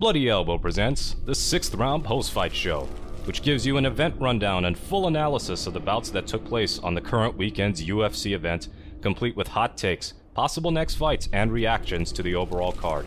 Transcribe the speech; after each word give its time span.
Bloody 0.00 0.28
Elbow 0.30 0.56
presents 0.56 1.16
the 1.26 1.34
sixth 1.34 1.74
round 1.74 2.04
post 2.04 2.32
fight 2.32 2.54
show, 2.54 2.88
which 3.26 3.42
gives 3.42 3.66
you 3.66 3.76
an 3.76 3.84
event 3.84 4.14
rundown 4.18 4.64
and 4.64 4.78
full 4.78 5.08
analysis 5.08 5.66
of 5.66 5.74
the 5.74 5.80
bouts 5.80 6.08
that 6.08 6.26
took 6.26 6.42
place 6.42 6.78
on 6.78 6.94
the 6.94 7.02
current 7.02 7.36
weekend's 7.36 7.84
UFC 7.84 8.32
event, 8.32 8.68
complete 9.02 9.36
with 9.36 9.48
hot 9.48 9.76
takes, 9.76 10.14
possible 10.32 10.70
next 10.70 10.94
fights, 10.94 11.28
and 11.34 11.52
reactions 11.52 12.12
to 12.12 12.22
the 12.22 12.34
overall 12.34 12.72
card. 12.72 13.04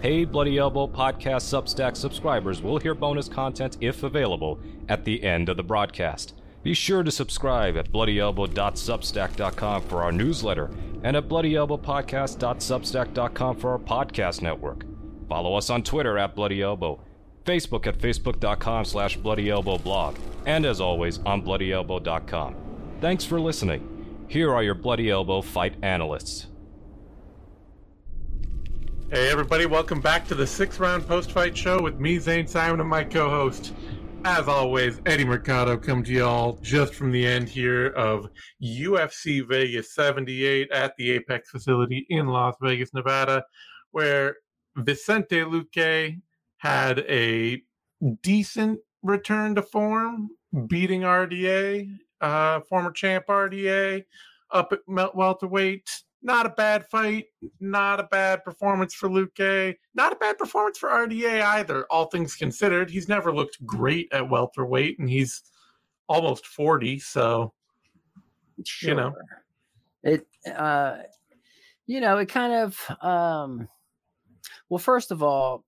Paid 0.00 0.32
Bloody 0.32 0.56
Elbow 0.56 0.86
podcast 0.86 1.44
Substack 1.44 1.94
subscribers 1.94 2.62
will 2.62 2.78
hear 2.78 2.94
bonus 2.94 3.28
content 3.28 3.76
if 3.82 4.02
available 4.02 4.58
at 4.88 5.04
the 5.04 5.22
end 5.22 5.50
of 5.50 5.58
the 5.58 5.62
broadcast. 5.62 6.32
Be 6.62 6.72
sure 6.72 7.02
to 7.02 7.10
subscribe 7.10 7.76
at 7.76 7.92
bloodyelbow.substack.com 7.92 9.82
for 9.82 10.02
our 10.02 10.12
newsletter 10.12 10.70
and 11.02 11.18
at 11.18 11.28
bloodyelbowpodcast.substack.com 11.28 13.56
for 13.58 13.72
our 13.72 13.78
podcast 13.78 14.40
network. 14.40 14.86
Follow 15.28 15.54
us 15.54 15.70
on 15.70 15.82
Twitter 15.82 16.18
at 16.18 16.34
Bloody 16.34 16.62
Elbow, 16.62 17.00
Facebook 17.44 17.86
at 17.86 17.98
facebook.com 17.98 18.84
slash 18.84 19.18
bloodyelbowblog, 19.18 20.16
and 20.46 20.64
as 20.64 20.80
always 20.80 21.18
on 21.20 21.42
bloodyelbow.com. 21.42 22.56
Thanks 23.00 23.24
for 23.24 23.40
listening. 23.40 24.24
Here 24.28 24.52
are 24.52 24.62
your 24.62 24.74
Bloody 24.74 25.10
Elbow 25.10 25.42
fight 25.42 25.74
analysts. 25.82 26.46
Hey 29.10 29.30
everybody, 29.30 29.66
welcome 29.66 30.00
back 30.00 30.26
to 30.28 30.34
the 30.34 30.46
six 30.46 30.80
round 30.80 31.06
post 31.06 31.30
fight 31.30 31.56
show 31.56 31.80
with 31.80 32.00
me, 32.00 32.18
Zane 32.18 32.46
Simon, 32.46 32.80
and 32.80 32.88
my 32.88 33.04
co 33.04 33.28
host. 33.30 33.72
As 34.24 34.48
always, 34.48 35.02
Eddie 35.04 35.26
Mercado 35.26 35.76
come 35.76 36.02
to 36.02 36.10
y'all 36.10 36.58
just 36.62 36.94
from 36.94 37.12
the 37.12 37.26
end 37.26 37.46
here 37.46 37.88
of 37.88 38.26
UFC 38.62 39.46
Vegas 39.46 39.94
78 39.94 40.70
at 40.70 40.94
the 40.96 41.10
Apex 41.12 41.50
facility 41.50 42.06
in 42.08 42.26
Las 42.26 42.54
Vegas, 42.62 42.94
Nevada, 42.94 43.44
where 43.90 44.36
Vicente 44.76 45.40
Luque 45.40 46.20
had 46.58 47.00
a 47.00 47.62
decent 48.22 48.80
return 49.02 49.54
to 49.54 49.62
form, 49.62 50.30
beating 50.66 51.02
RDA, 51.02 51.98
uh, 52.20 52.60
former 52.60 52.90
champ 52.90 53.26
RDA, 53.26 54.04
up 54.50 54.72
at 54.72 54.80
welterweight 55.14 56.04
not 56.24 56.46
a 56.46 56.48
bad 56.48 56.86
fight, 56.86 57.26
not 57.60 58.00
a 58.00 58.04
bad 58.04 58.42
performance 58.42 58.94
for 58.94 59.10
Luque, 59.10 59.76
not 59.94 60.12
a 60.12 60.16
bad 60.16 60.38
performance 60.38 60.78
for 60.78 60.88
RDA 60.88 61.42
either. 61.42 61.84
All 61.90 62.06
things 62.06 62.34
considered, 62.34 62.90
he's 62.90 63.08
never 63.08 63.32
looked 63.32 63.64
great 63.66 64.10
at 64.10 64.28
welterweight, 64.28 64.98
and 64.98 65.08
he's 65.08 65.42
almost 66.08 66.46
forty. 66.46 66.98
So, 66.98 67.52
sure. 68.64 68.88
you 68.88 68.96
know, 68.96 69.12
it, 70.02 70.26
uh, 70.56 70.96
you 71.86 72.00
know, 72.00 72.16
it 72.16 72.30
kind 72.30 72.54
of, 72.54 72.90
um, 73.02 73.68
well, 74.68 74.78
first 74.78 75.10
of 75.10 75.22
all, 75.22 75.64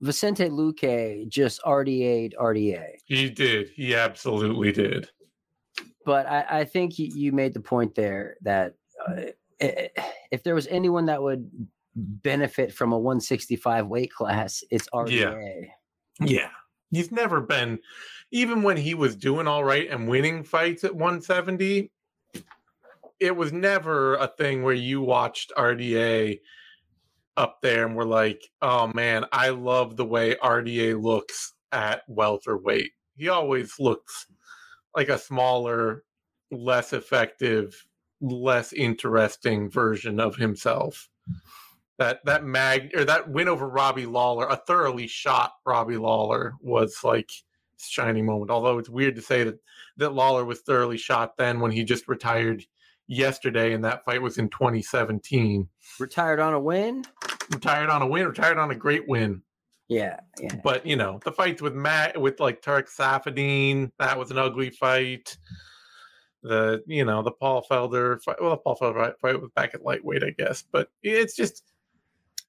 Vicente 0.00 0.48
Luque 0.48 1.28
just 1.28 1.60
RDA'd 1.64 2.34
RDA. 2.38 2.86
He 3.04 3.28
did. 3.28 3.70
He 3.70 3.94
absolutely 3.94 4.72
did. 4.72 5.10
But 6.06 6.26
I, 6.26 6.46
I 6.60 6.64
think 6.64 6.98
you 6.98 7.32
made 7.32 7.54
the 7.54 7.60
point 7.60 7.94
there 7.94 8.36
that. 8.42 8.74
Uh, 9.06 9.22
if 10.30 10.42
there 10.42 10.54
was 10.54 10.66
anyone 10.68 11.06
that 11.06 11.22
would 11.22 11.50
benefit 11.94 12.72
from 12.72 12.92
a 12.92 12.98
165 12.98 13.86
weight 13.86 14.12
class, 14.12 14.64
it's 14.70 14.88
RDA. 14.94 15.68
Yeah. 16.20 16.26
yeah. 16.26 16.48
He's 16.90 17.12
never 17.12 17.40
been, 17.40 17.78
even 18.30 18.62
when 18.62 18.76
he 18.76 18.94
was 18.94 19.14
doing 19.14 19.46
all 19.46 19.62
right 19.64 19.88
and 19.88 20.08
winning 20.08 20.42
fights 20.42 20.82
at 20.82 20.94
170, 20.94 21.90
it 23.20 23.36
was 23.36 23.52
never 23.52 24.16
a 24.16 24.26
thing 24.26 24.62
where 24.62 24.74
you 24.74 25.00
watched 25.02 25.52
RDA 25.56 26.40
up 27.40 27.60
there 27.62 27.86
and 27.86 27.96
were 27.96 28.04
like, 28.04 28.42
oh 28.60 28.90
man, 28.94 29.24
I 29.32 29.48
love 29.48 29.96
the 29.96 30.04
way 30.04 30.36
RDA 30.36 31.02
looks 31.02 31.54
at 31.72 32.02
welterweight. 32.08 32.92
He 33.16 33.28
always 33.28 33.80
looks 33.80 34.26
like 34.94 35.08
a 35.08 35.18
smaller, 35.18 36.04
less 36.50 36.92
effective 36.92 37.86
less 38.20 38.72
interesting 38.72 39.70
version 39.70 40.20
of 40.20 40.36
himself. 40.36 41.08
That 41.98 42.24
that 42.24 42.44
mag 42.44 42.90
or 42.94 43.04
that 43.04 43.30
win 43.30 43.48
over 43.48 43.68
Robbie 43.68 44.06
Lawler, 44.06 44.46
a 44.46 44.56
thoroughly 44.56 45.06
shot 45.06 45.52
Robbie 45.66 45.98
Lawler 45.98 46.54
was 46.60 46.98
like 47.04 47.30
shining 47.78 48.26
moment. 48.26 48.50
Although 48.50 48.78
it's 48.78 48.88
weird 48.88 49.16
to 49.16 49.22
say 49.22 49.44
that 49.44 49.58
that 49.98 50.14
Lawler 50.14 50.44
was 50.44 50.60
thoroughly 50.60 50.96
shot 50.96 51.36
then 51.36 51.60
when 51.60 51.70
he 51.70 51.84
just 51.84 52.08
retired 52.08 52.64
yesterday 53.06 53.72
and 53.74 53.84
that 53.84 54.04
fight 54.04 54.22
was 54.22 54.38
in 54.38 54.48
2017. 54.48 55.68
Retired 55.98 56.40
on 56.40 56.54
a 56.54 56.60
win? 56.60 57.04
Retired 57.52 57.90
on 57.90 58.02
a 58.02 58.06
win, 58.06 58.26
retired 58.26 58.58
on 58.58 58.70
a 58.70 58.76
great 58.76 59.08
win. 59.08 59.42
Yeah, 59.88 60.20
yeah. 60.40 60.54
But 60.62 60.86
you 60.86 60.96
know, 60.96 61.20
the 61.24 61.32
fights 61.32 61.60
with 61.60 61.74
Matt 61.74 62.20
with 62.20 62.38
like 62.38 62.62
Tarec 62.62 62.88
Saffiedine, 62.88 63.90
that 63.98 64.18
was 64.18 64.30
an 64.30 64.38
ugly 64.38 64.70
fight 64.70 65.36
the 66.42 66.82
you 66.86 67.04
know 67.04 67.22
the 67.22 67.30
Paul 67.30 67.64
Felder 67.70 68.20
fight. 68.22 68.36
Well, 68.40 68.50
the 68.50 68.56
Paul 68.56 68.76
Felder 68.76 69.14
fight 69.20 69.40
was 69.40 69.50
back 69.54 69.74
at 69.74 69.84
lightweight, 69.84 70.24
I 70.24 70.30
guess, 70.30 70.64
but 70.70 70.88
it's 71.02 71.36
just 71.36 71.62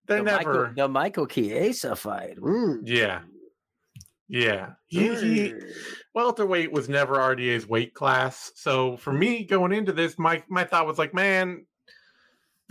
they 0.07 0.17
the 0.17 0.23
never 0.23 0.67
Michael, 0.67 0.73
the 0.75 0.87
Michael 0.87 1.27
Chiesa 1.27 1.95
fight. 1.95 2.37
Mm. 2.37 2.81
Yeah, 2.85 3.21
yeah. 4.27 4.71
He, 4.87 5.13
he 5.15 5.53
welterweight 6.15 6.71
was 6.71 6.89
never 6.89 7.15
RDA's 7.15 7.67
weight 7.67 7.93
class, 7.93 8.51
so 8.55 8.97
for 8.97 9.11
me 9.11 9.43
going 9.43 9.73
into 9.73 9.91
this, 9.91 10.17
my 10.17 10.43
my 10.47 10.63
thought 10.63 10.87
was 10.87 10.97
like, 10.97 11.13
man, 11.13 11.65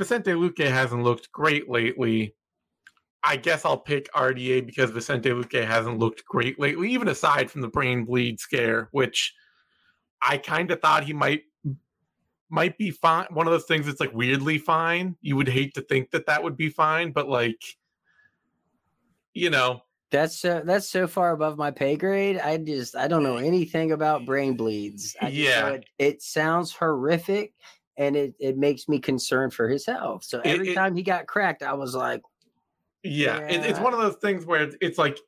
Vicente 0.01 0.31
Luque 0.31 0.67
hasn't 0.67 1.03
looked 1.03 1.31
great 1.31 1.69
lately. 1.69 2.35
I 3.23 3.37
guess 3.37 3.67
I'll 3.67 3.77
pick 3.77 4.11
RDA 4.15 4.65
because 4.65 4.89
Vicente 4.89 5.29
Luque 5.29 5.67
hasn't 5.67 5.99
looked 5.99 6.25
great 6.25 6.59
lately, 6.59 6.91
even 6.91 7.09
aside 7.09 7.51
from 7.51 7.61
the 7.61 7.69
brain 7.69 8.07
bleed 8.07 8.41
scare, 8.41 8.89
which 8.93 9.35
I 10.23 10.39
kind 10.39 10.71
of 10.71 10.81
thought 10.81 11.05
he 11.05 11.13
might 11.13 11.43
might 12.49 12.79
be 12.79 12.91
fine. 12.91 13.27
One 13.29 13.47
of 13.47 13.53
those 13.53 13.67
things 13.67 13.85
that's 13.85 14.01
like 14.01 14.15
weirdly 14.15 14.57
fine. 14.57 15.17
You 15.21 15.37
would 15.37 15.49
hate 15.49 15.75
to 15.75 15.83
think 15.83 16.13
that 16.13 16.25
that 16.25 16.43
would 16.43 16.57
be 16.57 16.71
fine, 16.71 17.13
but 17.13 17.29
like, 17.29 17.63
you 19.35 19.51
know, 19.51 19.83
that's 20.11 20.43
uh, 20.43 20.63
that's 20.65 20.89
so 20.89 21.07
far 21.07 21.33
above 21.33 21.59
my 21.59 21.71
pay 21.71 21.97
grade. 21.97 22.39
I 22.39 22.57
just 22.57 22.97
I 22.97 23.07
don't 23.07 23.23
know 23.23 23.37
anything 23.37 23.93
about 23.93 24.25
brain 24.25 24.57
bleeds. 24.57 25.15
I 25.21 25.29
yeah, 25.29 25.69
it, 25.69 25.85
it, 25.99 26.23
sounds 26.23 26.73
horrific, 26.73 27.53
and 28.01 28.17
it 28.17 28.35
it 28.41 28.57
makes 28.57 28.89
me 28.89 28.99
concerned 28.99 29.53
for 29.53 29.69
his 29.69 29.85
health. 29.85 30.25
So 30.25 30.41
every 30.43 30.69
it, 30.69 30.73
it, 30.73 30.75
time 30.75 30.97
he 30.97 31.03
got 31.03 31.27
cracked, 31.27 31.63
I 31.63 31.75
was 31.75 31.95
like, 31.95 32.23
yeah, 33.03 33.41
yeah. 33.41 33.63
it's 33.63 33.79
one 33.79 33.93
of 33.93 34.01
those 34.01 34.17
things 34.17 34.47
where 34.47 34.71
it's 34.81 34.97
like, 34.97 35.19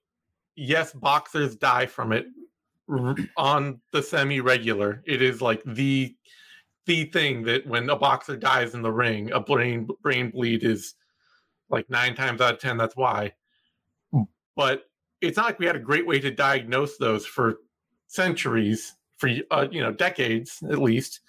yes, 0.56 0.92
boxers 0.94 1.54
die 1.54 1.84
from 1.84 2.12
it, 2.12 2.26
on 3.36 3.78
the 3.92 4.02
semi 4.02 4.40
regular. 4.40 5.02
It 5.06 5.20
is 5.20 5.42
like 5.42 5.62
the 5.66 6.16
the 6.86 7.04
thing 7.04 7.42
that 7.42 7.66
when 7.66 7.88
a 7.90 7.96
boxer 7.96 8.36
dies 8.36 8.74
in 8.74 8.80
the 8.80 8.90
ring, 8.90 9.30
a 9.32 9.40
brain 9.40 9.86
brain 10.00 10.30
bleed 10.30 10.64
is 10.64 10.94
like 11.68 11.88
nine 11.90 12.14
times 12.14 12.40
out 12.40 12.54
of 12.54 12.58
ten. 12.58 12.78
That's 12.78 12.96
why. 12.96 13.34
But 14.56 14.84
it's 15.20 15.36
not 15.36 15.46
like 15.46 15.58
we 15.58 15.66
had 15.66 15.76
a 15.76 15.80
great 15.80 16.06
way 16.06 16.20
to 16.20 16.30
diagnose 16.30 16.96
those 16.96 17.26
for 17.26 17.58
centuries, 18.06 18.94
for 19.18 19.28
uh, 19.50 19.66
you 19.70 19.82
know 19.82 19.92
decades 19.92 20.62
at 20.70 20.78
least. 20.78 21.20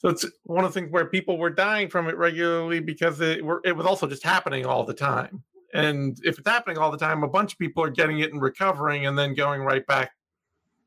So 0.00 0.08
it's 0.08 0.24
one 0.44 0.64
of 0.64 0.72
the 0.72 0.80
things 0.80 0.90
where 0.90 1.04
people 1.04 1.36
were 1.36 1.50
dying 1.50 1.90
from 1.90 2.08
it 2.08 2.16
regularly 2.16 2.80
because 2.80 3.20
it 3.20 3.44
were 3.44 3.60
it 3.64 3.76
was 3.76 3.84
also 3.84 4.06
just 4.06 4.22
happening 4.22 4.64
all 4.64 4.82
the 4.82 4.94
time. 4.94 5.42
And 5.74 6.18
if 6.24 6.38
it's 6.38 6.48
happening 6.48 6.78
all 6.78 6.90
the 6.90 6.96
time, 6.96 7.22
a 7.22 7.28
bunch 7.28 7.52
of 7.52 7.58
people 7.58 7.84
are 7.84 7.90
getting 7.90 8.20
it 8.20 8.32
and 8.32 8.40
recovering 8.40 9.06
and 9.06 9.18
then 9.18 9.34
going 9.34 9.60
right 9.60 9.86
back 9.86 10.12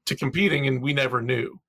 to 0.05 0.15
competing, 0.15 0.67
and 0.67 0.81
we 0.81 0.93
never 0.93 1.21
knew. 1.21 1.59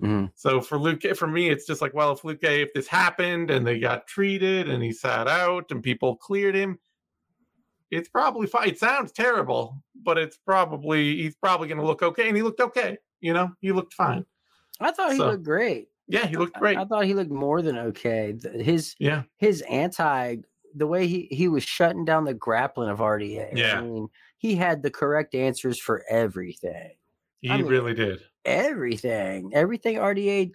Mm-hmm. 0.00 0.26
So 0.34 0.60
for 0.60 0.78
Luque, 0.78 1.16
for 1.16 1.26
me, 1.26 1.50
it's 1.50 1.66
just 1.66 1.80
like, 1.80 1.94
well, 1.94 2.12
if 2.12 2.22
Luque, 2.22 2.62
if 2.62 2.72
this 2.74 2.86
happened 2.86 3.50
and 3.50 3.66
they 3.66 3.78
got 3.78 4.06
treated 4.06 4.68
and 4.68 4.82
he 4.82 4.92
sat 4.92 5.28
out 5.28 5.70
and 5.70 5.82
people 5.82 6.16
cleared 6.16 6.54
him, 6.54 6.78
it's 7.90 8.08
probably 8.08 8.46
fine. 8.46 8.68
It 8.68 8.78
sounds 8.78 9.12
terrible, 9.12 9.82
but 10.02 10.18
it's 10.18 10.38
probably 10.38 11.16
he's 11.16 11.36
probably 11.36 11.68
going 11.68 11.78
to 11.78 11.86
look 11.86 12.02
okay, 12.02 12.26
and 12.26 12.36
he 12.36 12.42
looked 12.42 12.60
okay. 12.60 12.98
You 13.20 13.34
know, 13.34 13.52
he 13.60 13.70
looked 13.72 13.92
fine. 13.92 14.24
I 14.80 14.92
thought 14.92 15.12
he 15.12 15.18
looked 15.18 15.44
great. 15.44 15.88
Yeah, 16.08 16.26
he 16.26 16.36
looked 16.36 16.58
great. 16.58 16.76
I, 16.78 16.82
I, 16.82 16.84
thought 16.84 17.04
he 17.04 17.14
looked 17.14 17.30
more 17.30 17.62
than 17.62 17.76
okay. 17.76 18.34
His 18.54 18.94
yeah, 18.98 19.22
his 19.38 19.62
anti 19.62 20.36
the 20.74 20.86
way 20.86 21.06
he 21.06 21.28
he 21.30 21.48
was 21.48 21.64
shutting 21.64 22.04
down 22.04 22.24
the 22.24 22.34
grappling 22.34 22.90
of 22.90 22.98
RDA. 22.98 23.56
Yeah, 23.56 23.78
I 23.78 23.80
mean, 23.82 24.08
he 24.38 24.54
had 24.54 24.82
the 24.82 24.90
correct 24.90 25.34
answers 25.34 25.80
for 25.80 26.04
everything. 26.08 26.92
He 27.40 27.50
I 27.50 27.58
mean, 27.58 27.66
really 27.66 27.94
did. 27.94 28.20
Everything, 28.44 29.50
everything 29.54 29.96
RDA 29.96 30.52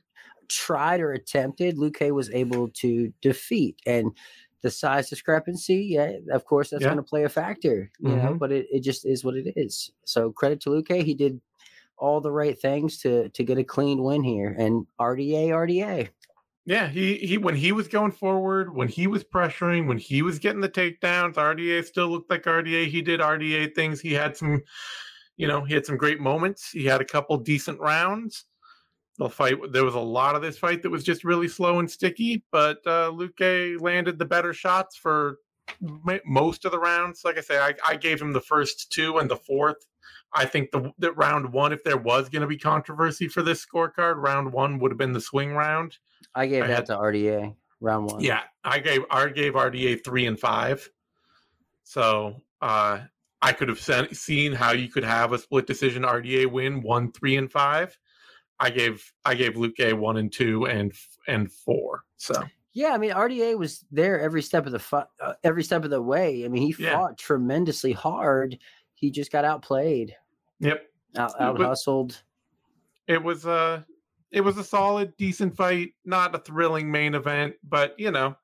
tried 0.51 1.01
or 1.01 1.12
attempted, 1.13 1.77
Luque 1.77 2.12
was 2.12 2.30
able 2.31 2.69
to 2.69 3.13
defeat. 3.21 3.80
And 3.86 4.12
the 4.62 4.69
size 4.69 5.09
discrepancy, 5.09 5.88
yeah, 5.92 6.12
of 6.31 6.45
course, 6.45 6.69
that's 6.69 6.83
yeah. 6.83 6.89
going 6.89 6.98
to 6.98 7.03
play 7.03 7.24
a 7.24 7.30
factor, 7.30 7.92
you 8.00 8.09
mm-hmm. 8.09 8.25
know, 8.25 8.33
but 8.36 8.51
it, 8.51 8.68
it 8.71 8.81
just 8.81 9.06
is 9.06 9.24
what 9.24 9.36
it 9.36 9.53
is. 9.56 9.92
So 10.06 10.31
credit 10.31 10.62
to 10.62 10.69
Luque. 10.69 11.03
He 11.03 11.15
did 11.15 11.42
all 12.01 12.19
the 12.19 12.31
right 12.31 12.59
things 12.59 12.98
to 12.98 13.30
to 13.30 13.44
get 13.44 13.59
a 13.59 13.63
clean 13.63 14.03
win 14.03 14.24
here. 14.24 14.53
And 14.57 14.86
RDA, 15.00 15.50
RDA. 15.50 16.09
Yeah, 16.65 16.88
he 16.89 17.15
he 17.18 17.38
when 17.38 17.56
he 17.56 17.71
was 17.71 17.88
going 17.88 18.12
forward, 18.12 18.75
when 18.75 18.88
he 18.88 19.07
was 19.07 19.24
pressuring, 19.24 19.88
when 19.88 19.98
he 19.98 20.21
was 20.21 20.39
getting 20.39 20.62
the 20.62 20.69
takedowns, 20.69 21.36
RDA 21.36 21.86
still 21.86 22.07
looked 22.07 22.30
like 22.30 22.44
RDA. 22.44 22.88
He 22.88 23.01
did 23.01 23.19
RDA 23.19 23.74
things. 23.74 24.01
He 24.01 24.13
had 24.13 24.36
some, 24.36 24.62
you 25.38 25.48
know, 25.48 25.63
he 25.63 25.74
had 25.74 25.86
some 25.86 25.98
great 25.98 26.19
moments. 26.19 26.71
He 26.71 26.86
had 26.86 27.01
a 27.01 27.06
couple 27.06 27.38
decent 27.38 27.80
rounds. 27.80 28.45
The 29.18 29.30
fight 29.30 29.57
there 29.71 29.86
was 29.86 29.95
a 29.95 30.00
lot 30.00 30.36
of 30.36 30.42
this 30.42 30.57
fight 30.57 30.81
that 30.81 30.89
was 30.89 31.03
just 31.03 31.24
really 31.24 31.48
slow 31.48 31.80
and 31.80 31.89
sticky, 31.89 32.44
but 32.51 32.77
uh 32.86 33.12
Luque 33.12 33.80
landed 33.80 34.18
the 34.18 34.25
better 34.25 34.53
shots 34.53 34.98
for 34.98 35.38
most 36.25 36.65
of 36.65 36.71
the 36.71 36.80
rounds. 36.80 37.21
Like 37.24 37.38
I 37.38 37.42
say, 37.42 37.59
I, 37.59 37.74
I 37.88 37.95
gave 37.95 38.21
him 38.21 38.33
the 38.33 38.42
first 38.42 38.92
two 38.92 39.18
and 39.18 39.30
the 39.30 39.38
fourth. 39.38 39.86
I 40.33 40.45
think 40.45 40.71
the 40.71 40.91
that 40.99 41.17
round 41.17 41.51
one, 41.51 41.73
if 41.73 41.83
there 41.83 41.97
was 41.97 42.29
going 42.29 42.41
to 42.41 42.47
be 42.47 42.57
controversy 42.57 43.27
for 43.27 43.41
this 43.41 43.65
scorecard, 43.65 44.15
round 44.17 44.51
one 44.51 44.79
would 44.79 44.91
have 44.91 44.97
been 44.97 45.13
the 45.13 45.21
swing 45.21 45.53
round. 45.53 45.97
I 46.35 46.47
gave 46.47 46.63
I 46.63 46.67
that 46.67 46.75
had, 46.75 46.85
to 46.87 46.97
RDA 46.97 47.55
round 47.81 48.05
one. 48.05 48.21
Yeah, 48.21 48.41
I 48.63 48.79
gave 48.79 49.03
I 49.09 49.27
gave 49.29 49.53
RDA 49.53 50.03
three 50.03 50.25
and 50.25 50.39
five. 50.39 50.89
So 51.83 52.41
uh, 52.61 52.99
I 53.41 53.51
could 53.51 53.69
have 53.69 53.79
seen, 53.79 54.13
seen 54.13 54.53
how 54.53 54.71
you 54.71 54.87
could 54.87 55.03
have 55.03 55.33
a 55.33 55.37
split 55.37 55.67
decision 55.67 56.03
RDA 56.03 56.49
win 56.49 56.81
one, 56.81 57.11
three, 57.11 57.35
and 57.37 57.51
five. 57.51 57.97
I 58.59 58.69
gave 58.69 59.11
I 59.25 59.33
gave 59.33 59.55
Luque 59.55 59.93
one 59.93 60.17
and 60.17 60.31
two 60.31 60.67
and 60.67 60.93
and 61.27 61.51
four. 61.51 62.03
So 62.17 62.35
yeah, 62.73 62.91
I 62.91 62.97
mean 62.97 63.11
RDA 63.11 63.57
was 63.57 63.83
there 63.91 64.19
every 64.19 64.43
step 64.43 64.67
of 64.67 64.71
the 64.71 64.79
fu- 64.79 65.03
uh, 65.19 65.33
every 65.43 65.63
step 65.63 65.83
of 65.83 65.89
the 65.89 66.01
way. 66.01 66.45
I 66.45 66.47
mean 66.47 66.71
he 66.71 66.75
yeah. 66.83 66.93
fought 66.93 67.17
tremendously 67.17 67.91
hard. 67.91 68.59
He 69.01 69.09
just 69.09 69.31
got 69.31 69.44
outplayed. 69.44 70.15
Yep. 70.59 70.83
Out, 71.18 71.42
out 71.42 71.59
hustled. 71.59 72.21
It 73.07 73.21
was 73.21 73.45
uh 73.45 73.81
it 74.31 74.42
was 74.42 74.57
a 74.57 74.63
solid, 74.63 75.18
decent 75.18 75.57
fight. 75.57 75.94
Not 76.06 76.36
a 76.36 76.38
thrilling 76.39 76.89
main 76.89 77.15
event, 77.15 77.56
but 77.68 78.00
you 78.00 78.12
know, 78.12 78.36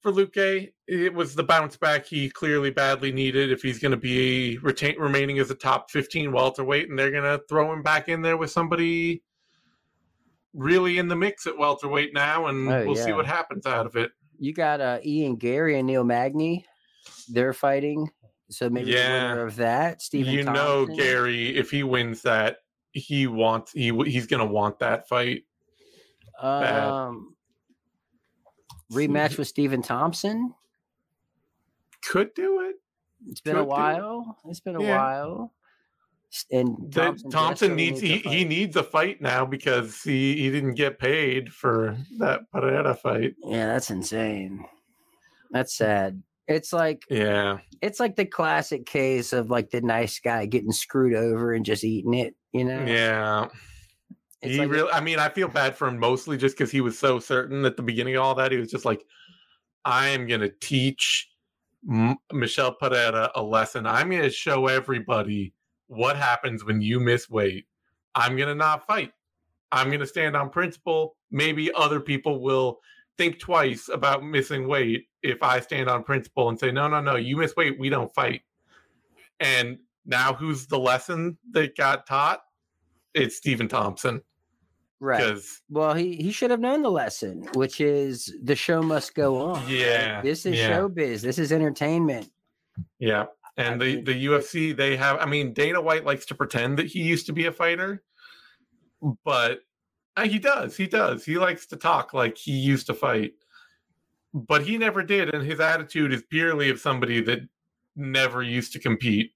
for 0.00 0.10
Luque, 0.10 0.72
it 0.86 1.14
was 1.14 1.34
the 1.34 1.44
bounce 1.44 1.76
back 1.76 2.06
he 2.06 2.30
clearly 2.30 2.70
badly 2.70 3.12
needed 3.12 3.52
if 3.52 3.62
he's 3.62 3.78
going 3.78 3.92
to 3.92 3.98
be 3.98 4.58
retain, 4.58 4.98
remaining 4.98 5.38
as 5.38 5.50
a 5.50 5.54
top 5.54 5.90
15 5.90 6.32
welterweight, 6.32 6.88
and 6.88 6.98
they're 6.98 7.10
going 7.10 7.22
to 7.22 7.44
throw 7.48 7.72
him 7.72 7.82
back 7.82 8.08
in 8.08 8.22
there 8.22 8.36
with 8.36 8.50
somebody 8.50 9.22
really 10.54 10.98
in 10.98 11.06
the 11.06 11.16
mix 11.16 11.46
at 11.46 11.58
welterweight 11.58 12.14
now, 12.14 12.46
and 12.46 12.68
oh, 12.68 12.86
we'll 12.86 12.96
yeah. 12.96 13.04
see 13.04 13.12
what 13.12 13.26
happens 13.26 13.66
out 13.66 13.86
of 13.86 13.94
it. 13.94 14.10
You 14.38 14.54
got 14.54 14.80
uh, 14.80 14.98
Ian 15.04 15.36
Garry 15.36 15.78
and 15.78 15.86
Neil 15.86 16.04
Magny. 16.04 16.64
They're 17.28 17.52
fighting. 17.52 18.08
So 18.50 18.70
maybe 18.70 18.92
yeah. 18.92 19.06
the 19.06 19.28
winner 19.28 19.46
of 19.46 19.56
that, 19.56 20.02
Stephen. 20.02 20.32
You 20.32 20.44
Thompson. 20.44 20.64
know, 20.64 20.86
Garry, 20.96 21.56
if 21.56 21.70
he 21.70 21.82
wins 21.82 22.22
that, 22.22 22.58
he 22.92 23.26
wants 23.26 23.72
he 23.72 23.92
he's 24.06 24.26
gonna 24.26 24.46
want 24.46 24.78
that 24.78 25.08
fight. 25.08 25.44
Um, 26.40 27.34
rematch 28.92 29.38
with 29.38 29.48
Stephen 29.48 29.82
Thompson. 29.82 30.54
Could 32.02 32.32
do 32.34 32.62
it. 32.62 32.76
It's 33.26 33.40
been 33.40 33.54
Could 33.54 33.62
a 33.62 33.64
while. 33.64 34.38
It. 34.44 34.48
has 34.48 34.60
been 34.60 34.76
a 34.76 34.82
yeah. 34.82 34.96
while. 34.96 35.52
And 36.50 36.92
Thompson, 36.92 37.30
Thompson 37.30 37.74
needs, 37.74 38.02
needs 38.02 38.24
he, 38.24 38.30
he 38.30 38.44
needs 38.44 38.76
a 38.76 38.82
fight 38.82 39.22
now 39.22 39.46
because 39.46 40.02
he, 40.02 40.36
he 40.36 40.50
didn't 40.50 40.74
get 40.74 40.98
paid 40.98 41.52
for 41.52 41.96
that 42.18 42.50
Pereira 42.52 42.94
fight. 42.94 43.34
Yeah, 43.42 43.66
that's 43.66 43.90
insane. 43.90 44.66
That's 45.50 45.74
sad. 45.74 46.22
It's 46.48 46.72
like 46.72 47.04
yeah, 47.10 47.58
it's 47.82 48.00
like 48.00 48.16
the 48.16 48.24
classic 48.24 48.86
case 48.86 49.32
of 49.32 49.50
like 49.50 49.70
the 49.70 49.82
nice 49.82 50.18
guy 50.18 50.46
getting 50.46 50.72
screwed 50.72 51.14
over 51.14 51.52
and 51.52 51.64
just 51.64 51.84
eating 51.84 52.14
it. 52.14 52.34
You 52.52 52.64
know? 52.64 52.84
Yeah. 52.84 53.48
It's 54.40 54.54
he 54.54 54.58
like 54.58 54.70
really. 54.70 54.90
I 54.90 55.00
mean, 55.00 55.18
I 55.18 55.28
feel 55.28 55.48
bad 55.48 55.76
for 55.76 55.88
him 55.88 55.98
mostly 55.98 56.36
just 56.36 56.56
because 56.56 56.70
he 56.70 56.80
was 56.80 56.98
so 56.98 57.18
certain 57.18 57.64
at 57.64 57.76
the 57.76 57.82
beginning 57.82 58.16
of 58.16 58.22
all 58.22 58.34
that. 58.36 58.52
He 58.52 58.58
was 58.58 58.70
just 58.70 58.84
like, 58.84 59.04
"I 59.84 60.08
am 60.08 60.26
going 60.26 60.40
to 60.40 60.48
teach 60.48 61.28
M- 61.88 62.16
Michel 62.32 62.72
Pereira 62.72 63.30
a 63.34 63.42
lesson. 63.42 63.86
I'm 63.86 64.08
going 64.10 64.22
to 64.22 64.30
show 64.30 64.68
everybody 64.68 65.54
what 65.88 66.16
happens 66.16 66.64
when 66.64 66.80
you 66.80 67.00
miss 67.00 67.28
weight. 67.28 67.66
I'm 68.14 68.36
going 68.36 68.48
to 68.48 68.54
not 68.54 68.86
fight. 68.86 69.12
I'm 69.72 69.88
going 69.88 70.00
to 70.00 70.06
stand 70.06 70.36
on 70.36 70.50
principle. 70.50 71.16
Maybe 71.30 71.72
other 71.74 72.00
people 72.00 72.40
will 72.40 72.80
think 73.18 73.38
twice 73.40 73.90
about 73.92 74.24
missing 74.24 74.66
weight 74.68 75.08
if 75.22 75.42
I 75.42 75.60
stand 75.60 75.90
on 75.90 76.04
principle 76.04 76.48
and 76.48 76.58
say, 76.58 76.70
no, 76.70 76.88
no, 76.88 77.00
no, 77.00 77.16
you 77.16 77.36
miss 77.36 77.54
weight, 77.56 77.78
we 77.78 77.90
don't 77.90 78.14
fight. 78.14 78.42
And 79.40 79.78
now 80.06 80.32
who's 80.32 80.66
the 80.66 80.78
lesson 80.78 81.36
that 81.50 81.76
got 81.76 82.06
taught? 82.06 82.40
It's 83.14 83.36
Stephen 83.36 83.68
Thompson. 83.68 84.22
Right. 85.00 85.22
Cause... 85.22 85.60
Well, 85.68 85.94
he, 85.94 86.16
he 86.16 86.30
should 86.30 86.50
have 86.50 86.60
known 86.60 86.82
the 86.82 86.90
lesson, 86.90 87.48
which 87.54 87.80
is 87.80 88.34
the 88.42 88.56
show 88.56 88.82
must 88.82 89.14
go 89.14 89.40
on. 89.50 89.68
Yeah. 89.68 90.22
This 90.22 90.46
is 90.46 90.56
yeah. 90.56 90.70
showbiz. 90.70 91.20
This 91.20 91.38
is 91.38 91.52
entertainment. 91.52 92.30
Yeah. 92.98 93.26
And 93.56 93.82
I 93.82 93.86
the, 93.86 94.02
the 94.02 94.26
UFC, 94.26 94.76
they 94.76 94.96
have, 94.96 95.18
I 95.18 95.26
mean, 95.26 95.52
Dana 95.52 95.80
White 95.80 96.04
likes 96.04 96.26
to 96.26 96.34
pretend 96.34 96.78
that 96.78 96.86
he 96.86 97.02
used 97.02 97.26
to 97.26 97.32
be 97.32 97.46
a 97.46 97.52
fighter, 97.52 98.02
but 99.24 99.60
Uh, 100.18 100.24
he 100.24 100.40
does. 100.40 100.76
He 100.76 100.88
does. 100.88 101.24
He 101.24 101.38
likes 101.38 101.66
to 101.66 101.76
talk 101.76 102.12
like 102.12 102.36
he 102.36 102.50
used 102.50 102.88
to 102.88 102.94
fight, 102.94 103.34
but 104.34 104.66
he 104.66 104.76
never 104.76 105.04
did. 105.04 105.32
And 105.32 105.44
his 105.44 105.60
attitude 105.60 106.12
is 106.12 106.24
purely 106.28 106.70
of 106.70 106.80
somebody 106.80 107.20
that 107.20 107.38
never 107.94 108.42
used 108.42 108.72
to 108.72 108.80
compete. 108.80 109.32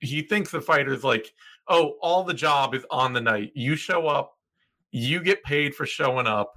He 0.00 0.20
thinks 0.20 0.50
the 0.50 0.60
fighter's 0.60 1.02
like, 1.02 1.32
oh, 1.68 1.96
all 2.02 2.22
the 2.22 2.34
job 2.34 2.74
is 2.74 2.84
on 2.90 3.14
the 3.14 3.20
night. 3.20 3.52
You 3.54 3.76
show 3.76 4.08
up, 4.08 4.36
you 4.90 5.22
get 5.22 5.42
paid 5.42 5.74
for 5.74 5.86
showing 5.86 6.26
up. 6.26 6.52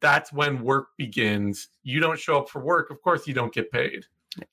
That's 0.00 0.32
when 0.32 0.64
work 0.64 0.88
begins. 0.98 1.68
You 1.84 2.00
don't 2.00 2.18
show 2.18 2.36
up 2.36 2.48
for 2.48 2.60
work. 2.60 2.90
Of 2.90 3.00
course, 3.00 3.28
you 3.28 3.34
don't 3.34 3.54
get 3.54 3.70
paid. 3.70 4.06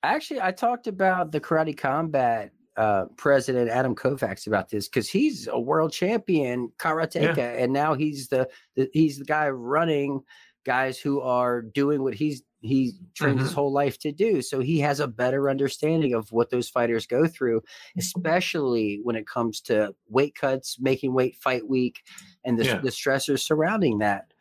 Actually, 0.03 0.41
I 0.41 0.51
talked 0.51 0.85
about 0.85 1.31
the 1.31 1.41
Karate 1.41 1.75
Combat 1.75 2.51
uh, 2.77 3.06
president 3.18 3.69
Adam 3.69 3.95
Kovacs 3.95 4.47
about 4.47 4.69
this 4.69 4.88
because 4.88 5.09
he's 5.09 5.47
a 5.47 5.59
world 5.59 5.91
champion 5.91 6.71
karateka, 6.77 7.38
yeah. 7.38 7.63
and 7.63 7.74
now 7.74 7.95
he's 7.95 8.27
the, 8.29 8.47
the, 8.75 8.89
he's 8.94 9.18
the 9.18 9.25
guy 9.25 9.50
running 9.50 10.21
guys 10.65 11.00
who 11.00 11.21
are 11.21 11.62
doing 11.62 12.03
what 12.03 12.13
he's 12.13 12.44
he 12.62 12.94
trained 13.13 13.38
mm-hmm. 13.38 13.45
his 13.45 13.53
whole 13.53 13.71
life 13.71 14.00
to 14.00 14.12
do. 14.12 14.41
So 14.41 14.59
he 14.59 14.79
has 14.79 15.00
a 15.00 15.07
better 15.07 15.50
understanding 15.50 16.13
of 16.13 16.31
what 16.31 16.50
those 16.50 16.69
fighters 16.69 17.06
go 17.06 17.27
through, 17.27 17.62
especially 17.97 19.00
when 19.03 19.15
it 19.15 19.27
comes 19.27 19.62
to 19.62 19.94
weight 20.09 20.35
cuts, 20.35 20.77
making 20.79 21.13
weight 21.13 21.35
fight 21.35 21.68
week, 21.68 22.01
and 22.44 22.57
the, 22.57 22.65
yeah. 22.65 22.79
the 22.79 22.89
stressors 22.89 23.39
surrounding 23.39 24.00
that. 24.00 24.33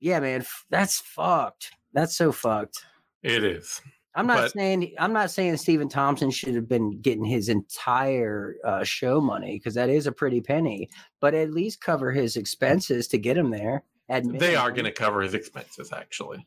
Yeah, 0.00 0.20
man, 0.20 0.44
that's 0.70 1.00
fucked. 1.00 1.72
That's 1.94 2.16
so 2.16 2.32
fucked. 2.32 2.84
It 3.22 3.42
is. 3.42 3.80
I'm 4.16 4.26
not 4.26 4.36
but, 4.36 4.52
saying 4.52 4.94
I'm 4.98 5.12
not 5.12 5.30
saying 5.30 5.56
Stephen 5.56 5.88
Thompson 5.88 6.30
should 6.30 6.54
have 6.54 6.68
been 6.68 7.00
getting 7.00 7.24
his 7.24 7.48
entire 7.48 8.56
uh, 8.64 8.84
show 8.84 9.20
money 9.20 9.56
because 9.56 9.74
that 9.74 9.88
is 9.88 10.06
a 10.06 10.12
pretty 10.12 10.40
penny, 10.40 10.88
but 11.20 11.34
at 11.34 11.50
least 11.50 11.80
cover 11.80 12.12
his 12.12 12.36
expenses 12.36 13.08
to 13.08 13.18
get 13.18 13.36
him 13.36 13.50
there. 13.50 13.82
They 14.08 14.54
are 14.54 14.70
going 14.70 14.84
to 14.84 14.92
cover 14.92 15.22
his 15.22 15.34
expenses, 15.34 15.92
actually. 15.92 16.46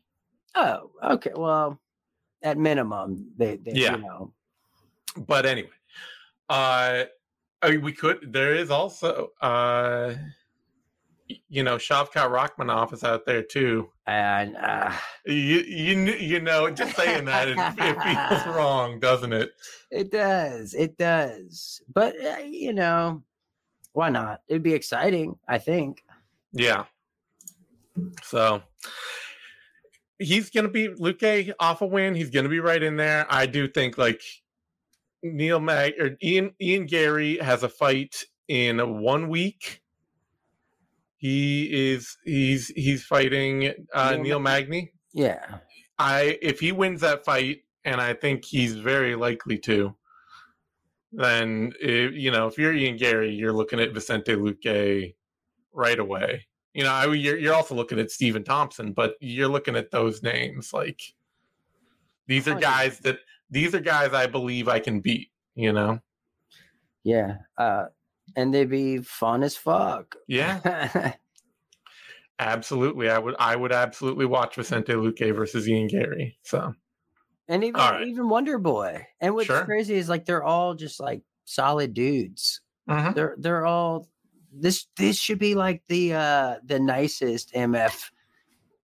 Oh, 0.54 0.90
okay. 1.02 1.32
Well, 1.34 1.80
at 2.42 2.56
minimum, 2.56 3.32
they, 3.36 3.56
they 3.56 3.72
yeah. 3.72 3.96
You 3.96 4.02
know. 4.02 4.32
But 5.16 5.44
anyway, 5.44 5.68
uh, 6.48 7.04
I 7.60 7.70
mean, 7.70 7.82
we 7.82 7.92
could. 7.92 8.32
There 8.32 8.54
is 8.54 8.70
also 8.70 9.32
uh 9.40 10.14
you 11.48 11.62
know, 11.62 11.76
Shavkat 11.76 12.30
Rakhmonov 12.30 12.92
is 12.92 13.04
out 13.04 13.26
there 13.26 13.42
too. 13.42 13.88
And 14.06 14.56
uh, 14.56 14.92
you, 15.26 15.60
you, 15.60 15.96
you 16.12 16.40
know, 16.40 16.70
just 16.70 16.96
saying 16.96 17.24
that 17.26 17.48
it, 17.48 17.58
it, 17.58 18.02
feels 18.02 18.46
wrong, 18.56 18.98
doesn't 18.98 19.32
it? 19.32 19.52
It 19.90 20.10
does. 20.10 20.74
It 20.74 20.96
does. 20.96 21.82
But 21.92 22.14
uh, 22.24 22.42
you 22.44 22.72
know, 22.72 23.22
why 23.92 24.08
not? 24.08 24.42
It'd 24.48 24.62
be 24.62 24.74
exciting. 24.74 25.36
I 25.46 25.58
think. 25.58 26.02
Yeah. 26.52 26.84
So 28.22 28.62
he's 30.18 30.50
gonna 30.50 30.68
be 30.68 30.88
Luque 30.88 31.52
off 31.60 31.82
a 31.82 31.86
win. 31.86 32.14
He's 32.14 32.30
gonna 32.30 32.48
be 32.48 32.60
right 32.60 32.82
in 32.82 32.96
there. 32.96 33.26
I 33.28 33.46
do 33.46 33.68
think 33.68 33.98
like 33.98 34.22
Neil 35.22 35.60
Mag 35.60 35.94
or 35.98 36.16
Ian 36.22 36.54
Ian 36.60 36.86
Garry 36.86 37.38
has 37.38 37.62
a 37.62 37.68
fight 37.68 38.24
in 38.48 39.00
one 39.00 39.28
week 39.28 39.82
he 41.18 41.92
is 41.92 42.16
he's 42.24 42.68
he's 42.68 43.04
fighting 43.04 43.72
uh, 43.92 44.12
Neil, 44.12 44.22
Neil 44.22 44.40
Magny. 44.40 44.92
Yeah. 45.12 45.58
I 45.98 46.38
if 46.40 46.60
he 46.60 46.70
wins 46.70 47.00
that 47.00 47.24
fight, 47.24 47.58
and 47.84 48.00
I 48.00 48.14
think 48.14 48.44
he's 48.44 48.76
very 48.76 49.16
likely 49.16 49.58
to, 49.58 49.96
then 51.12 51.72
it, 51.80 52.14
you 52.14 52.30
know 52.30 52.46
if 52.46 52.56
you're 52.56 52.72
Ian 52.72 52.96
Garry, 52.96 53.34
you're 53.34 53.52
looking 53.52 53.80
at 53.80 53.92
Vicente 53.92 54.34
Luque 54.36 55.14
right 55.72 55.98
away. 55.98 56.46
You 56.72 56.84
know, 56.84 56.92
I, 56.92 57.06
you're 57.06 57.36
you're 57.36 57.54
also 57.54 57.74
looking 57.74 57.98
at 57.98 58.12
Stephen 58.12 58.44
Thompson, 58.44 58.92
but 58.92 59.16
you're 59.20 59.48
looking 59.48 59.74
at 59.74 59.90
those 59.90 60.22
names 60.22 60.72
like 60.72 61.02
these 62.28 62.46
are 62.46 62.54
guys 62.54 63.00
that 63.00 63.18
these 63.50 63.74
are 63.74 63.80
guys 63.80 64.12
I 64.12 64.28
believe 64.28 64.68
I 64.68 64.78
can 64.78 65.00
beat. 65.00 65.30
You 65.56 65.72
know. 65.72 65.98
Yeah. 67.02 67.38
Uh, 67.56 67.86
and 68.38 68.54
they'd 68.54 68.70
be 68.70 68.98
fun 68.98 69.42
as 69.42 69.56
fuck. 69.56 70.14
Yeah. 70.28 71.12
Absolutely, 72.38 73.10
I 73.10 73.18
would. 73.18 73.34
I 73.40 73.56
would 73.56 73.72
absolutely 73.72 74.24
watch 74.24 74.54
Vicente 74.54 74.92
Luque 74.92 75.34
versus 75.34 75.68
Ian 75.68 75.88
Garry. 75.88 76.38
So, 76.44 76.72
and 77.48 77.64
even 77.64 77.80
right. 77.80 78.06
even 78.06 78.28
Wonder 78.28 78.58
Boy. 78.58 79.04
And 79.20 79.34
what's 79.34 79.48
sure. 79.48 79.64
crazy 79.64 79.96
is 79.96 80.08
like 80.08 80.24
they're 80.24 80.44
all 80.44 80.74
just 80.74 81.00
like 81.00 81.22
solid 81.46 81.94
dudes. 81.94 82.60
Mm-hmm. 82.88 83.14
They're 83.14 83.34
they're 83.38 83.66
all 83.66 84.08
this. 84.52 84.86
This 84.96 85.18
should 85.18 85.40
be 85.40 85.56
like 85.56 85.82
the 85.88 86.14
uh 86.14 86.54
the 86.62 86.78
nicest 86.78 87.52
MF 87.54 88.08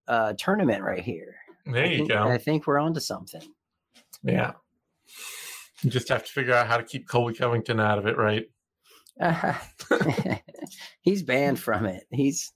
uh 0.08 0.32
tournament 0.36 0.82
right 0.82 1.04
here. 1.04 1.36
There 1.64 1.84
I 1.84 1.86
you 1.86 1.96
think, 1.98 2.08
go. 2.08 2.24
I 2.24 2.38
think 2.38 2.66
we're 2.66 2.80
onto 2.80 2.98
something. 2.98 3.42
Yeah. 4.24 4.54
You 5.82 5.90
just 5.90 6.08
have 6.08 6.24
to 6.24 6.32
figure 6.32 6.54
out 6.54 6.66
how 6.66 6.76
to 6.76 6.82
keep 6.82 7.06
Colby 7.06 7.34
Covington 7.34 7.78
out 7.78 8.00
of 8.00 8.06
it, 8.06 8.16
right? 8.16 8.46
Uh, 9.20 9.54
he's 11.00 11.22
banned 11.22 11.58
from 11.58 11.86
it. 11.86 12.04
He's 12.10 12.52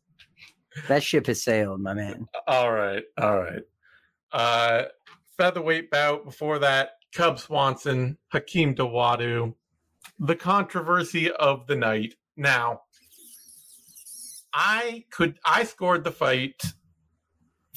that 0.88 1.02
ship 1.02 1.26
has 1.26 1.42
sailed, 1.42 1.80
my 1.80 1.94
man. 1.94 2.26
All 2.46 2.72
right, 2.72 3.02
all 3.16 3.40
right. 3.40 3.62
Uh, 4.32 4.84
featherweight 5.36 5.90
bout 5.90 6.24
before 6.24 6.58
that: 6.60 6.90
Cub 7.14 7.38
Swanson, 7.38 8.18
Hakeem 8.32 8.74
Dawodu. 8.74 9.54
The 10.18 10.36
controversy 10.36 11.30
of 11.30 11.66
the 11.66 11.76
night. 11.76 12.14
Now, 12.36 12.82
I 14.52 15.04
could 15.10 15.38
I 15.44 15.64
scored 15.64 16.04
the 16.04 16.10
fight 16.10 16.60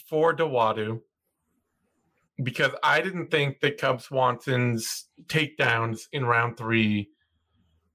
for 0.10 0.36
Dawodu 0.36 1.02
because 2.44 2.72
I 2.84 3.02
didn't 3.02 3.30
think 3.30 3.60
that 3.62 3.78
Cub 3.78 4.02
Swanson's 4.02 5.08
takedowns 5.28 6.02
in 6.12 6.26
round 6.26 6.58
three 6.58 7.10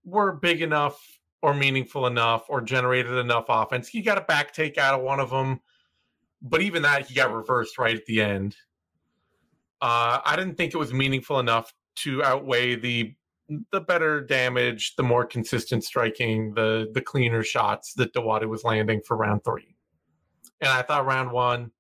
were 0.07 0.33
big 0.33 0.63
enough 0.63 1.19
or 1.43 1.53
meaningful 1.53 2.07
enough 2.07 2.47
or 2.49 2.63
generated 2.63 3.13
enough 3.13 3.45
offense. 3.49 3.89
He 3.89 4.01
got 4.01 4.17
a 4.17 4.23
back 4.23 4.55
take 4.55 4.79
out 4.79 4.95
of 4.95 5.05
one 5.05 5.21
of 5.21 5.29
them, 5.29 5.61
but 6.41 6.63
even 6.63 6.83
that 6.83 7.07
he 7.07 7.15
got 7.15 7.35
reversed 7.35 7.77
right 7.77 7.95
at 7.95 8.07
the 8.07 8.23
end. 8.23 8.57
Uh, 9.83 10.21
I 10.25 10.37
didn't 10.37 10.57
think 10.57 10.73
it 10.73 10.79
was 10.79 10.95
meaningful 10.95 11.39
enough 11.39 11.75
to 11.97 12.23
outweigh 12.23 12.77
the 12.77 13.15
the 13.71 13.81
better 13.81 14.21
damage, 14.21 14.97
the 14.97 15.05
more 15.05 15.25
consistent 15.25 15.85
striking, 15.85 16.55
the 16.55 16.89
the 16.95 17.01
cleaner 17.01 17.43
shots 17.43 17.93
that 17.95 18.13
Dawodu 18.13 18.49
was 18.49 18.65
landing 18.65 19.01
for 19.07 19.17
round 19.17 19.45
three. 19.45 19.77
And 20.61 20.71
I 20.71 20.83
thought 20.83 21.07
round 21.07 21.31
one, 21.31 21.71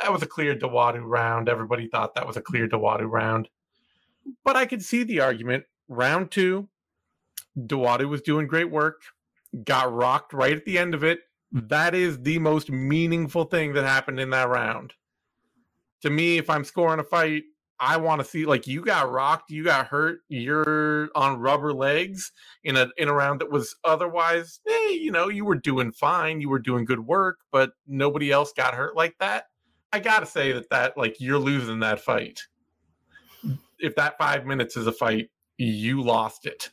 that 0.00 0.12
was 0.12 0.22
a 0.22 0.26
clear 0.26 0.54
Dawodu 0.54 1.02
round. 1.04 1.48
Everybody 1.48 1.88
thought 1.88 2.14
that 2.14 2.26
was 2.26 2.36
a 2.36 2.42
clear 2.42 2.68
Dawodu 2.68 3.10
round. 3.10 3.48
But 4.44 4.56
I 4.56 4.66
could 4.66 4.82
see 4.82 5.02
the 5.02 5.20
argument. 5.20 5.64
Round 5.88 6.30
two, 6.30 6.68
Dawodu 7.58 8.08
was 8.08 8.22
doing 8.22 8.46
great 8.46 8.70
work, 8.70 9.02
got 9.64 9.92
rocked 9.92 10.32
right 10.32 10.56
at 10.56 10.64
the 10.64 10.78
end 10.78 10.94
of 10.94 11.04
it. 11.04 11.20
That 11.52 11.94
is 11.94 12.18
the 12.22 12.38
most 12.38 12.70
meaningful 12.70 13.44
thing 13.44 13.72
that 13.74 13.84
happened 13.84 14.20
in 14.20 14.30
that 14.30 14.48
round. 14.48 14.92
To 16.02 16.10
me, 16.10 16.38
if 16.38 16.50
I'm 16.50 16.64
scoring 16.64 17.00
a 17.00 17.04
fight, 17.04 17.44
I 17.78 17.96
want 17.98 18.20
to 18.20 18.26
see 18.26 18.46
like 18.46 18.66
you 18.66 18.82
got 18.84 19.10
rocked, 19.10 19.50
you 19.50 19.64
got 19.64 19.86
hurt, 19.86 20.20
you're 20.28 21.08
on 21.14 21.40
rubber 21.40 21.72
legs 21.72 22.32
in 22.64 22.76
a 22.76 22.88
in 22.96 23.08
a 23.08 23.12
round 23.12 23.40
that 23.40 23.50
was 23.50 23.74
otherwise, 23.84 24.60
eh, 24.68 24.90
you 24.90 25.10
know, 25.10 25.28
you 25.28 25.44
were 25.44 25.56
doing 25.56 25.92
fine, 25.92 26.40
you 26.40 26.48
were 26.48 26.58
doing 26.58 26.84
good 26.84 27.00
work, 27.00 27.38
but 27.52 27.72
nobody 27.86 28.30
else 28.30 28.52
got 28.56 28.74
hurt 28.74 28.96
like 28.96 29.16
that. 29.20 29.46
I 29.92 30.00
gotta 30.00 30.26
say 30.26 30.52
that 30.52 30.70
that 30.70 30.96
like 30.96 31.20
you're 31.20 31.38
losing 31.38 31.80
that 31.80 32.00
fight. 32.00 32.40
If 33.78 33.94
that 33.96 34.16
five 34.18 34.46
minutes 34.46 34.76
is 34.76 34.86
a 34.86 34.92
fight, 34.92 35.30
you 35.58 36.02
lost 36.02 36.46
it. 36.46 36.70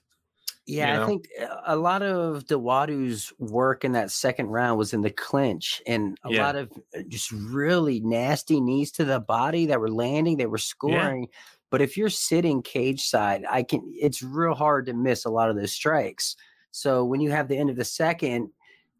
Yeah, 0.66 0.94
you 0.94 0.98
know? 0.98 1.04
I 1.04 1.08
think 1.08 1.28
uh, 1.42 1.56
a 1.66 1.76
lot 1.76 2.04
of 2.04 2.46
Dawodu's 2.46 3.34
work 3.38 3.84
in 3.84 3.92
that 3.94 4.12
second 4.12 4.48
round 4.48 4.78
was 4.78 4.94
in 4.94 5.02
the 5.02 5.10
clinch, 5.10 5.82
and 5.86 6.18
a 6.24 6.32
yeah. 6.32 6.46
lot 6.46 6.56
of 6.56 6.72
uh, 6.98 7.02
just 7.10 7.32
really 7.32 8.00
nasty 8.00 8.62
knees 8.62 8.92
to 8.94 9.04
the 9.04 9.20
body 9.20 9.66
that 9.66 9.80
were 9.80 9.92
landing. 9.92 10.38
They 10.38 10.46
were 10.46 10.58
scoring, 10.58 11.24
yeah. 11.24 11.38
but 11.70 11.82
if 11.82 11.98
you're 11.98 12.10
sitting 12.10 12.62
cage 12.62 13.02
side, 13.02 13.44
I 13.50 13.64
can. 13.64 13.82
It's 13.94 14.24
real 14.24 14.54
hard 14.54 14.86
to 14.86 14.94
miss 14.94 15.26
a 15.26 15.30
lot 15.30 15.50
of 15.50 15.58
those 15.58 15.74
strikes. 15.74 16.38
So 16.72 17.04
when 17.04 17.20
you 17.20 17.32
have 17.32 17.50
the 17.50 17.58
end 17.58 17.70
of 17.70 17.76
the 17.76 17.86
second, 17.86 18.50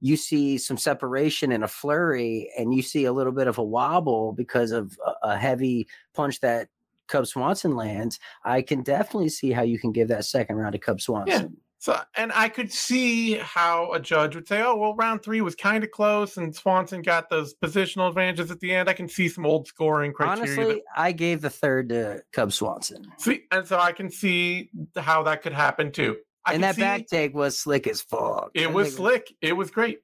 you 0.02 0.18
see 0.18 0.58
some 0.58 0.78
separation 0.78 1.54
and 1.54 1.64
a 1.64 1.68
flurry, 1.70 2.52
and 2.58 2.74
you 2.74 2.82
see 2.82 3.06
a 3.06 3.14
little 3.14 3.32
bit 3.32 3.48
of 3.48 3.58
a 3.58 3.64
wobble 3.64 4.34
because 4.34 4.72
of 4.72 4.98
a, 5.24 5.30
a 5.30 5.38
heavy 5.38 5.88
punch 6.14 6.42
that 6.42 6.68
Cub 7.08 7.28
Swanson 7.28 7.76
lands. 7.76 8.20
I 8.44 8.62
can 8.62 8.84
definitely 8.84 9.30
see 9.30 9.52
how 9.52 9.64
you 9.64 9.80
can 9.80 9.92
give 9.92 10.08
that 10.10 10.26
second 10.26 10.58
round 10.58 10.74
to 10.74 10.80
Cub 10.80 11.02
Swanson. 11.02 11.42
Yeah. 11.42 11.48
So, 11.80 12.00
and 12.16 12.32
I 12.34 12.48
could 12.48 12.72
see 12.72 13.34
how 13.34 13.92
a 13.92 14.00
judge 14.00 14.36
would 14.36 14.48
say, 14.48 14.62
"Oh, 14.62 14.78
well, 14.78 14.96
round 14.96 15.22
three 15.22 15.42
was 15.42 15.54
kind 15.54 15.84
of 15.84 15.92
close, 15.92 16.38
and 16.38 16.56
Swanson 16.56 17.02
got 17.02 17.30
those 17.30 17.54
positional 17.56 18.08
advantages 18.08 18.52
at 18.52 18.62
the 18.62 18.74
end." 18.74 18.88
I 18.88 18.94
can 18.94 19.10
see 19.10 19.28
some 19.28 19.46
old 19.46 19.68
scoring 19.68 20.14
criteria. 20.14 20.54
Honestly, 20.54 20.76
that... 20.76 20.84
I 20.96 21.12
gave 21.12 21.42
the 21.42 21.50
third 21.50 21.90
to 21.90 22.24
Cub 22.32 22.54
Swanson. 22.54 23.12
See, 23.18 23.42
and 23.52 23.68
so 23.68 23.80
I 23.80 23.92
can 23.92 24.10
see 24.10 24.70
how 24.96 25.24
that 25.24 25.42
could 25.42 25.52
happen 25.52 25.92
too. 25.92 26.16
I 26.46 26.54
and 26.54 26.64
that 26.64 26.76
see, 26.76 26.82
back 26.82 27.08
take 27.08 27.36
was 27.36 27.60
slick 27.60 27.86
as 27.86 28.02
fuck. 28.02 28.52
It 28.54 28.72
was 28.72 28.96
slick. 28.96 29.36
It 29.42 29.52
was 29.52 29.70
great. 29.70 30.00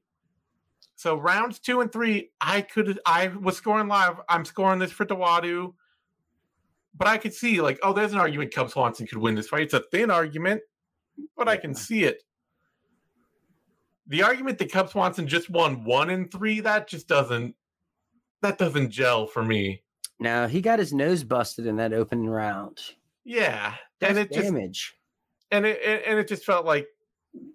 So 0.97 1.15
rounds 1.15 1.59
two 1.59 1.79
and 1.79 1.89
three, 1.89 2.31
I 2.41 2.59
could 2.59 2.99
I 3.05 3.27
was 3.27 3.55
scoring 3.55 3.87
live. 3.87 4.19
I'm 4.27 4.43
scoring 4.43 4.79
this 4.79 4.91
for 4.91 5.05
Dawodu. 5.05 5.73
But 6.95 7.07
I 7.07 7.17
could 7.17 7.33
see 7.33 7.61
like, 7.61 7.79
oh, 7.83 7.93
there's 7.93 8.13
an 8.13 8.19
argument 8.19 8.53
Cub 8.53 8.69
Swanson 8.69 9.07
could 9.07 9.19
win 9.19 9.35
this 9.35 9.47
fight. 9.47 9.61
It's 9.61 9.73
a 9.73 9.83
thin 9.91 10.11
argument, 10.11 10.61
but. 11.37 11.47
I 11.47 11.57
can 11.57 11.73
see 11.73 12.03
it. 12.03 12.23
The 14.07 14.23
argument 14.23 14.57
that 14.57 14.71
Cub 14.71 14.89
Swanson 14.89 15.27
just 15.27 15.49
won 15.49 15.83
one 15.83 16.09
in 16.09 16.27
three, 16.29 16.59
that 16.61 16.87
just 16.87 17.07
doesn't 17.07 17.55
that 18.41 18.57
doesn't 18.57 18.89
gel 18.89 19.27
for 19.27 19.43
me. 19.43 19.83
Now 20.19 20.47
he 20.47 20.61
got 20.61 20.79
his 20.79 20.93
nose 20.93 21.23
busted 21.23 21.65
in 21.65 21.77
that 21.77 21.93
opening 21.93 22.27
round. 22.27 22.79
Yeah, 23.23 23.75
That's 23.99 24.17
and 24.17 24.19
it 24.19 24.31
damage. 24.31 24.87
Just, 24.87 24.93
and 25.51 25.65
it 25.65 25.79
and 26.05 26.19
it 26.19 26.27
just 26.27 26.43
felt 26.43 26.65
like 26.65 26.87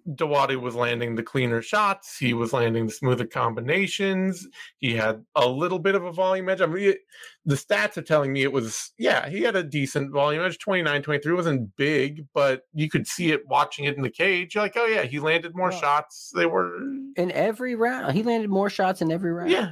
Dawodu 0.07 0.61
was 0.61 0.75
landing 0.75 1.15
the 1.15 1.23
cleaner 1.23 1.61
shots. 1.61 2.17
He 2.17 2.33
was 2.33 2.53
landing 2.53 2.85
the 2.85 2.93
smoother 2.93 3.25
combinations. 3.25 4.47
He 4.77 4.95
had 4.95 5.25
a 5.35 5.47
little 5.47 5.79
bit 5.79 5.95
of 5.95 6.05
a 6.05 6.11
volume 6.11 6.47
edge. 6.47 6.61
I 6.61 6.65
mean, 6.67 6.89
it, 6.89 6.99
the 7.45 7.55
stats 7.55 7.97
are 7.97 8.03
telling 8.03 8.31
me 8.31 8.43
it 8.43 8.51
was, 8.51 8.91
yeah, 8.97 9.27
he 9.27 9.41
had 9.41 9.55
a 9.55 9.63
decent 9.63 10.11
volume 10.11 10.43
edge. 10.43 10.59
29, 10.59 11.01
23 11.01 11.33
wasn't 11.33 11.75
big, 11.75 12.25
but 12.33 12.61
you 12.73 12.89
could 12.89 13.07
see 13.07 13.31
it 13.31 13.47
watching 13.47 13.85
it 13.85 13.97
in 13.97 14.03
the 14.03 14.09
cage. 14.09 14.55
You're 14.55 14.63
like, 14.63 14.77
oh, 14.77 14.85
yeah, 14.85 15.03
he 15.03 15.19
landed 15.19 15.55
more 15.55 15.71
shots. 15.71 16.31
They 16.33 16.45
were. 16.45 16.77
In 17.15 17.31
every 17.31 17.75
round. 17.75 18.15
He 18.15 18.23
landed 18.23 18.49
more 18.49 18.69
shots 18.69 19.01
in 19.01 19.11
every 19.11 19.33
round. 19.33 19.51
Yeah. 19.51 19.71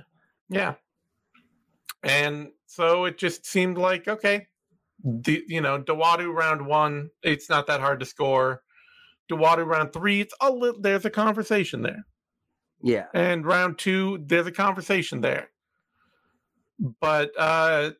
Yeah. 0.49 0.73
And 2.01 2.49
so 2.65 3.05
it 3.05 3.17
just 3.17 3.45
seemed 3.45 3.77
like, 3.77 4.07
okay, 4.07 4.47
the, 5.03 5.43
you 5.47 5.61
know, 5.61 5.79
Dawodu 5.79 6.33
round 6.33 6.65
one, 6.65 7.09
it's 7.21 7.49
not 7.49 7.67
that 7.67 7.79
hard 7.79 7.99
to 8.01 8.05
score. 8.05 8.63
Dawodu 9.31 9.65
round 9.65 9.93
three, 9.93 10.21
it's 10.21 10.33
a 10.41 10.51
little, 10.51 10.81
there's 10.81 11.05
a 11.05 11.09
conversation 11.09 11.81
there. 11.81 12.05
Yeah. 12.81 13.05
And 13.13 13.45
round 13.45 13.77
two, 13.77 14.23
there's 14.25 14.47
a 14.47 14.51
conversation 14.51 15.21
there. 15.21 15.49
But 16.99 17.31
uh 17.37 17.91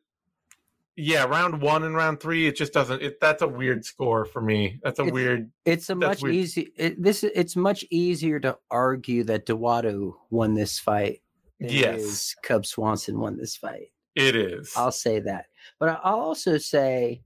yeah, 0.96 1.24
round 1.24 1.60
one 1.60 1.82
and 1.82 1.94
round 1.94 2.20
three, 2.20 2.46
it 2.46 2.56
just 2.56 2.72
doesn't. 2.72 3.02
It 3.02 3.20
that's 3.20 3.42
a 3.42 3.48
weird 3.48 3.84
score 3.84 4.24
for 4.24 4.40
me. 4.40 4.78
That's 4.82 5.00
a 5.00 5.04
it's, 5.04 5.12
weird. 5.12 5.50
It's 5.64 5.90
a 5.90 5.94
much 5.94 6.22
easy. 6.22 6.72
It, 6.76 7.02
this 7.02 7.24
it's 7.24 7.56
much 7.56 7.84
easier 7.90 8.38
to 8.40 8.56
argue 8.70 9.24
that 9.24 9.46
Dawodu 9.46 10.12
won 10.30 10.54
this 10.54 10.78
fight. 10.78 11.22
yes, 11.58 12.36
Cub 12.44 12.64
Swanson 12.64 13.18
won 13.18 13.36
this 13.36 13.56
fight. 13.56 13.88
It 14.14 14.36
is. 14.36 14.72
I'll 14.76 14.92
say 14.92 15.18
that. 15.20 15.46
But 15.80 16.00
I'll 16.04 16.20
also 16.20 16.58
say 16.58 17.22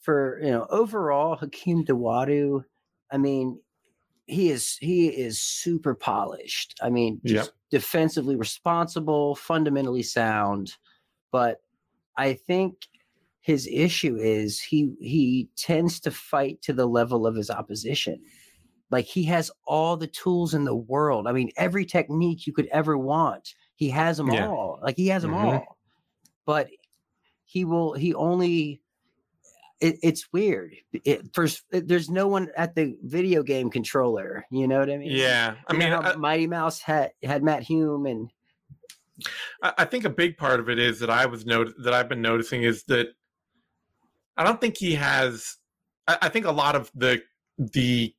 for 0.00 0.40
you 0.42 0.50
know 0.50 0.66
overall 0.70 1.36
Hakeem 1.36 1.84
Dawodu, 1.84 2.64
I 3.10 3.18
mean, 3.18 3.60
he 4.26 4.50
is 4.50 4.76
he 4.80 5.08
is 5.08 5.40
super 5.40 5.94
polished. 5.94 6.78
I 6.82 6.90
mean, 6.90 7.20
just 7.24 7.50
yep. 7.50 7.54
defensively 7.70 8.36
responsible, 8.36 9.34
fundamentally 9.34 10.02
sound. 10.02 10.76
But 11.32 11.60
I 12.16 12.34
think 12.34 12.86
his 13.40 13.66
issue 13.66 14.16
is 14.16 14.60
he 14.60 14.92
he 15.00 15.48
tends 15.56 15.98
to 16.00 16.10
fight 16.10 16.62
to 16.62 16.72
the 16.72 16.86
level 16.86 17.26
of 17.26 17.34
his 17.34 17.50
opposition. 17.50 18.20
Like 18.90 19.04
he 19.04 19.24
has 19.24 19.50
all 19.66 19.96
the 19.96 20.06
tools 20.06 20.54
in 20.54 20.64
the 20.64 20.74
world. 20.74 21.26
I 21.26 21.32
mean, 21.32 21.50
every 21.56 21.84
technique 21.84 22.46
you 22.46 22.52
could 22.52 22.66
ever 22.66 22.98
want, 22.98 23.54
he 23.76 23.88
has 23.90 24.16
them 24.16 24.30
yeah. 24.30 24.48
all. 24.48 24.80
Like 24.82 24.96
he 24.96 25.08
has 25.08 25.22
them 25.22 25.32
mm-hmm. 25.32 25.46
all. 25.46 25.78
But 26.44 26.68
he 27.44 27.64
will 27.64 27.94
he 27.94 28.14
only 28.14 28.80
it, 29.80 29.96
it's 30.02 30.32
weird 30.32 30.74
it, 30.92 31.34
first 31.34 31.62
eh, 31.72 31.80
there's 31.84 32.10
no 32.10 32.28
one 32.28 32.48
at 32.56 32.74
the 32.74 32.96
video 33.02 33.42
game 33.42 33.70
controller 33.70 34.44
you 34.50 34.68
know 34.68 34.78
what 34.78 34.90
i 34.90 34.96
mean 34.96 35.10
yeah 35.10 35.54
i 35.68 35.72
mean 35.72 35.92
I, 35.92 35.96
uh, 35.96 36.16
mighty 36.18 36.46
mouse 36.46 36.80
had 36.80 37.12
had 37.22 37.42
matt 37.42 37.62
hume 37.62 38.06
and 38.06 38.30
I, 39.62 39.84
think 39.84 40.06
a 40.06 40.10
big 40.10 40.38
part 40.38 40.60
of 40.60 40.70
it 40.70 40.78
is 40.78 40.98
that 41.00 41.10
i 41.10 41.26
was 41.26 41.44
note 41.44 41.74
that 41.82 41.92
i've 41.92 42.08
been 42.08 42.22
noticing 42.22 42.62
is 42.62 42.84
that 42.84 43.08
i 44.36 44.44
don't 44.44 44.60
think 44.60 44.76
he 44.76 44.94
has 44.94 45.56
I, 46.06 46.18
I 46.22 46.28
think 46.28 46.46
a 46.46 46.52
lot 46.52 46.74
of 46.74 46.90
the 46.94 47.22
the 47.58 48.14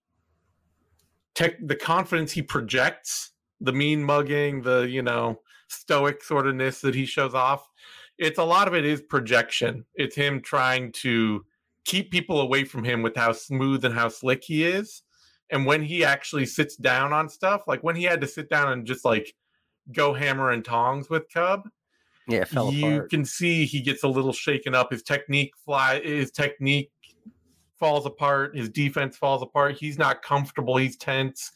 tech 1.34 1.56
the 1.62 1.76
confidence 1.76 2.32
he 2.32 2.42
projects 2.42 3.32
the 3.62 3.72
mean 3.72 4.04
mugging, 4.04 4.64
the 4.64 4.82
you 4.82 5.02
know 5.02 5.40
stoic 5.70 6.24
sort 6.24 6.48
ofness 6.48 6.82
that 6.82 6.96
he 6.96 7.06
shows 7.06 7.34
off. 7.34 7.70
It's 8.18 8.40
a 8.40 8.44
lot 8.44 8.68
of 8.68 8.74
it 8.74 8.86
is 8.86 9.02
projection. 9.02 9.86
It's 9.96 10.16
him 10.16 10.42
trying 10.42 10.92
to 10.94 11.46
keep 11.86 12.12
people 12.12 12.42
away 12.42 12.64
from 12.64 12.84
him 12.84 13.02
with 13.02 13.16
how 13.16 13.32
smooth 13.32 13.84
and 13.86 13.94
how 13.94 14.10
slick 14.10 14.44
he 14.44 14.66
is. 14.66 15.02
And 15.50 15.66
when 15.66 15.84
he 15.84 16.06
actually 16.06 16.46
sits 16.46 16.76
down 16.76 17.12
on 17.12 17.28
stuff, 17.28 17.64
like 17.68 17.84
when 17.84 17.96
he 17.96 18.04
had 18.04 18.22
to 18.22 18.28
sit 18.28 18.50
down 18.50 18.72
and 18.72 18.86
just 18.86 19.04
like 19.04 19.34
go 19.92 20.14
hammer 20.14 20.52
and 20.52 20.64
tongs 20.64 21.10
with 21.10 21.24
Cub, 21.34 21.68
yeah, 22.28 22.46
you 22.70 22.88
apart. 22.88 23.10
can 23.10 23.26
see 23.26 23.66
he 23.66 23.82
gets 23.82 24.04
a 24.04 24.08
little 24.08 24.32
shaken 24.32 24.74
up. 24.74 24.92
His 24.92 25.04
technique 25.04 25.54
fly, 25.66 26.00
his 26.02 26.32
technique 26.32 26.92
falls 27.78 28.06
apart. 28.06 28.56
His 28.56 28.70
defense 28.70 29.18
falls 29.18 29.42
apart. 29.42 29.76
He's 29.78 29.98
not 29.98 30.22
comfortable. 30.22 30.78
He's 30.78 30.96
tense. 30.96 31.52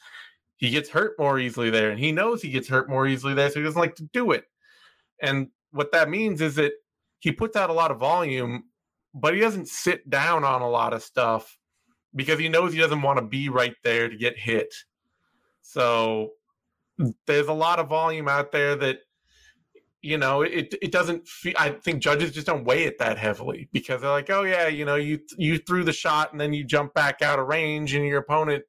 He 0.58 0.72
gets 0.72 0.90
hurt 0.90 1.18
more 1.20 1.40
easily 1.40 1.70
there, 1.70 1.92
and 1.92 2.00
he 2.00 2.12
knows 2.12 2.42
he 2.42 2.50
gets 2.50 2.68
hurt 2.68 2.90
more 2.90 3.08
easily 3.08 3.34
there, 3.34 3.50
so 3.50 3.60
he 3.60 3.64
doesn't 3.64 3.80
like 3.80 3.96
to 3.96 4.10
do 4.12 4.32
it. 4.32 4.46
And 5.22 5.50
what 5.72 5.92
that 5.92 6.10
means 6.10 6.42
is 6.42 6.56
that 6.56 6.74
he 7.20 7.32
puts 7.32 7.56
out 7.56 7.70
a 7.70 7.74
lot 7.74 7.92
of 7.92 8.00
volume, 8.00 8.64
but 9.16 9.34
he 9.34 9.40
doesn't 9.40 9.70
sit 9.70 10.08
down 10.10 10.44
on 10.44 10.62
a 10.62 10.70
lot 10.70 10.94
of 10.94 11.02
stuff 11.02 11.58
because 12.14 12.38
he 12.38 12.50
knows 12.50 12.74
he 12.74 12.80
doesn't 12.80 13.02
want 13.02 13.18
to 13.18 13.26
be 13.26 13.50
right 13.50 13.76
there 13.84 14.10
to 14.10 14.16
get 14.16 14.38
hit. 14.38 14.74
So 15.62 16.32
there's 17.26 17.48
a 17.48 17.54
lot 17.54 17.80
of 17.80 17.88
volume 17.88 18.28
out 18.28 18.52
there 18.52 18.76
that 18.76 19.00
you 20.02 20.18
know 20.18 20.44
it 20.44 20.76
it 20.82 20.92
doesn't 20.92 21.28
feel, 21.28 21.54
i 21.58 21.70
think 21.70 22.02
judges 22.02 22.32
just 22.32 22.46
don't 22.46 22.64
weigh 22.64 22.84
it 22.84 22.98
that 23.00 23.18
heavily 23.18 23.68
because 23.74 24.00
they're 24.00 24.12
like 24.12 24.30
oh 24.30 24.44
yeah 24.44 24.68
you 24.68 24.86
know 24.86 24.96
you 24.96 25.20
you 25.38 25.58
threw 25.58 25.84
the 25.84 25.92
shot 25.92 26.32
and 26.32 26.40
then 26.40 26.54
you 26.54 26.64
jump 26.64 26.94
back 26.94 27.22
out 27.22 27.40
of 27.40 27.48
range 27.48 27.96
and 27.96 28.06
your 28.06 28.20
opponent 28.20 28.64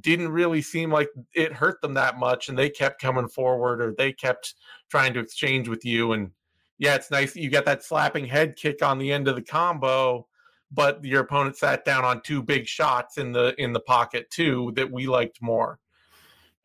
didn't 0.00 0.28
really 0.28 0.60
seem 0.60 0.92
like 0.92 1.08
it 1.34 1.52
hurt 1.54 1.80
them 1.80 1.94
that 1.94 2.18
much 2.18 2.48
and 2.48 2.58
they 2.58 2.68
kept 2.68 3.00
coming 3.00 3.26
forward 3.26 3.80
or 3.80 3.94
they 3.96 4.12
kept 4.12 4.54
trying 4.90 5.14
to 5.14 5.20
exchange 5.20 5.68
with 5.68 5.84
you 5.84 6.12
and 6.12 6.30
yeah 6.78 6.94
it's 6.94 7.10
nice 7.10 7.36
you 7.36 7.50
got 7.50 7.64
that 7.64 7.82
slapping 7.82 8.26
head 8.26 8.56
kick 8.56 8.82
on 8.82 8.98
the 8.98 9.12
end 9.12 9.28
of 9.28 9.36
the 9.36 9.42
combo 9.42 10.26
but 10.74 11.04
your 11.04 11.20
opponent 11.20 11.56
sat 11.56 11.84
down 11.84 12.04
on 12.04 12.20
two 12.22 12.42
big 12.42 12.66
shots 12.66 13.16
in 13.16 13.32
the 13.32 13.54
in 13.58 13.72
the 13.72 13.80
pocket 13.80 14.28
too 14.30 14.72
that 14.74 14.90
we 14.90 15.06
liked 15.06 15.40
more. 15.40 15.78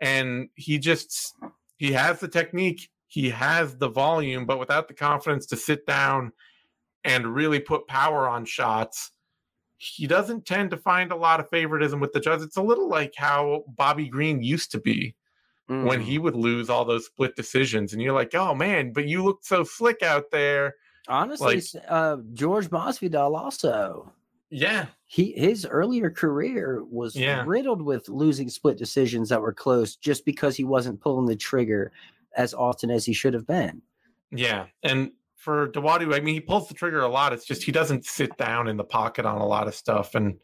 And 0.02 0.50
he 0.56 0.80
just 0.80 1.36
he 1.78 1.92
has 1.94 2.20
the 2.20 2.28
technique 2.28 2.90
he 3.08 3.30
has 3.30 3.78
the 3.78 3.90
volume 3.90 4.46
but 4.46 4.60
without 4.60 4.88
the 4.88 4.94
confidence 4.94 5.46
to 5.48 5.58
sit 5.58 5.86
down 5.86 6.32
and 7.04 7.34
really 7.34 7.60
put 7.60 7.88
power 7.88 8.28
on 8.28 8.46
shots 8.46 9.12
he 9.78 10.08
doesn't 10.08 10.46
tend 10.46 10.72
to 10.72 10.78
find 10.78 11.12
a 11.12 11.16
lot 11.16 11.40
of 11.40 11.50
favoritism 11.50 12.02
with 12.02 12.12
the 12.12 12.20
judges. 12.20 12.44
It's 12.44 12.58
a 12.58 12.62
little 12.62 12.90
like 12.90 13.14
how 13.16 13.64
bobby 13.78 14.10
green 14.10 14.42
used 14.42 14.72
to 14.72 14.80
be 14.80 15.16
mm. 15.70 15.86
when 15.86 16.02
he 16.02 16.18
would 16.18 16.36
lose 16.36 16.70
all 16.70 16.86
those 16.86 17.06
split 17.06 17.36
decisions 17.36 17.94
and 17.94 18.02
you're 18.02 18.14
like 18.14 18.34
oh 18.36 18.54
man 18.54 18.92
but 18.92 19.08
you 19.08 19.24
looked 19.24 19.46
so 19.46 19.64
slick 19.64 20.02
out 20.02 20.32
there 20.32 20.76
honestly 21.08 21.56
like, 21.56 21.84
uh, 21.88 22.18
george 22.34 22.70
masvidal 22.70 23.38
also 23.38 24.12
yeah. 24.50 24.88
He 25.06 25.34
his 25.34 25.66
earlier 25.66 26.10
career 26.10 26.84
was 26.84 27.16
yeah. 27.16 27.44
riddled 27.46 27.82
with 27.82 28.10
losing 28.10 28.50
split 28.50 28.78
decisions 28.78 29.30
that 29.30 29.42
were 29.42 29.54
close 29.54 29.96
just 29.96 30.26
because 30.26 30.56
he 30.56 30.64
wasn't 30.64 31.02
pulling 31.02 31.26
the 31.26 31.36
trigger 31.36 31.92
as 32.36 32.54
often 32.54 32.90
as 32.90 33.06
he 33.06 33.14
should 33.14 33.34
have 33.34 33.48
been. 33.48 33.82
Yeah. 34.32 34.68
And 34.84 35.12
for 35.36 35.70
Dawodu, 35.70 36.14
I 36.16 36.20
mean, 36.20 36.34
he 36.34 36.42
pulls 36.42 36.68
the 36.68 36.74
trigger 36.74 37.02
a 37.02 37.08
lot. 37.08 37.34
It's 37.34 37.46
just 37.46 37.64
he 37.64 37.72
doesn't 37.72 38.06
sit 38.06 38.36
down 38.38 38.68
in 38.68 38.78
the 38.78 38.84
pocket 38.84 39.26
on 39.26 39.40
a 39.40 39.48
lot 39.48 39.68
of 39.68 39.76
stuff. 39.76 40.16
And 40.16 40.38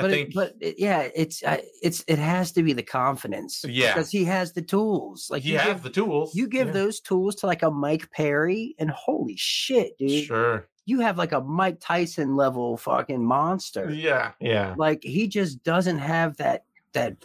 I 0.00 0.02
but 0.02 0.10
think, 0.10 0.28
it, 0.30 0.34
but 0.34 0.54
it, 0.60 0.74
yeah, 0.78 1.08
it's 1.14 1.42
uh, 1.42 1.58
it's 1.82 2.04
it 2.08 2.18
has 2.18 2.52
to 2.52 2.62
be 2.62 2.72
the 2.72 2.82
confidence. 2.82 3.64
Yeah, 3.68 3.94
because 3.94 4.10
he 4.10 4.24
has 4.24 4.52
the 4.52 4.62
tools. 4.62 5.28
Like 5.30 5.42
he 5.42 5.52
has 5.52 5.66
give, 5.66 5.82
the 5.82 5.90
tools. 5.90 6.34
You 6.34 6.48
give 6.48 6.68
yeah. 6.68 6.72
those 6.72 7.00
tools 7.00 7.34
to 7.36 7.46
like 7.46 7.62
a 7.62 7.70
Mike 7.70 8.10
Perry, 8.10 8.74
and 8.78 8.90
holy 8.90 9.36
shit, 9.36 9.96
dude! 9.98 10.24
Sure, 10.24 10.68
you 10.86 11.00
have 11.00 11.18
like 11.18 11.32
a 11.32 11.40
Mike 11.40 11.78
Tyson 11.80 12.36
level 12.36 12.76
fucking 12.76 13.24
monster. 13.24 13.90
Yeah, 13.90 14.32
yeah. 14.40 14.74
Like 14.76 15.02
he 15.02 15.28
just 15.28 15.62
doesn't 15.62 15.98
have 15.98 16.36
that 16.38 16.64
that 16.92 17.16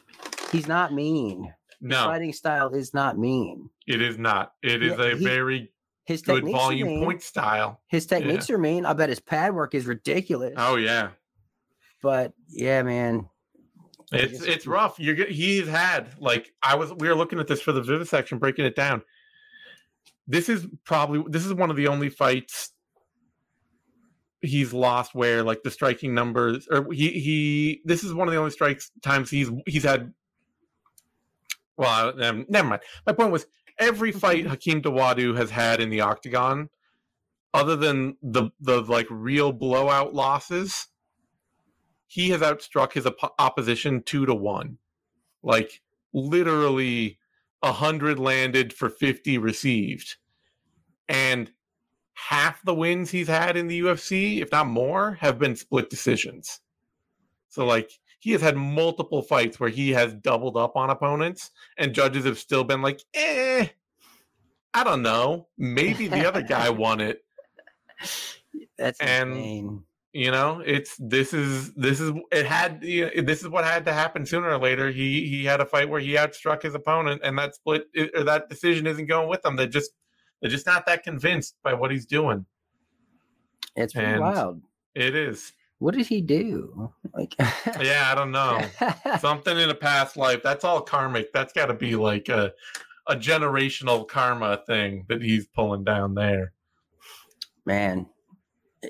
he's 0.52 0.68
not 0.68 0.94
mean. 0.94 1.54
No. 1.82 1.98
His 1.98 2.06
fighting 2.06 2.34
style 2.34 2.74
is 2.74 2.94
not 2.94 3.18
mean. 3.18 3.70
It 3.88 4.02
is 4.02 4.18
not. 4.18 4.54
It 4.64 4.82
is 4.82 4.98
Yeah, 4.98 5.06
a 5.06 5.16
he- 5.18 5.24
very 5.24 5.72
His 6.06 6.22
good 6.22 6.44
volume 6.44 6.88
are 6.88 6.92
mean. 6.92 7.04
point 7.04 7.22
style. 7.22 7.82
His 7.88 8.06
techniques 8.06 8.50
are 8.50 8.58
mean. 8.58 8.86
I 8.86 8.94
bet 8.94 9.10
his 9.10 9.20
pad 9.20 9.54
work 9.54 9.76
is 9.76 9.86
ridiculous. 9.86 10.54
Oh 10.58 10.76
yeah. 10.76 11.10
But 12.02 12.34
yeah, 12.50 12.84
man. 12.84 13.30
It's 14.12 14.44
it's 14.44 14.68
rough. 14.68 15.00
You're 15.00 15.26
he's 15.26 15.68
had 15.68 16.10
like 16.20 16.54
I 16.62 16.76
was 16.76 16.94
we 16.94 17.08
were 17.08 17.16
looking 17.16 17.40
at 17.40 17.48
this 17.48 17.62
for 17.62 17.72
the 17.72 17.82
vivisection, 17.82 18.38
breaking 18.38 18.66
it 18.66 18.76
down. 18.76 19.02
This 20.28 20.48
is 20.48 20.68
probably 20.86 21.24
this 21.28 21.46
is 21.46 21.54
one 21.54 21.70
of 21.70 21.76
the 21.76 21.88
only 21.88 22.10
fights 22.10 22.72
he's 24.46 24.74
lost 24.74 25.14
where 25.14 25.44
like 25.44 25.64
the 25.64 25.72
striking 25.72 26.14
numbers 26.14 26.68
or 26.70 26.92
he 26.92 27.10
he 27.12 27.82
this 27.86 28.04
is 28.04 28.14
one 28.14 28.28
of 28.28 28.34
the 28.34 28.40
only 28.40 28.52
strikes 28.52 28.92
times 29.02 29.30
he's 29.30 29.50
he's 29.66 29.84
had 29.84 30.14
well 31.78 32.22
um, 32.24 32.46
never 32.48 32.68
mind 32.68 32.82
my 33.06 33.14
point 33.14 33.32
was 33.32 33.48
every 33.80 34.12
fight 34.12 34.46
Hakeem 34.46 34.82
Dawodu 34.82 35.36
has 35.36 35.50
had 35.50 35.82
in 35.82 35.90
the 35.90 36.02
octagon 36.02 36.70
other 37.54 37.76
than 37.76 38.18
the 38.22 38.50
the 38.60 38.82
like 38.82 39.08
real 39.10 39.52
blowout 39.52 40.14
losses 40.14 40.88
he 42.08 42.30
has 42.30 42.42
outstruck 42.42 42.94
his 42.94 43.06
op- 43.06 43.36
opposition 43.40 44.02
two 44.04 44.26
to 44.26 44.34
one 44.36 44.78
like 45.44 45.82
literally 46.14 47.18
a 47.62 47.72
hundred 47.72 48.20
landed 48.20 48.72
for 48.74 48.90
50 48.90 49.38
received 49.38 50.16
and 51.10 51.52
half 52.14 52.62
the 52.64 52.74
wins 52.74 53.12
he's 53.12 53.28
had 53.28 53.58
in 53.58 53.68
the 53.68 53.82
UFC, 53.82 54.42
if 54.42 54.52
not 54.52 54.68
more, 54.68 55.14
have 55.20 55.38
been 55.38 55.56
split 55.56 55.90
decisions. 55.90 56.62
So 57.50 57.66
like 57.66 57.92
he 58.20 58.32
has 58.32 58.42
had 58.42 58.56
multiple 58.56 59.22
fights 59.22 59.60
where 59.60 59.70
he 59.70 59.92
has 59.92 60.14
doubled 60.16 60.58
up 60.58 60.76
on 60.76 60.90
opponents 60.90 61.52
and 61.78 61.94
judges 61.94 62.26
have 62.26 62.40
still 62.40 62.64
been 62.64 62.82
like, 62.82 63.02
"Eh, 63.14 63.68
I 64.74 64.84
don't 64.84 65.02
know. 65.04 65.48
Maybe 65.58 66.08
the 66.08 66.26
other 66.28 66.42
guy 66.42 66.70
won 66.72 67.02
it." 67.02 67.24
That's 68.78 69.00
And- 69.00 69.32
insane. 69.32 69.84
You 70.16 70.32
know, 70.32 70.64
it's 70.66 70.96
this 70.98 71.34
is 71.34 71.74
this 71.74 72.00
is 72.00 72.14
it 72.32 72.46
had 72.46 72.82
you 72.82 73.12
know, 73.14 73.22
this 73.24 73.42
is 73.42 73.50
what 73.50 73.66
had 73.66 73.84
to 73.84 73.92
happen 73.92 74.26
sooner 74.26 74.48
or 74.48 74.58
later. 74.58 74.90
He 74.90 75.28
he 75.28 75.44
had 75.44 75.60
a 75.60 75.66
fight 75.66 75.90
where 75.90 76.00
he 76.00 76.14
outstruck 76.14 76.62
his 76.64 76.74
opponent, 76.74 77.20
and 77.22 77.38
that 77.38 77.54
split 77.54 77.88
or 78.16 78.24
that 78.24 78.48
decision 78.48 78.88
isn't 78.88 79.08
going 79.08 79.28
with 79.28 79.42
them. 79.42 79.58
They're 79.58 79.68
just 79.68 79.92
they're 80.42 80.50
just 80.50 80.66
not 80.66 80.86
that 80.86 81.04
convinced 81.04 81.58
by 81.64 81.74
what 81.74 81.92
he's 81.92 82.06
doing. 82.06 82.46
It's 83.76 83.92
pretty 83.92 84.08
and- 84.10 84.22
wild. 84.22 84.62
It 84.96 85.16
is. 85.16 85.52
What 85.80 85.96
did 85.96 86.08
he 86.08 86.22
do? 86.22 86.94
Like 87.14 87.36
Yeah, 87.82 88.08
I 88.10 88.16
don't 88.16 88.32
know. 88.32 88.62
Something 89.20 89.58
in 89.58 89.70
a 89.70 89.76
past 89.76 90.16
life. 90.16 90.42
That's 90.42 90.64
all 90.64 90.80
karmic. 90.80 91.34
That's 91.34 91.52
got 91.52 91.66
to 91.66 91.74
be 91.74 91.98
like 91.98 92.30
a 92.30 92.54
a 93.06 93.18
generational 93.18 94.08
karma 94.08 94.64
thing 94.66 95.08
that 95.10 95.22
he's 95.22 95.46
pulling 95.46 95.84
down 95.84 96.16
there. 96.16 96.54
Man. 97.66 98.08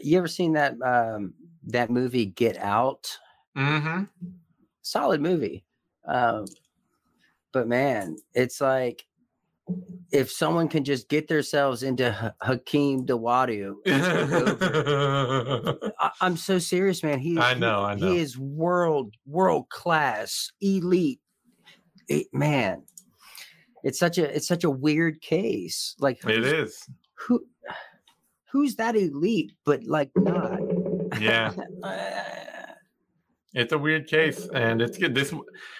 You 0.01 0.17
ever 0.17 0.27
seen 0.27 0.53
that 0.53 0.75
um 0.81 1.33
that 1.67 1.89
movie 1.89 2.25
Get 2.27 2.57
Out? 2.57 3.17
Mm-hmm. 3.57 4.03
solid 4.81 5.21
movie. 5.21 5.63
Um, 6.07 6.45
but 7.53 7.67
man, 7.67 8.17
it's 8.33 8.59
like 8.61 9.05
if 10.11 10.29
someone 10.31 10.67
can 10.67 10.83
just 10.83 11.09
get 11.09 11.27
themselves 11.27 11.81
into 11.81 12.11
Ha- 12.11 12.33
Hakeem 12.41 13.05
Dawodu, 13.05 13.75
I, 15.99 16.11
I'm 16.21 16.37
so 16.37 16.59
serious, 16.59 17.01
man. 17.01 17.19
He, 17.19 17.39
I 17.39 17.53
know, 17.55 17.83
I 17.83 17.95
know. 17.95 18.11
He 18.11 18.19
is 18.19 18.37
world, 18.37 19.15
world 19.25 19.69
class, 19.69 20.51
elite. 20.61 21.21
It- 22.07 22.27
man, 22.33 22.83
it's 23.83 23.97
such 23.97 24.17
a 24.19 24.35
it's 24.35 24.47
such 24.47 24.63
a 24.63 24.69
weird 24.69 25.21
case. 25.21 25.95
Like 25.99 26.19
it 26.25 26.43
is. 26.43 26.87
who 27.15 27.43
who's 28.55 28.77
that 28.77 28.95
elite, 28.95 29.51
but 29.65 29.83
like 29.83 30.09
not. 30.15 30.61
Yeah. 31.19 31.51
It's 33.53 33.73
a 33.73 33.77
weird 33.77 34.07
case, 34.07 34.47
and 34.53 34.81
it's 34.81 34.97
good. 34.97 35.13
This, 35.13 35.33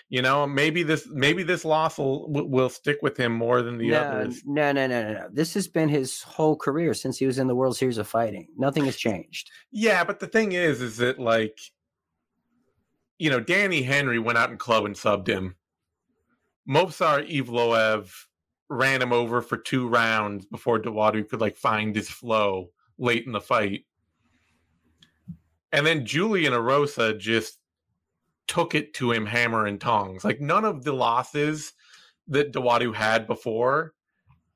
you 0.10 0.22
know, 0.22 0.46
maybe 0.46 0.84
this 0.84 1.08
maybe 1.10 1.44
this 1.44 1.64
loss 1.64 1.98
will 1.98 2.30
will 2.30 2.68
stick 2.68 2.98
with 3.02 3.18
him 3.18 3.32
more 3.32 3.62
than 3.62 3.78
the 3.78 3.92
no, 3.92 3.98
others. 3.98 4.42
no, 4.46 4.74
no, 4.74 4.88
no, 4.88 5.04
no, 5.04 5.14
no. 5.14 5.28
This 5.32 5.54
has 5.54 5.70
been 5.70 5.88
his 5.88 6.22
whole 6.22 6.58
career 6.58 6.94
since 6.94 7.18
he 7.18 7.26
was 7.26 7.40
in 7.40 7.48
the 7.48 7.56
World 7.56 7.78
Series 7.78 7.98
of 7.98 8.10
Fighting. 8.10 8.48
Nothing 8.58 8.84
has 8.86 8.98
changed. 8.98 9.52
Yeah, 9.72 10.04
but 10.04 10.20
the 10.20 10.28
thing 10.28 10.52
is, 10.52 10.82
is 10.82 10.98
that 10.98 11.18
like, 11.18 11.58
you 13.20 13.30
know, 13.30 13.40
Danny 13.40 13.84
Henry 13.84 14.20
went 14.20 14.38
out 14.38 14.50
and 14.50 14.60
club 14.60 14.84
and 14.84 14.96
subbed 14.96 15.28
him. 15.28 15.56
Movsar 16.68 17.30
Evloev 17.30 18.10
ran 18.70 19.02
him 19.02 19.14
over 19.14 19.42
for 19.42 19.58
two 19.58 19.88
rounds 19.88 20.46
before 20.46 20.80
Dawodu 20.80 21.28
could 21.28 21.42
like 21.42 21.58
find 21.58 21.96
his 21.96 22.10
flow 22.10 22.70
late 22.98 23.26
in 23.26 23.32
the 23.32 23.42
fight. 23.42 23.86
And 25.72 25.86
then 25.86 26.06
Julian 26.06 26.54
Erosa 26.54 27.18
just 27.20 27.60
took 28.48 28.76
it 28.76 28.94
to 28.96 29.12
him 29.12 29.26
hammer 29.26 29.66
and 29.66 29.80
tongs. 29.80 30.24
Like 30.24 30.40
none 30.40 30.66
of 30.66 30.84
the 30.84 30.94
losses 30.94 31.74
that 32.28 32.54
Dawodu 32.54 32.94
had 32.94 33.28
before, 33.28 33.94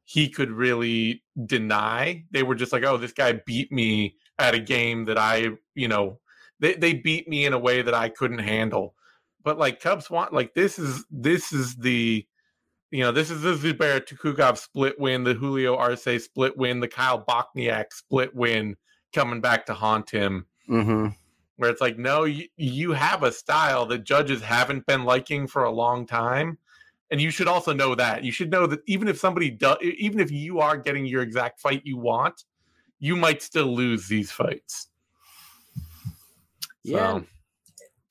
he 0.05 0.29
could 0.29 0.51
really 0.51 1.23
deny. 1.45 2.23
They 2.31 2.43
were 2.43 2.55
just 2.55 2.73
like, 2.73 2.83
oh, 2.83 2.97
this 2.97 3.13
guy 3.13 3.41
beat 3.45 3.71
me 3.71 4.15
at 4.39 4.55
a 4.55 4.59
game 4.59 5.05
that 5.05 5.17
I, 5.17 5.49
you 5.75 5.87
know, 5.87 6.19
they, 6.59 6.73
they 6.73 6.93
beat 6.93 7.27
me 7.27 7.45
in 7.45 7.53
a 7.53 7.59
way 7.59 7.81
that 7.81 7.93
I 7.93 8.09
couldn't 8.09 8.39
handle. 8.39 8.95
But 9.43 9.57
like 9.57 9.79
Cubs 9.79 10.09
want 10.09 10.33
like 10.33 10.53
this 10.53 10.77
is 10.77 11.05
this 11.09 11.53
is 11.53 11.75
the 11.77 12.25
you 12.91 13.03
know, 13.03 13.11
this 13.11 13.29
is 13.29 13.41
the 13.41 13.53
Zubair 13.53 14.01
Tukhugov 14.01 14.57
split 14.57 14.99
win, 14.99 15.23
the 15.23 15.33
Julio 15.33 15.75
Arce 15.75 16.23
split 16.23 16.57
win, 16.57 16.79
the 16.79 16.87
Kyle 16.87 17.23
Bochniak 17.23 17.93
split 17.93 18.35
win 18.35 18.75
coming 19.13 19.41
back 19.41 19.65
to 19.67 19.73
haunt 19.73 20.09
him. 20.09 20.45
Mm-hmm. 20.69 21.07
Where 21.57 21.69
it's 21.69 21.81
like, 21.81 21.97
no, 21.97 22.23
you, 22.23 22.47
you 22.55 22.93
have 22.93 23.23
a 23.23 23.31
style 23.31 23.85
that 23.87 24.05
judges 24.05 24.41
haven't 24.41 24.85
been 24.85 25.03
liking 25.03 25.45
for 25.45 25.65
a 25.65 25.71
long 25.71 26.07
time. 26.07 26.57
And 27.11 27.19
you 27.19 27.31
should 27.31 27.47
also 27.47 27.73
know 27.73 27.95
that. 27.95 28.23
You 28.23 28.31
should 28.31 28.51
know 28.51 28.65
that 28.67 28.79
even 28.85 29.07
if 29.07 29.17
somebody 29.19 29.49
does, 29.49 29.77
even 29.81 30.19
if 30.19 30.31
you 30.31 30.59
are 30.59 30.77
getting 30.77 31.05
your 31.05 31.21
exact 31.21 31.59
fight 31.59 31.81
you 31.83 31.97
want, 31.97 32.45
you 32.99 33.15
might 33.15 33.41
still 33.41 33.73
lose 33.73 34.07
these 34.07 34.31
fights. 34.31 34.87
Yeah. 36.83 37.19
So, 37.19 37.25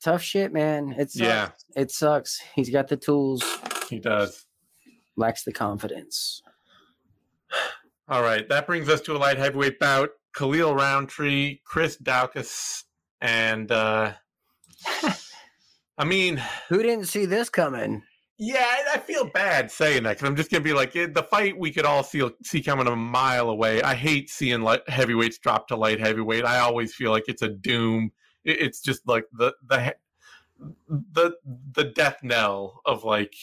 Tough 0.01 0.21
shit, 0.21 0.53
man. 0.53 0.95
It 0.97 1.11
sucks. 1.11 1.27
Yeah. 1.27 1.49
It 1.75 1.91
sucks. 1.91 2.41
He's 2.55 2.69
got 2.69 2.87
the 2.87 2.95
tools. 2.95 3.43
He 3.89 3.99
does. 3.99 4.45
Lacks 5.19 5.43
the 5.43 5.51
confidence. 5.51 6.41
All 8.07 8.23
right. 8.23 8.47
That 8.47 8.65
brings 8.65 8.87
us 8.89 9.01
to 9.01 9.15
a 9.15 9.19
light 9.19 9.37
heavyweight 9.37 9.77
bout. 9.77 10.11
Khalil 10.33 10.73
Rountree, 10.73 11.59
Chris 11.65 11.97
Daukaus, 11.97 12.83
and 13.19 13.71
uh 13.71 14.13
I 15.97 16.05
mean 16.05 16.41
Who 16.69 16.81
didn't 16.81 17.07
see 17.07 17.25
this 17.25 17.49
coming? 17.49 18.03
Yeah, 18.37 18.65
I 18.93 18.97
feel 18.99 19.29
bad 19.29 19.69
saying 19.69 20.03
that 20.03 20.11
because 20.11 20.29
I'm 20.29 20.37
just 20.37 20.49
gonna 20.49 20.63
be 20.63 20.71
like 20.71 20.93
the 20.93 21.27
fight 21.29 21.59
we 21.59 21.71
could 21.71 21.83
all 21.83 22.03
see 22.03 22.27
see 22.41 22.61
coming 22.63 22.87
a 22.87 22.95
mile 22.95 23.49
away. 23.49 23.81
I 23.81 23.95
hate 23.95 24.29
seeing 24.29 24.61
light 24.61 24.87
heavyweights 24.87 25.39
drop 25.39 25.67
to 25.67 25.75
light 25.75 25.99
heavyweight. 25.99 26.45
I 26.45 26.59
always 26.59 26.95
feel 26.95 27.11
like 27.11 27.25
it's 27.27 27.41
a 27.41 27.49
doom. 27.49 28.13
It's 28.45 28.79
just 28.79 29.05
like 29.05 29.25
the 29.33 29.53
the 29.67 29.95
the 30.87 31.35
the 31.73 31.83
death 31.83 32.19
knell 32.23 32.79
of 32.85 33.03
like. 33.03 33.35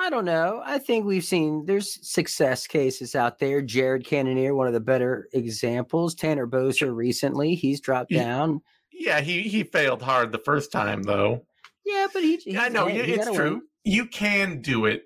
I 0.00 0.08
don't 0.08 0.24
know. 0.24 0.62
I 0.64 0.78
think 0.78 1.04
we've 1.04 1.24
seen 1.24 1.66
there's 1.66 1.98
success 2.08 2.66
cases 2.66 3.14
out 3.14 3.38
there. 3.38 3.60
Jared 3.60 4.06
Cannonier, 4.06 4.54
one 4.54 4.66
of 4.66 4.72
the 4.72 4.80
better 4.80 5.28
examples. 5.32 6.14
Tanner 6.14 6.46
Boser 6.46 6.94
recently, 6.94 7.54
he's 7.54 7.80
dropped 7.80 8.10
down. 8.10 8.62
Yeah, 8.92 9.20
he 9.20 9.42
he 9.42 9.62
failed 9.62 10.02
hard 10.02 10.32
the 10.32 10.38
first 10.38 10.72
time 10.72 11.02
though. 11.02 11.44
Yeah, 11.84 12.06
but 12.12 12.22
he. 12.22 12.56
I 12.58 12.68
know 12.68 12.86
it's 12.86 13.30
true. 13.30 13.52
Win 13.52 13.62
you 13.84 14.06
can 14.06 14.60
do 14.60 14.86
it. 14.86 15.04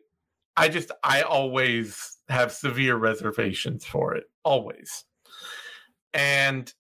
I 0.57 0.69
just 0.69 0.91
I 1.03 1.23
always 1.23 2.19
have 2.29 2.53
severe 2.53 2.97
reservations 2.97 3.85
for 3.85 4.15
it. 4.15 4.25
Always. 4.45 5.05
And 6.13 6.73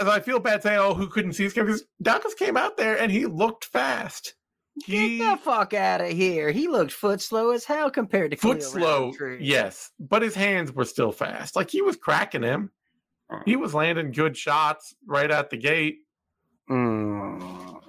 as 0.00 0.08
I 0.08 0.20
feel 0.20 0.40
bad 0.40 0.62
saying, 0.62 0.78
"Oh, 0.78 0.94
who 0.94 1.08
couldn't 1.08 1.34
see 1.34 1.44
this 1.44 1.52
game?" 1.52 1.66
Because 1.66 1.84
Daukaus 2.02 2.36
came 2.36 2.56
out 2.56 2.76
there 2.76 2.98
and 2.98 3.10
he 3.10 3.26
looked 3.26 3.66
fast. 3.66 4.34
He, 4.84 5.18
Get 5.18 5.30
the 5.30 5.42
fuck 5.42 5.72
out 5.72 6.02
of 6.02 6.08
here! 6.10 6.50
He 6.50 6.68
looked 6.68 6.92
foot 6.92 7.22
slow 7.22 7.50
as 7.50 7.64
hell 7.64 7.90
compared 7.90 8.32
to 8.32 8.36
foot 8.36 8.62
slow. 8.62 9.12
Yes, 9.40 9.90
but 9.98 10.20
his 10.20 10.34
hands 10.34 10.70
were 10.70 10.84
still 10.84 11.12
fast. 11.12 11.56
Like 11.56 11.70
he 11.70 11.80
was 11.80 11.96
cracking 11.96 12.42
him. 12.42 12.70
He 13.44 13.56
was 13.56 13.74
landing 13.74 14.12
good 14.12 14.36
shots 14.36 14.94
right 15.06 15.30
at 15.30 15.50
the 15.50 15.56
gate. 15.56 15.98
Mm. 16.70 17.80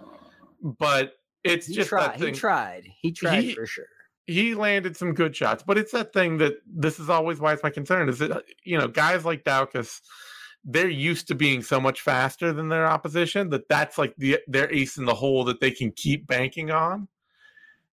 But 0.61 1.13
it's 1.43 1.67
he 1.67 1.75
just 1.75 1.89
tried. 1.89 2.13
that 2.13 2.19
thing. 2.19 2.33
He 2.33 2.39
tried. 2.39 2.87
He 3.01 3.11
tried 3.11 3.43
he, 3.43 3.53
for 3.53 3.65
sure. 3.65 3.85
He 4.25 4.55
landed 4.55 4.97
some 4.97 5.13
good 5.13 5.35
shots, 5.35 5.63
but 5.65 5.77
it's 5.77 5.91
that 5.91 6.11
thing 6.13 6.37
that 6.37 6.55
this 6.65 6.99
is 6.99 7.09
always 7.09 7.39
why 7.39 7.53
it's 7.53 7.63
my 7.63 7.69
concern 7.69 8.09
is 8.09 8.19
that 8.19 8.31
uh, 8.31 8.41
you 8.63 8.77
know 8.77 8.87
guys 8.87 9.25
like 9.25 9.43
Daukaus, 9.43 10.01
they're 10.69 10.89
used 10.89 11.29
to 11.29 11.35
being 11.35 11.63
so 11.63 11.79
much 11.79 12.01
faster 12.01 12.51
than 12.51 12.67
their 12.67 12.85
opposition 12.85 13.49
that 13.49 13.69
that's 13.69 13.97
like 13.97 14.13
the 14.17 14.37
their 14.47 14.71
ace 14.71 14.97
in 14.97 15.05
the 15.05 15.13
hole 15.13 15.45
that 15.45 15.61
they 15.61 15.71
can 15.71 15.91
keep 15.93 16.27
banking 16.27 16.71
on. 16.71 17.07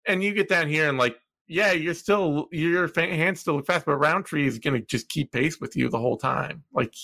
And 0.08 0.24
you 0.24 0.34
get 0.34 0.50
down 0.50 0.68
here 0.68 0.90
and 0.90 0.98
like, 0.98 1.16
yeah, 1.48 1.72
you're 1.72 1.94
still 1.94 2.48
your 2.52 2.90
hands 2.96 3.42
still 3.42 3.56
look 3.56 3.68
fast, 3.68 3.86
but 3.86 3.98
Rountree 3.98 4.48
is 4.48 4.58
going 4.58 4.74
to 4.74 4.86
just 4.86 5.08
keep 5.08 5.32
pace 5.32 5.62
with 5.62 5.76
you 5.76 5.88
the 5.88 6.00
whole 6.00 6.18
time. 6.18 6.64
Like 6.74 6.96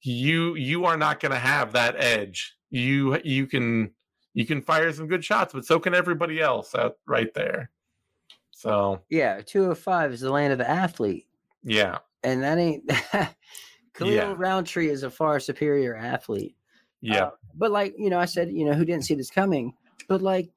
you 0.00 0.54
you 0.54 0.84
are 0.84 0.96
not 0.96 1.18
going 1.18 1.32
to 1.32 1.38
have 1.38 1.72
that 1.72 1.96
edge. 1.98 2.56
You 2.70 3.20
you 3.24 3.48
can 3.48 3.90
you 4.32 4.46
can 4.46 4.62
fire 4.62 4.92
some 4.92 5.08
good 5.08 5.24
shots, 5.24 5.52
but 5.52 5.64
so 5.64 5.80
can 5.80 5.92
everybody 5.92 6.40
else 6.40 6.72
out 6.76 6.98
right 7.04 7.34
there. 7.34 7.70
So 8.52 9.00
yeah, 9.10 9.40
two 9.44 9.72
oh 9.72 9.74
five 9.74 10.12
is 10.12 10.20
the 10.20 10.30
land 10.30 10.52
of 10.52 10.60
the 10.60 10.70
athlete. 10.70 11.26
Yeah, 11.64 11.98
and 12.22 12.44
that 12.44 12.58
ain't 12.58 12.88
Khalil 13.94 14.12
yeah. 14.12 14.34
Rountree 14.36 14.88
is 14.88 15.02
a 15.02 15.10
far 15.10 15.40
superior 15.40 15.96
athlete. 15.96 16.56
Yeah, 17.00 17.24
uh, 17.24 17.30
but 17.54 17.70
like 17.70 17.94
you 17.96 18.10
know, 18.10 18.18
I 18.18 18.26
said 18.26 18.50
you 18.50 18.64
know 18.64 18.74
who 18.74 18.84
didn't 18.84 19.04
see 19.04 19.14
this 19.14 19.30
coming, 19.30 19.72
but 20.08 20.22
like 20.22 20.50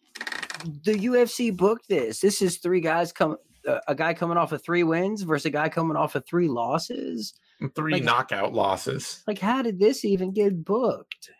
the 0.83 0.93
UFC 0.93 1.55
booked 1.55 1.87
this. 1.87 2.19
This 2.19 2.41
is 2.41 2.57
three 2.57 2.81
guys 2.81 3.11
come, 3.11 3.37
uh, 3.67 3.79
a 3.87 3.95
guy 3.95 4.13
coming 4.13 4.37
off 4.37 4.51
of 4.51 4.63
three 4.63 4.83
wins 4.83 5.21
versus 5.21 5.45
a 5.45 5.49
guy 5.49 5.69
coming 5.69 5.97
off 5.97 6.15
of 6.15 6.25
three 6.25 6.47
losses, 6.47 7.33
three 7.75 7.93
like, 7.93 8.03
knockout 8.03 8.53
losses. 8.53 9.23
Like, 9.27 9.39
how 9.39 9.61
did 9.61 9.79
this 9.79 10.05
even 10.05 10.31
get 10.31 10.63
booked? 10.63 11.31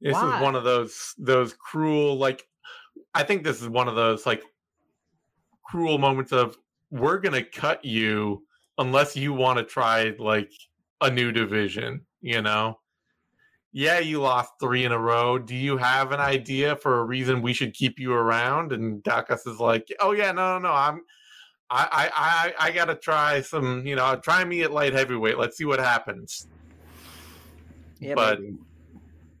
This 0.00 0.12
Why? 0.12 0.36
is 0.36 0.42
one 0.42 0.54
of 0.54 0.64
those 0.64 1.14
those 1.18 1.52
cruel 1.54 2.16
like 2.16 2.46
I 3.14 3.22
think 3.22 3.44
this 3.44 3.60
is 3.60 3.68
one 3.68 3.88
of 3.88 3.96
those 3.96 4.26
like 4.26 4.42
cruel 5.64 5.98
moments 5.98 6.32
of 6.32 6.56
we're 6.90 7.18
going 7.18 7.34
to 7.34 7.42
cut 7.42 7.84
you 7.84 8.44
unless 8.78 9.16
you 9.16 9.32
want 9.32 9.58
to 9.58 9.64
try 9.64 10.14
like 10.18 10.52
a 11.00 11.10
new 11.10 11.32
division, 11.32 12.02
you 12.20 12.42
know. 12.42 12.78
Yeah, 13.72 13.98
you 13.98 14.20
lost 14.20 14.52
3 14.60 14.84
in 14.84 14.92
a 14.92 14.98
row. 14.98 15.36
Do 15.36 15.54
you 15.54 15.76
have 15.76 16.12
an 16.12 16.20
idea 16.20 16.76
for 16.76 17.00
a 17.00 17.04
reason 17.04 17.42
we 17.42 17.52
should 17.52 17.74
keep 17.74 17.98
you 17.98 18.12
around? 18.12 18.72
And 18.72 19.02
Daukaus 19.02 19.48
is 19.48 19.58
like, 19.58 19.88
"Oh 20.00 20.12
yeah, 20.12 20.30
no, 20.30 20.58
no, 20.58 20.68
no. 20.68 20.72
I'm 20.72 21.02
I 21.70 21.88
I 21.90 22.64
I, 22.64 22.68
I 22.68 22.70
got 22.70 22.84
to 22.84 22.94
try 22.94 23.40
some, 23.40 23.84
you 23.84 23.96
know, 23.96 24.16
try 24.16 24.44
me 24.44 24.62
at 24.62 24.70
light 24.70 24.92
heavyweight. 24.92 25.38
Let's 25.38 25.56
see 25.56 25.64
what 25.64 25.80
happens." 25.80 26.46
Yeah, 27.98 28.14
but 28.14 28.40
maybe 28.40 28.58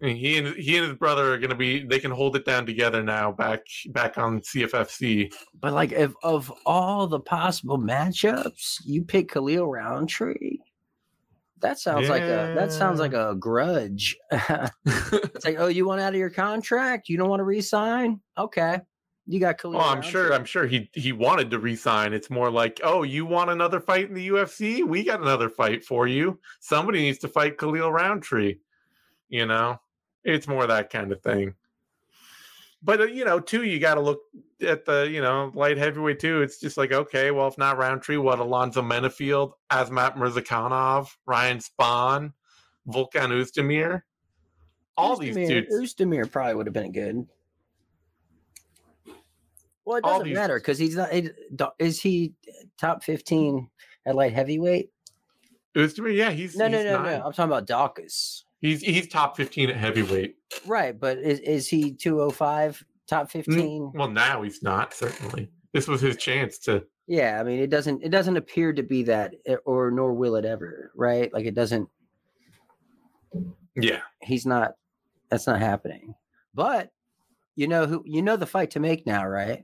he 0.00 0.38
and 0.38 0.48
he 0.56 0.76
and 0.76 0.86
his 0.86 0.96
brother 0.96 1.34
are 1.34 1.38
gonna 1.38 1.54
be. 1.54 1.84
They 1.84 1.98
can 1.98 2.10
hold 2.10 2.36
it 2.36 2.44
down 2.44 2.66
together 2.66 3.02
now. 3.02 3.32
Back 3.32 3.60
back 3.88 4.18
on 4.18 4.40
CFFC. 4.40 5.32
But 5.60 5.72
like, 5.72 5.92
if 5.92 6.12
of 6.22 6.52
all 6.66 7.06
the 7.06 7.20
possible 7.20 7.78
matchups, 7.78 8.80
you 8.84 9.02
pick 9.04 9.32
Khalil 9.32 9.66
Rountree. 9.66 10.58
That 11.60 11.78
sounds 11.78 12.08
yeah. 12.08 12.12
like 12.12 12.22
a 12.22 12.54
that 12.56 12.72
sounds 12.72 13.00
like 13.00 13.14
a 13.14 13.34
grudge. 13.38 14.16
it's 14.30 15.44
like, 15.44 15.56
oh, 15.58 15.68
you 15.68 15.86
want 15.86 16.00
out 16.00 16.12
of 16.12 16.18
your 16.18 16.30
contract? 16.30 17.08
You 17.08 17.16
don't 17.16 17.30
want 17.30 17.40
to 17.40 17.44
resign? 17.44 18.20
Okay, 18.36 18.80
you 19.26 19.40
got 19.40 19.58
Khalil. 19.58 19.80
Oh, 19.80 19.88
I'm 19.88 20.02
sure. 20.02 20.34
I'm 20.34 20.44
sure 20.44 20.66
he 20.66 20.90
he 20.92 21.12
wanted 21.12 21.50
to 21.50 21.58
resign. 21.58 22.12
It's 22.12 22.28
more 22.28 22.50
like, 22.50 22.80
oh, 22.84 23.02
you 23.02 23.24
want 23.24 23.48
another 23.48 23.80
fight 23.80 24.08
in 24.08 24.14
the 24.14 24.28
UFC? 24.28 24.86
We 24.86 25.04
got 25.04 25.22
another 25.22 25.48
fight 25.48 25.84
for 25.84 26.06
you. 26.06 26.38
Somebody 26.60 27.00
needs 27.00 27.18
to 27.20 27.28
fight 27.28 27.56
Khalil 27.56 27.90
Rountree. 27.90 28.56
You 29.30 29.46
know, 29.46 29.80
it's 30.24 30.48
more 30.48 30.66
that 30.66 30.90
kind 30.90 31.12
of 31.12 31.22
thing. 31.22 31.54
But 32.82 33.00
uh, 33.00 33.04
you 33.04 33.24
know, 33.24 33.40
too, 33.40 33.64
you 33.64 33.78
got 33.78 33.94
to 33.94 34.00
look 34.00 34.20
at 34.60 34.84
the 34.84 35.08
you 35.10 35.22
know 35.22 35.50
light 35.54 35.78
heavyweight 35.78 36.20
too. 36.20 36.42
It's 36.42 36.60
just 36.60 36.76
like 36.76 36.92
okay, 36.92 37.30
well, 37.30 37.48
if 37.48 37.56
not 37.56 37.78
Rountree, 37.78 38.18
what 38.18 38.38
Alonzo 38.38 38.82
Menifield, 38.82 39.52
Azamat 39.70 40.16
Murzakanov, 40.16 41.08
Ryan 41.26 41.58
Spann, 41.58 42.32
Volkan 42.86 43.30
Oezdemir, 43.30 44.02
all 44.96 45.16
these 45.16 45.34
dudes. 45.34 45.74
Oezdemir 45.74 46.30
probably 46.30 46.54
would 46.54 46.66
have 46.66 46.74
been 46.74 46.92
good. 46.92 47.26
Well, 49.86 49.98
it 49.98 50.04
doesn't 50.04 50.24
these... 50.24 50.34
matter 50.34 50.58
because 50.58 50.78
he's 50.78 50.96
not. 50.96 51.10
Is 51.78 52.00
he 52.00 52.34
top 52.78 53.02
fifteen 53.02 53.68
at 54.06 54.14
light 54.14 54.32
heavyweight? 54.32 54.90
Oezdemir, 55.74 56.14
yeah, 56.14 56.30
he's 56.30 56.54
no, 56.56 56.66
he's 56.68 56.72
no, 56.72 56.82
no, 56.84 57.02
nine. 57.02 57.18
no. 57.18 57.26
I'm 57.26 57.32
talking 57.32 57.44
about 57.44 57.66
Daukaus. 57.66 58.43
He's 58.64 58.80
he's 58.80 59.08
top 59.08 59.36
fifteen 59.36 59.68
at 59.68 59.76
heavyweight. 59.76 60.36
Right, 60.64 60.98
but 60.98 61.18
is 61.18 61.38
is 61.40 61.68
he 61.68 61.92
two 61.92 62.22
oh 62.22 62.30
five 62.30 62.82
top 63.06 63.30
fifteen? 63.30 63.92
Well, 63.94 64.08
now 64.08 64.40
he's 64.40 64.62
not. 64.62 64.94
Certainly, 64.94 65.50
this 65.74 65.86
was 65.86 66.00
his 66.00 66.16
chance 66.16 66.56
to. 66.60 66.82
Yeah, 67.06 67.38
I 67.38 67.44
mean, 67.44 67.58
it 67.58 67.68
doesn't 67.68 68.02
it 68.02 68.08
doesn't 68.08 68.38
appear 68.38 68.72
to 68.72 68.82
be 68.82 69.02
that, 69.02 69.34
eh, 69.44 69.56
or 69.66 69.90
nor 69.90 70.14
will 70.14 70.36
it 70.36 70.46
ever. 70.46 70.92
Right? 70.96 71.30
Like 71.30 71.44
it 71.44 71.54
doesn't. 71.54 71.90
Yeah, 73.76 74.00
he's 74.22 74.46
not. 74.46 74.76
That's 75.28 75.46
not 75.46 75.60
happening. 75.60 76.14
But 76.54 76.90
you 77.56 77.68
know 77.68 77.84
who 77.84 78.02
you 78.06 78.22
know 78.22 78.38
the 78.38 78.46
fight 78.46 78.70
to 78.70 78.80
make 78.80 79.04
now, 79.04 79.26
right? 79.26 79.62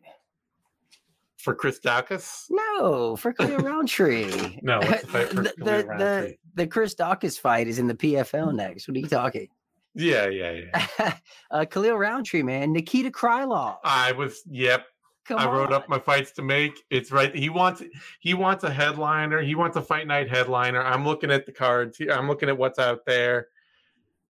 For 1.43 1.55
Chris 1.55 1.81
Daukaus? 1.81 2.47
No, 2.51 3.17
for 3.17 3.33
Khalil 3.33 3.59
Rountree. 3.59 4.59
no, 4.63 4.81
the, 4.81 4.93
the, 5.33 5.55
the, 5.57 5.83
the, 5.99 6.35
the 6.55 6.67
Chris 6.67 6.95
Daukaus 6.95 7.41
fight 7.41 7.67
is 7.67 7.79
in 7.79 7.87
the 7.87 7.95
PFL 7.95 8.55
next. 8.55 8.87
What 8.87 8.97
are 8.97 9.01
you 9.01 9.07
talking? 9.07 9.49
Yeah, 9.95 10.29
yeah, 10.29 10.61
yeah. 10.99 11.15
uh, 11.51 11.65
Khalil 11.65 11.97
Rountree, 11.97 12.43
man. 12.43 12.73
Nikita 12.73 13.11
Krylov. 13.11 13.79
I 13.85 14.13
was, 14.13 14.43
yep. 14.47 14.85
Come 15.25 15.39
I 15.39 15.47
wrote 15.47 15.73
up 15.73 15.89
my 15.89 15.99
fights 15.99 16.33
to 16.33 16.43
make. 16.43 16.73
It's 16.91 17.13
right. 17.13 17.35
He 17.35 17.51
wants 17.51 17.83
he 18.19 18.35
wants 18.35 18.65
a 18.65 18.71
headliner. 18.71 19.41
He 19.41 19.55
wants 19.55 19.77
a 19.77 19.83
fight 19.83 20.07
night 20.07 20.29
headliner. 20.29 20.83
I'm 20.83 21.05
looking 21.05 21.31
at 21.31 21.47
the 21.47 21.53
cards 21.53 21.99
here. 21.99 22.11
I'm 22.11 22.27
looking 22.27 22.49
at 22.49 22.59
what's 22.59 22.79
out 22.81 23.07
there. 23.07 23.49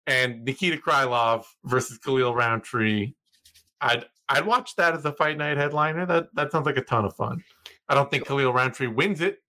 And 0.08 0.44
Nikita 0.44 0.78
Krylov 0.78 1.44
versus 1.66 2.00
Khalil 2.00 2.34
Rountree. 2.34 3.14
I'd 3.80 4.06
I'd 4.30 4.46
watch 4.46 4.76
that 4.76 4.94
as 4.94 5.06
a 5.06 5.12
fight 5.14 5.38
night 5.38 5.58
headliner. 5.58 6.06
That 6.06 6.34
that 6.36 6.52
sounds 6.52 6.66
like 6.66 6.78
a 6.78 6.82
ton 6.82 7.06
of 7.06 7.16
fun. 7.16 7.44
I 7.90 7.96
don't 7.96 8.12
think 8.12 8.28
Khalil 8.28 8.54
Rountree 8.54 8.88
wins 8.88 9.22
it, 9.22 9.40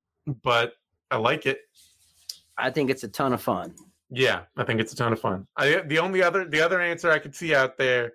but 0.43 0.75
I 1.11 1.17
like 1.17 1.47
it. 1.47 1.61
I 2.57 2.71
think 2.71 2.91
it's 2.91 3.05
a 3.05 3.09
ton 3.09 3.33
of 3.33 3.43
fun. 3.43 3.75
Yeah, 4.11 4.43
I 4.57 4.65
think 4.65 4.81
it's 4.81 4.93
a 4.93 4.97
ton 4.97 5.13
of 5.13 5.21
fun. 5.21 5.47
I, 5.57 5.83
the 5.87 5.99
only 5.99 6.23
other 6.23 6.49
the 6.49 6.61
other 6.61 6.81
answer 6.81 7.11
I 7.11 7.19
could 7.19 7.35
see 7.35 7.55
out 7.55 7.77
there 7.77 8.13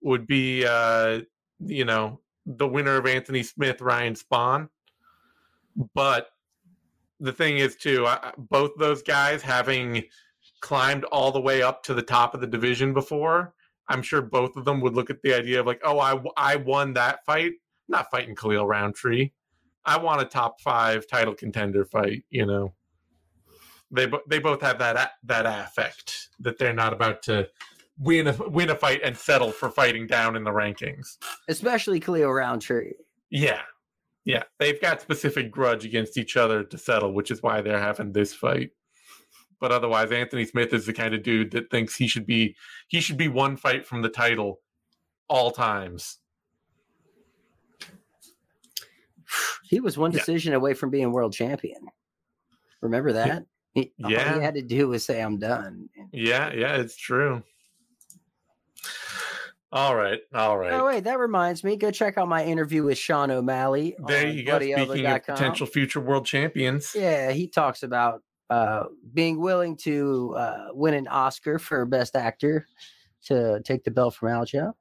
would 0.00 0.26
be 0.26 0.64
uh, 0.64 1.20
you 1.58 1.84
know 1.84 2.20
the 2.46 2.68
winner 2.68 2.96
of 2.96 3.06
Anthony 3.06 3.42
Smith 3.42 3.80
Ryan 3.80 4.14
Spann, 4.14 4.68
but 5.94 6.28
the 7.20 7.32
thing 7.32 7.58
is 7.58 7.76
too 7.76 8.06
I, 8.06 8.32
both 8.38 8.72
those 8.78 9.02
guys 9.02 9.42
having 9.42 10.04
climbed 10.60 11.04
all 11.04 11.30
the 11.30 11.40
way 11.40 11.62
up 11.62 11.82
to 11.84 11.94
the 11.94 12.02
top 12.02 12.34
of 12.34 12.40
the 12.40 12.46
division 12.46 12.94
before. 12.94 13.54
I'm 13.88 14.02
sure 14.02 14.20
both 14.20 14.56
of 14.56 14.64
them 14.64 14.80
would 14.80 14.94
look 14.94 15.10
at 15.10 15.22
the 15.22 15.34
idea 15.34 15.60
of 15.60 15.66
like, 15.66 15.80
oh, 15.84 15.98
I 15.98 16.20
I 16.36 16.56
won 16.56 16.94
that 16.94 17.24
fight. 17.24 17.52
I'm 17.52 17.88
not 17.88 18.10
fighting 18.10 18.34
Khalil 18.34 18.66
Rountree. 18.66 19.30
I 19.84 19.96
want 19.98 20.20
a 20.20 20.26
top 20.26 20.60
five 20.60 21.06
title 21.06 21.34
contender 21.34 21.84
fight. 21.84 22.24
You 22.30 22.46
know 22.46 22.74
they 23.90 24.10
they 24.28 24.38
both 24.38 24.60
have 24.62 24.78
that 24.78 25.12
that 25.24 25.46
affect 25.46 26.28
that 26.40 26.58
they're 26.58 26.72
not 26.72 26.92
about 26.92 27.22
to 27.22 27.48
win 27.98 28.28
a 28.28 28.32
win 28.48 28.70
a 28.70 28.74
fight 28.74 29.00
and 29.02 29.16
settle 29.16 29.50
for 29.50 29.70
fighting 29.70 30.06
down 30.06 30.36
in 30.36 30.44
the 30.44 30.50
rankings. 30.50 31.16
Especially 31.48 32.00
Khalil 32.00 32.30
Rountree. 32.30 32.92
Yeah, 33.30 33.62
yeah, 34.24 34.44
they've 34.58 34.80
got 34.80 35.00
specific 35.00 35.50
grudge 35.50 35.84
against 35.84 36.16
each 36.16 36.36
other 36.36 36.64
to 36.64 36.78
settle, 36.78 37.12
which 37.12 37.30
is 37.30 37.42
why 37.42 37.60
they're 37.60 37.80
having 37.80 38.12
this 38.12 38.34
fight. 38.34 38.70
But 39.60 39.72
otherwise, 39.72 40.12
Anthony 40.12 40.44
Smith 40.44 40.72
is 40.72 40.86
the 40.86 40.92
kind 40.92 41.14
of 41.14 41.22
dude 41.22 41.50
that 41.52 41.70
thinks 41.70 41.96
he 41.96 42.06
should 42.06 42.26
be 42.26 42.56
he 42.88 43.00
should 43.00 43.16
be 43.16 43.28
one 43.28 43.56
fight 43.56 43.86
from 43.86 44.02
the 44.02 44.08
title 44.08 44.60
all 45.28 45.50
times. 45.50 46.18
He 49.64 49.80
was 49.80 49.98
one 49.98 50.12
Yeah. 50.12 50.20
decision 50.20 50.54
away 50.54 50.74
from 50.74 50.90
being 50.90 51.12
world 51.12 51.32
champion. 51.32 51.86
Remember 52.80 53.12
that? 53.12 53.44
He, 53.74 53.92
All 54.02 54.10
Yeah. 54.10 54.34
he 54.34 54.40
had 54.40 54.54
to 54.54 54.62
do 54.62 54.88
was 54.88 55.04
say, 55.04 55.20
I'm 55.20 55.38
done. 55.38 55.88
Yeah, 56.12 56.52
yeah, 56.54 56.76
it's 56.76 56.96
true. 56.96 57.42
All 59.70 59.94
right, 59.94 60.20
all 60.32 60.56
right. 60.56 60.72
Oh, 60.72 60.86
wait, 60.86 61.04
that 61.04 61.18
reminds 61.18 61.62
me. 61.62 61.76
Go 61.76 61.90
check 61.90 62.16
out 62.16 62.26
my 62.26 62.42
interview 62.42 62.84
with 62.84 62.96
Sean 62.96 63.30
O'Malley. 63.30 63.94
there 64.06 64.26
you 64.28 64.42
go. 64.42 64.58
Speaking 64.58 65.04
of 65.04 65.24
potential 65.26 65.66
future 65.66 66.00
world 66.00 66.24
champions. 66.24 66.92
Yeah, 66.94 67.32
he 67.32 67.48
talks 67.48 67.82
about 67.82 68.22
uh, 68.50 68.84
being 69.14 69.40
willing 69.40 69.76
to 69.76 70.34
uh, 70.36 70.68
win 70.72 70.94
an 70.94 71.06
Oscar 71.08 71.58
for 71.58 71.84
Best 71.84 72.16
Actor 72.16 72.66
to 73.26 73.60
take 73.64 73.84
the 73.84 73.90
belt 73.90 74.14
from 74.14 74.28
Aljo 74.30 74.72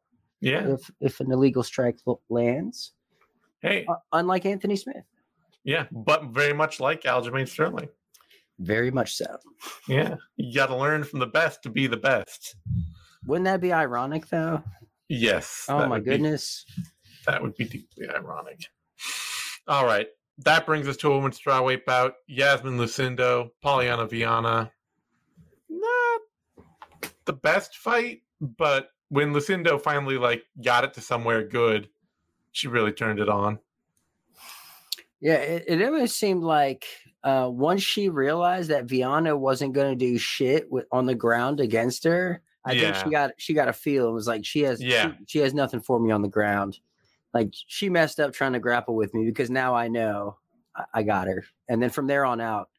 Yeah. 0.41 0.73
if, 0.73 0.91
if 1.01 1.19
an 1.19 1.31
illegal 1.31 1.63
strike 1.63 1.99
lands, 2.29 2.93
Hey, 3.61 3.85
uh, 3.89 3.95
unlike 4.13 4.45
Anthony 4.45 4.75
Smith. 4.75 5.03
yeah, 5.63 5.85
but 5.91 6.25
very 6.25 6.53
much 6.53 6.79
like 6.79 7.01
Aljamain 7.03 7.47
Sterling. 7.47 7.89
Very 8.59 8.89
much 8.91 9.15
so. 9.15 9.25
Yeah, 9.87 10.15
you 10.35 10.53
got 10.55 10.67
to 10.67 10.75
learn 10.75 11.03
from 11.03 11.19
the 11.19 11.27
best 11.27 11.61
to 11.63 11.69
be 11.69 11.87
the 11.87 11.97
best. 11.97 12.55
Wouldn't 13.25 13.45
that 13.45 13.61
be 13.61 13.73
ironic, 13.73 14.27
though? 14.29 14.63
Yes. 15.09 15.65
Oh, 15.69 15.79
my 15.79 15.87
would 15.89 16.05
be- 16.05 16.11
goodness. 16.11 16.65
that 17.25 17.41
would 17.41 17.55
be 17.55 17.65
deeply 17.65 18.07
ironic. 18.09 18.65
All 19.67 19.85
right, 19.85 20.07
that 20.39 20.65
brings 20.65 20.87
us 20.87 20.97
to 20.97 21.11
a 21.11 21.15
women's 21.15 21.39
strawweight 21.39 21.85
bout: 21.85 22.15
Yasmin 22.27 22.77
Lucindo, 22.77 23.51
Pollyanna 23.61 24.07
Viana. 24.07 24.71
Not 25.69 26.21
the 27.25 27.33
best 27.33 27.77
fight, 27.77 28.21
but 28.41 28.91
when 29.09 29.33
Lucindo 29.33 29.81
finally 29.81 30.17
like 30.17 30.45
got 30.61 30.83
it 30.83 30.93
to 30.95 31.01
somewhere 31.01 31.43
good, 31.43 31.89
she 32.51 32.67
really 32.67 32.91
turned 32.91 33.19
it 33.19 33.29
on. 33.29 33.59
Yeah, 35.19 35.35
it, 35.35 35.65
it 35.67 35.81
almost 35.81 36.17
seemed 36.17 36.43
like 36.43 36.85
uh, 37.23 37.49
once 37.51 37.81
she 37.81 38.09
realized 38.09 38.69
that 38.69 38.85
Viana 38.85 39.35
wasn't 39.35 39.73
going 39.73 39.89
to 39.89 39.95
do 39.95 40.17
shit 40.17 40.71
with, 40.71 40.85
on 40.91 41.07
the 41.07 41.15
ground 41.15 41.59
against 41.59 42.03
her, 42.03 42.41
I 42.63 42.77
think 42.77 42.95
she 42.95 43.09
got 43.09 43.31
she 43.37 43.53
got 43.53 43.67
a 43.67 43.73
feel. 43.73 44.09
It 44.09 44.13
was 44.13 44.27
like 44.27 44.45
she 44.45 44.61
has 44.61 44.81
Yeah. 44.81 45.13
she, 45.19 45.25
she 45.25 45.39
has 45.39 45.53
nothing 45.53 45.79
for 45.79 45.99
me 45.99 46.11
on 46.11 46.21
the 46.21 46.27
ground. 46.27 46.79
Like 47.37 47.53
she 47.67 47.87
messed 47.87 48.19
up 48.19 48.33
trying 48.33 48.53
to 48.53 48.59
grapple 48.59 48.95
with 48.95 49.13
me 49.13 49.25
because 49.25 49.51
now 49.51 49.75
I 49.75 49.87
know 49.87 50.37
I, 50.75 50.85
I 50.95 51.03
got 51.03 51.27
her. 51.27 51.45
And 51.69 51.79
then 51.79 51.91
from 51.91 52.07
there 52.07 52.25
on 52.25 52.41
out, 52.41 52.69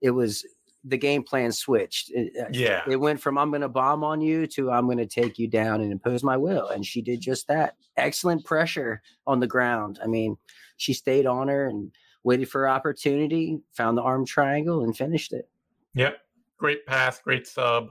it 0.00 0.10
was 0.10 0.42
the 0.84 0.96
game 0.96 1.22
plan 1.22 1.52
switched. 1.52 2.10
It, 2.12 2.32
uh, 2.40 2.48
Yeah, 2.50 2.82
it 2.88 2.96
went 2.96 3.20
from 3.20 3.36
I'm 3.36 3.50
going 3.50 3.60
to 3.60 3.68
bomb 3.68 4.02
on 4.02 4.22
you 4.22 4.46
to 4.46 4.70
I'm 4.70 4.86
going 4.86 4.96
to 4.96 5.06
take 5.06 5.38
you 5.38 5.48
down 5.48 5.82
and 5.82 5.92
impose 5.92 6.24
my 6.24 6.38
will. 6.38 6.68
And 6.68 6.84
she 6.84 7.02
did 7.02 7.20
just 7.20 7.46
that. 7.48 7.74
Excellent 7.98 8.42
pressure 8.46 9.02
on 9.26 9.38
the 9.38 9.46
ground. 9.46 9.98
I 10.02 10.06
mean, 10.06 10.38
she 10.78 10.94
stayed 10.94 11.26
on 11.26 11.48
her 11.48 11.68
and 11.68 11.92
waited 12.24 12.48
for 12.48 12.66
opportunity, 12.66 13.60
found 13.72 13.98
the 13.98 14.02
arm 14.02 14.24
triangle, 14.24 14.82
and 14.82 14.96
finished 14.96 15.34
it. 15.34 15.46
Yep. 15.92 16.18
Great 16.56 16.86
pass, 16.86 17.20
great 17.20 17.46
sub. 17.46 17.90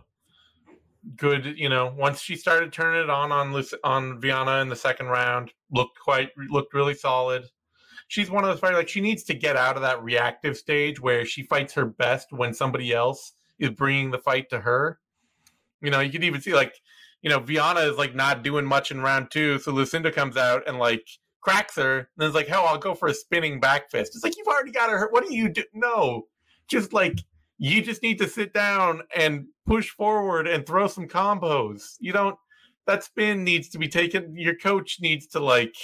Good, 1.15 1.57
you 1.57 1.69
know, 1.69 1.93
once 1.97 2.21
she 2.21 2.35
started 2.35 2.73
turning 2.73 3.03
it 3.03 3.09
on 3.09 3.31
on 3.31 3.53
Luc- 3.53 3.79
on 3.83 4.19
Viana 4.19 4.61
in 4.61 4.67
the 4.67 4.75
second 4.75 5.07
round, 5.07 5.53
looked 5.71 5.97
quite 5.97 6.29
looked 6.49 6.73
really 6.73 6.93
solid. 6.93 7.45
She's 8.09 8.29
one 8.29 8.43
of 8.43 8.49
those 8.49 8.59
fighters 8.59 8.77
like 8.77 8.89
she 8.89 9.01
needs 9.01 9.23
to 9.25 9.33
get 9.33 9.55
out 9.55 9.75
of 9.75 9.81
that 9.83 10.03
reactive 10.03 10.57
stage 10.57 10.99
where 10.99 11.25
she 11.25 11.43
fights 11.43 11.73
her 11.73 11.85
best 11.85 12.33
when 12.33 12.53
somebody 12.53 12.91
else 12.91 13.33
is 13.59 13.69
bringing 13.69 14.11
the 14.11 14.17
fight 14.17 14.49
to 14.49 14.59
her. 14.59 14.99
You 15.81 15.91
know, 15.91 15.99
you 16.01 16.11
could 16.11 16.23
even 16.23 16.41
see 16.41 16.53
like, 16.53 16.75
you 17.21 17.29
know, 17.29 17.39
Viana 17.39 17.81
is 17.81 17.97
like 17.97 18.15
not 18.15 18.43
doing 18.43 18.65
much 18.65 18.91
in 18.91 19.01
round 19.01 19.31
2, 19.31 19.59
so 19.59 19.71
Lucindo 19.71 20.13
comes 20.13 20.35
out 20.35 20.67
and 20.67 20.79
like 20.79 21.07
cracks 21.39 21.75
her 21.75 22.09
and 22.17 22.25
it's 22.25 22.35
like, 22.35 22.47
"Hell, 22.47 22.65
I'll 22.65 22.77
go 22.77 22.93
for 22.93 23.07
a 23.07 23.13
spinning 23.13 23.59
back 23.61 23.89
fist." 23.89 24.15
It's 24.15 24.23
like 24.23 24.37
you've 24.37 24.47
already 24.47 24.71
got 24.71 24.89
her 24.89 24.97
hurt. 24.97 25.13
What 25.13 25.25
do 25.25 25.33
you 25.33 25.47
do? 25.47 25.63
No. 25.73 26.27
Just 26.67 26.91
like 26.91 27.19
you 27.59 27.81
just 27.81 28.01
need 28.01 28.17
to 28.17 28.27
sit 28.27 28.53
down 28.53 29.01
and 29.15 29.45
push 29.67 29.89
forward 29.89 30.47
and 30.47 30.65
throw 30.65 30.87
some 30.87 31.07
combos. 31.07 31.97
You 31.99 32.13
don't 32.13 32.37
that 32.87 33.03
spin 33.03 33.43
needs 33.43 33.69
to 33.69 33.77
be 33.77 33.87
taken 33.87 34.35
your 34.35 34.55
coach 34.55 34.99
needs 34.99 35.27
to 35.27 35.39
like 35.39 35.75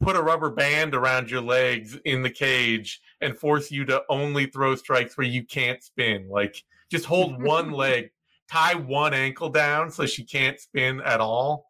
put 0.00 0.16
a 0.16 0.22
rubber 0.22 0.50
band 0.50 0.94
around 0.94 1.30
your 1.30 1.42
legs 1.42 1.98
in 2.06 2.22
the 2.22 2.30
cage 2.30 3.00
and 3.20 3.36
force 3.36 3.70
you 3.70 3.84
to 3.84 4.02
only 4.08 4.46
throw 4.46 4.74
strikes 4.74 5.16
where 5.16 5.26
you 5.26 5.44
can't 5.44 5.82
spin. 5.82 6.26
Like 6.28 6.64
just 6.90 7.04
hold 7.04 7.40
one 7.42 7.70
leg, 7.84 8.10
tie 8.50 8.74
one 8.74 9.12
ankle 9.12 9.50
down 9.50 9.90
so 9.90 10.06
she 10.06 10.24
can't 10.24 10.58
spin 10.58 11.02
at 11.02 11.20
all. 11.20 11.66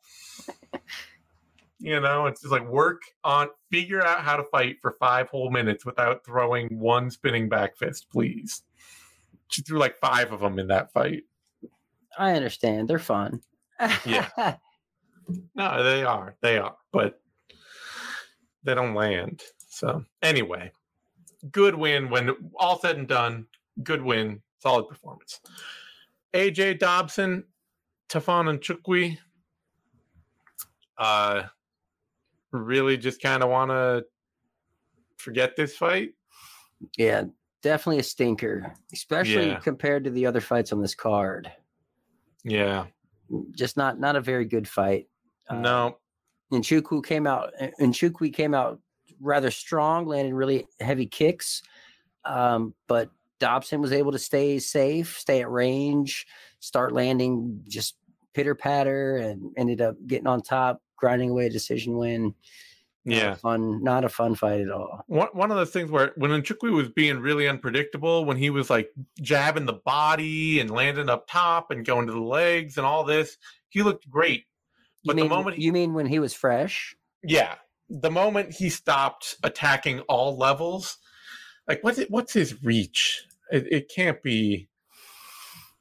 You 1.80 2.00
know, 2.00 2.26
it's 2.26 2.40
just 2.40 2.52
like 2.52 2.66
work 2.68 3.02
on 3.24 3.48
figure 3.70 4.04
out 4.04 4.20
how 4.20 4.36
to 4.36 4.44
fight 4.44 4.76
for 4.80 4.96
five 4.98 5.28
whole 5.28 5.50
minutes 5.50 5.84
without 5.84 6.24
throwing 6.24 6.78
one 6.78 7.10
spinning 7.10 7.48
back 7.48 7.76
fist, 7.76 8.06
please. 8.10 8.62
She 9.48 9.62
threw 9.62 9.78
like 9.78 9.96
five 9.98 10.32
of 10.32 10.40
them 10.40 10.58
in 10.58 10.68
that 10.68 10.92
fight. 10.92 11.22
I 12.18 12.32
understand. 12.32 12.88
They're 12.88 12.98
fun. 12.98 13.40
Yeah. 14.04 14.28
No, 15.54 15.84
they 15.84 16.04
are. 16.04 16.36
They 16.40 16.56
are. 16.56 16.74
But 16.90 17.20
they 18.64 18.74
don't 18.74 18.94
land. 18.94 19.42
So, 19.68 20.02
anyway, 20.22 20.72
good 21.52 21.74
win 21.74 22.08
when 22.08 22.30
all 22.56 22.78
said 22.78 22.96
and 22.96 23.06
done. 23.06 23.46
Good 23.82 24.00
win. 24.02 24.40
Solid 24.60 24.88
performance. 24.88 25.40
AJ 26.32 26.78
Dobson, 26.78 27.44
Tafon 28.08 28.58
Nchukwi. 28.58 29.18
Uh, 30.96 31.42
really 32.52 32.96
just 32.96 33.20
kind 33.20 33.42
of 33.42 33.50
want 33.50 33.70
to 33.70 34.04
forget 35.18 35.56
this 35.56 35.76
fight. 35.76 36.14
yeah, 36.96 37.24
definitely 37.62 37.98
a 38.00 38.04
stinker, 38.04 38.72
especially 38.92 39.48
Yeah. 39.48 39.58
compared 39.60 40.04
to 40.04 40.10
the 40.10 40.26
other 40.26 40.40
fights 40.40 40.72
on 40.72 40.80
this 40.80 40.94
card. 40.94 41.50
Yeah. 42.44 42.86
Just 43.52 43.76
not 43.76 43.98
not 44.00 44.16
a 44.16 44.20
very 44.20 44.44
good 44.44 44.68
fight. 44.68 45.08
Uh, 45.48 45.56
no. 45.56 45.98
and 46.50 46.62
Chukwu 46.64 47.04
came 47.04 47.26
out 47.26 47.52
and 47.78 47.92
Chukwu 47.92 48.32
came 48.32 48.54
out 48.54 48.80
rather 49.20 49.50
strong, 49.50 50.06
landed 50.06 50.34
really 50.34 50.66
heavy 50.80 51.06
kicks. 51.06 51.62
Um, 52.24 52.74
but 52.86 53.10
Dobson 53.38 53.80
was 53.80 53.92
able 53.92 54.12
to 54.12 54.18
stay 54.18 54.58
safe, 54.58 55.18
stay 55.18 55.40
at 55.42 55.50
range, 55.50 56.26
start 56.60 56.92
landing 56.92 57.62
just 57.68 57.96
pitter 58.34 58.54
patter, 58.54 59.16
and 59.16 59.52
ended 59.56 59.80
up 59.80 59.96
getting 60.06 60.26
on 60.26 60.42
top, 60.42 60.82
grinding 60.96 61.30
away 61.30 61.46
a 61.46 61.50
decision 61.50 61.96
win. 61.96 62.34
Not 63.08 63.16
a 63.16 63.20
Yeah. 63.20 63.34
fun, 63.36 63.82
not 63.82 64.04
a 64.04 64.08
fun 64.08 64.34
fight 64.34 64.60
at 64.60 64.70
all. 64.70 65.02
one 65.06 65.28
one 65.32 65.50
of 65.50 65.56
those 65.56 65.70
things 65.70 65.90
where 65.90 66.12
when 66.16 66.30
Nchukwu 66.30 66.72
was 66.72 66.88
being 66.90 67.18
really 67.20 67.48
unpredictable, 67.48 68.24
when 68.24 68.36
he 68.36 68.50
was 68.50 68.68
like 68.70 68.90
jabbing 69.20 69.66
the 69.66 69.72
body 69.84 70.60
and 70.60 70.70
landing 70.70 71.08
up 71.08 71.26
top 71.28 71.70
and 71.70 71.84
going 71.84 72.06
to 72.06 72.12
the 72.12 72.20
legs 72.20 72.76
and 72.76 72.86
all 72.86 73.04
this, 73.04 73.36
he 73.68 73.82
looked 73.82 74.08
great. 74.10 74.44
You 75.02 75.08
But 75.08 75.16
the 75.16 75.22
mean 75.22 75.30
moment 75.30 75.56
he- 75.56 75.64
you 75.64 75.72
mean 75.72 75.94
when 75.94 76.06
he 76.06 76.18
was 76.18 76.34
fresh? 76.34 76.94
Yeah, 77.22 77.54
the 77.88 78.10
moment 78.10 78.52
he 78.52 78.68
stopped 78.70 79.36
attacking 79.42 80.00
all 80.02 80.36
levels, 80.36 80.98
like 81.66 81.82
what's 81.82 81.98
it? 81.98 82.10
What's 82.10 82.32
his 82.32 82.62
reach? 82.62 83.24
It, 83.50 83.66
it 83.72 83.90
can't 83.94 84.22
be. 84.22 84.68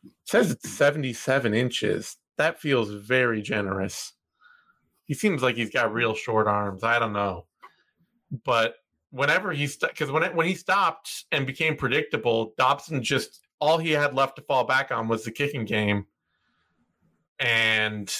It 0.03 0.11
says 0.25 0.51
it's 0.51 0.69
seventy-seven 0.69 1.53
inches. 1.53 2.17
That 2.37 2.59
feels 2.61 2.89
very 2.91 3.41
generous. 3.41 4.13
He 5.07 5.13
seems 5.13 5.41
like 5.41 5.55
he's 5.55 5.69
got 5.69 5.93
real 5.93 6.13
short 6.13 6.47
arms. 6.47 6.83
I 6.83 6.99
don't 6.99 7.13
know, 7.13 7.45
but 8.43 8.75
whenever 9.11 9.51
he 9.51 9.69
because 9.81 10.11
when 10.11 10.23
it, 10.23 10.35
when 10.35 10.47
he 10.47 10.55
stopped 10.55 11.25
and 11.31 11.47
became 11.47 11.75
predictable, 11.75 12.53
Dobson 12.57 13.01
just 13.01 13.47
all 13.59 13.77
he 13.77 13.91
had 13.91 14.13
left 14.13 14.35
to 14.35 14.41
fall 14.43 14.63
back 14.63 14.91
on 14.91 15.07
was 15.07 15.23
the 15.23 15.31
kicking 15.31 15.65
game, 15.65 16.05
and 17.39 18.13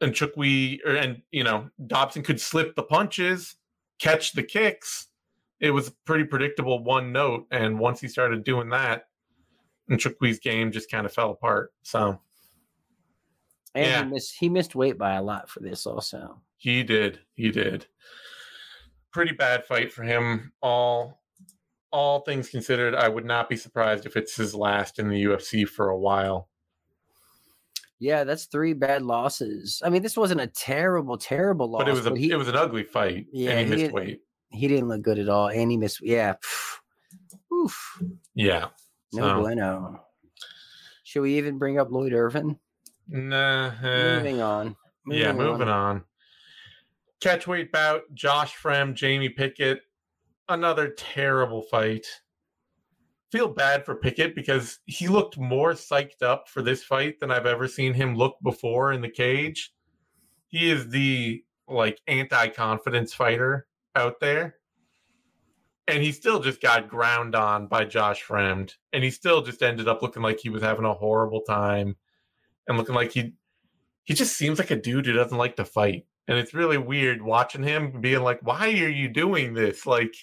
and 0.00 0.12
Nchukwi 0.12 0.80
or 0.84 0.96
and 0.96 1.22
you 1.30 1.44
know 1.44 1.68
Dobson 1.86 2.22
could 2.22 2.40
slip 2.40 2.74
the 2.74 2.82
punches, 2.82 3.56
catch 3.98 4.32
the 4.32 4.42
kicks. 4.42 5.08
It 5.60 5.70
was 5.70 5.90
pretty 6.04 6.24
predictable 6.24 6.84
one 6.84 7.12
note, 7.12 7.46
and 7.50 7.78
once 7.78 8.00
he 8.00 8.08
started 8.08 8.44
doing 8.44 8.68
that, 8.70 9.06
Nchukwi's 9.90 10.38
game 10.38 10.70
just 10.70 10.90
kind 10.90 11.06
of 11.06 11.14
fell 11.14 11.30
apart. 11.30 11.72
So, 11.82 12.20
and 13.76 13.86
yeah. 13.86 14.04
he 14.04 14.10
missed 14.10 14.34
he 14.38 14.48
missed 14.48 14.74
weight 14.74 14.98
by 14.98 15.14
a 15.14 15.22
lot 15.22 15.48
for 15.48 15.60
this 15.60 15.86
also. 15.86 16.40
He 16.56 16.82
did. 16.82 17.20
He 17.34 17.50
did. 17.50 17.86
Pretty 19.12 19.32
bad 19.32 19.64
fight 19.64 19.92
for 19.92 20.02
him. 20.02 20.52
All 20.62 21.20
all 21.92 22.20
things 22.20 22.48
considered, 22.48 22.94
I 22.94 23.08
would 23.08 23.24
not 23.24 23.48
be 23.48 23.56
surprised 23.56 24.06
if 24.06 24.16
it's 24.16 24.36
his 24.36 24.54
last 24.54 24.98
in 24.98 25.08
the 25.08 25.24
UFC 25.24 25.66
for 25.66 25.88
a 25.90 25.98
while. 25.98 26.48
Yeah, 27.98 28.24
that's 28.24 28.44
three 28.44 28.74
bad 28.74 29.02
losses. 29.02 29.80
I 29.84 29.88
mean, 29.88 30.02
this 30.02 30.16
wasn't 30.16 30.42
a 30.42 30.46
terrible, 30.46 31.16
terrible 31.16 31.70
loss. 31.70 31.80
But 31.80 31.88
it 31.88 31.94
was 31.94 32.06
a, 32.06 32.14
he, 32.14 32.30
it 32.30 32.36
was 32.36 32.48
an 32.48 32.56
ugly 32.56 32.82
fight. 32.82 33.26
Yeah, 33.32 33.52
and 33.52 33.68
he, 33.68 33.76
he 33.76 33.82
missed 33.82 33.94
weight. 33.94 34.20
He 34.50 34.68
didn't 34.68 34.88
look 34.88 35.02
good 35.02 35.18
at 35.18 35.28
all, 35.28 35.48
and 35.48 35.70
he 35.70 35.76
missed. 35.76 36.02
Yeah, 36.02 36.34
oof. 37.52 38.02
Yeah. 38.34 38.66
No 39.12 39.22
so. 39.22 39.40
bueno. 39.40 40.00
Should 41.04 41.22
we 41.22 41.38
even 41.38 41.56
bring 41.56 41.78
up 41.78 41.90
Lloyd 41.90 42.12
Irvin? 42.12 42.58
Nah. 43.08 43.72
Uh, 43.82 44.16
moving 44.16 44.40
on. 44.40 44.76
Moving 45.04 45.22
yeah, 45.22 45.32
moving 45.32 45.68
on. 45.68 45.96
on. 45.96 46.04
Catchweight 47.20 47.72
bout: 47.72 48.02
Josh 48.14 48.56
Fremd, 48.56 48.94
Jamie 48.94 49.28
Pickett. 49.28 49.80
Another 50.48 50.90
terrible 50.90 51.62
fight 51.62 52.06
feel 53.32 53.48
bad 53.48 53.84
for 53.84 53.94
Pickett 53.94 54.34
because 54.34 54.78
he 54.86 55.08
looked 55.08 55.38
more 55.38 55.72
psyched 55.72 56.22
up 56.22 56.48
for 56.48 56.62
this 56.62 56.84
fight 56.84 57.20
than 57.20 57.30
I've 57.30 57.46
ever 57.46 57.68
seen 57.68 57.92
him 57.94 58.14
look 58.14 58.36
before 58.42 58.92
in 58.92 59.00
the 59.00 59.10
cage. 59.10 59.72
He 60.48 60.70
is 60.70 60.88
the 60.88 61.42
like 61.68 62.00
anti-confidence 62.06 63.12
fighter 63.12 63.66
out 63.94 64.20
there. 64.20 64.56
And 65.88 66.02
he 66.02 66.12
still 66.12 66.40
just 66.40 66.60
got 66.60 66.88
ground 66.88 67.34
on 67.34 67.66
by 67.66 67.84
Josh 67.84 68.24
Fremd. 68.24 68.72
And 68.92 69.04
he 69.04 69.10
still 69.10 69.42
just 69.42 69.62
ended 69.62 69.88
up 69.88 70.02
looking 70.02 70.22
like 70.22 70.40
he 70.40 70.48
was 70.48 70.62
having 70.62 70.84
a 70.84 70.94
horrible 70.94 71.42
time 71.42 71.96
and 72.68 72.76
looking 72.78 72.94
like 72.94 73.12
he 73.12 73.32
he 74.04 74.14
just 74.14 74.36
seems 74.36 74.58
like 74.58 74.70
a 74.70 74.76
dude 74.76 75.06
who 75.06 75.12
doesn't 75.12 75.36
like 75.36 75.56
to 75.56 75.64
fight. 75.64 76.06
And 76.28 76.38
it's 76.38 76.54
really 76.54 76.78
weird 76.78 77.22
watching 77.22 77.62
him 77.62 78.00
being 78.00 78.22
like, 78.22 78.40
Why 78.42 78.68
are 78.68 78.88
you 78.88 79.08
doing 79.08 79.54
this? 79.54 79.86
Like 79.86 80.14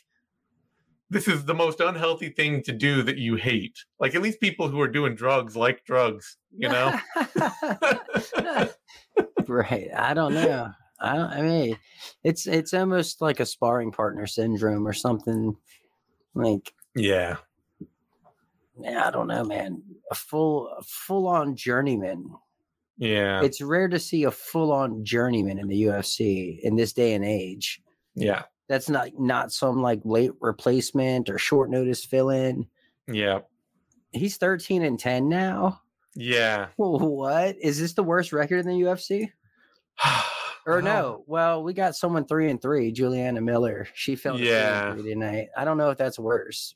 this 1.09 1.27
is 1.27 1.45
the 1.45 1.53
most 1.53 1.79
unhealthy 1.79 2.29
thing 2.29 2.63
to 2.63 2.71
do 2.71 3.03
that 3.03 3.17
you 3.17 3.35
hate. 3.35 3.77
Like 3.99 4.15
at 4.15 4.21
least 4.21 4.41
people 4.41 4.67
who 4.67 4.81
are 4.81 4.87
doing 4.87 5.15
drugs 5.15 5.55
like 5.55 5.85
drugs, 5.85 6.37
you 6.57 6.69
know. 6.69 6.99
right. 9.47 9.89
I 9.95 10.13
don't 10.13 10.33
know. 10.33 10.71
I 10.99 11.15
don't, 11.15 11.29
I 11.29 11.41
mean, 11.41 11.77
it's 12.23 12.47
it's 12.47 12.73
almost 12.73 13.21
like 13.21 13.39
a 13.41 13.45
sparring 13.45 13.91
partner 13.91 14.25
syndrome 14.25 14.87
or 14.87 14.93
something. 14.93 15.55
Like 16.33 16.73
yeah, 16.95 17.37
yeah. 18.79 19.07
I 19.07 19.11
don't 19.11 19.27
know, 19.27 19.43
man. 19.43 19.83
A 20.11 20.15
full 20.15 20.69
full 20.85 21.27
on 21.27 21.55
journeyman. 21.55 22.29
Yeah, 22.97 23.41
it's 23.41 23.61
rare 23.61 23.87
to 23.87 23.99
see 23.99 24.23
a 24.25 24.31
full 24.31 24.71
on 24.71 25.03
journeyman 25.03 25.59
in 25.59 25.67
the 25.67 25.83
UFC 25.83 26.59
in 26.61 26.75
this 26.75 26.93
day 26.93 27.13
and 27.13 27.25
age. 27.25 27.81
Yeah, 28.15 28.43
that's 28.67 28.89
not 28.89 29.09
not 29.19 29.51
some 29.51 29.81
like 29.81 30.01
late 30.03 30.31
replacement 30.39 31.29
or 31.29 31.37
short 31.37 31.69
notice 31.69 32.05
fill 32.05 32.29
in. 32.29 32.67
Yeah. 33.07 33.39
He's 34.11 34.37
13 34.37 34.83
and 34.83 34.99
10 34.99 35.27
now. 35.27 35.81
Yeah. 36.15 36.67
What? 36.77 37.55
Is 37.59 37.79
this 37.79 37.93
the 37.93 38.03
worst 38.03 38.31
record 38.31 38.65
in 38.65 38.67
the 38.67 38.85
UFC? 38.85 39.29
or 40.65 40.81
no? 40.81 41.23
Well, 41.27 41.63
we 41.63 41.73
got 41.73 41.95
someone 41.95 42.25
three 42.25 42.49
and 42.49 42.61
three, 42.61 42.91
Juliana 42.91 43.41
Miller. 43.41 43.87
She 43.93 44.15
fell 44.15 44.39
yeah. 44.39 44.95
tonight. 44.95 45.49
I 45.57 45.65
don't 45.65 45.77
know 45.77 45.89
if 45.89 45.97
that's 45.97 46.19
worse. 46.19 46.75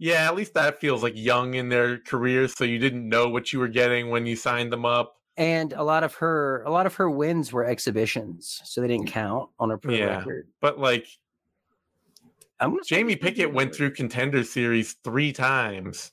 Yeah, 0.00 0.26
at 0.26 0.34
least 0.34 0.54
that 0.54 0.80
feels 0.80 1.02
like 1.02 1.12
young 1.14 1.54
in 1.54 1.68
their 1.68 1.98
careers, 1.98 2.54
so 2.56 2.64
you 2.64 2.78
didn't 2.78 3.06
know 3.06 3.28
what 3.28 3.52
you 3.52 3.58
were 3.58 3.68
getting 3.68 4.08
when 4.08 4.24
you 4.24 4.34
signed 4.34 4.72
them 4.72 4.86
up. 4.86 5.16
And 5.36 5.74
a 5.74 5.84
lot 5.84 6.04
of 6.04 6.14
her, 6.14 6.62
a 6.62 6.70
lot 6.70 6.86
of 6.86 6.94
her 6.94 7.10
wins 7.10 7.52
were 7.52 7.66
exhibitions, 7.66 8.62
so 8.64 8.80
they 8.80 8.88
didn't 8.88 9.08
count 9.08 9.50
on 9.58 9.68
her 9.68 9.76
pro 9.76 9.92
yeah, 9.92 10.16
record. 10.16 10.48
But 10.62 10.78
like, 10.78 11.06
Jamie 12.86 13.14
Pickett 13.14 13.52
went 13.52 13.74
through 13.74 13.90
contender 13.92 14.42
series 14.42 14.96
three 15.04 15.34
times, 15.34 16.12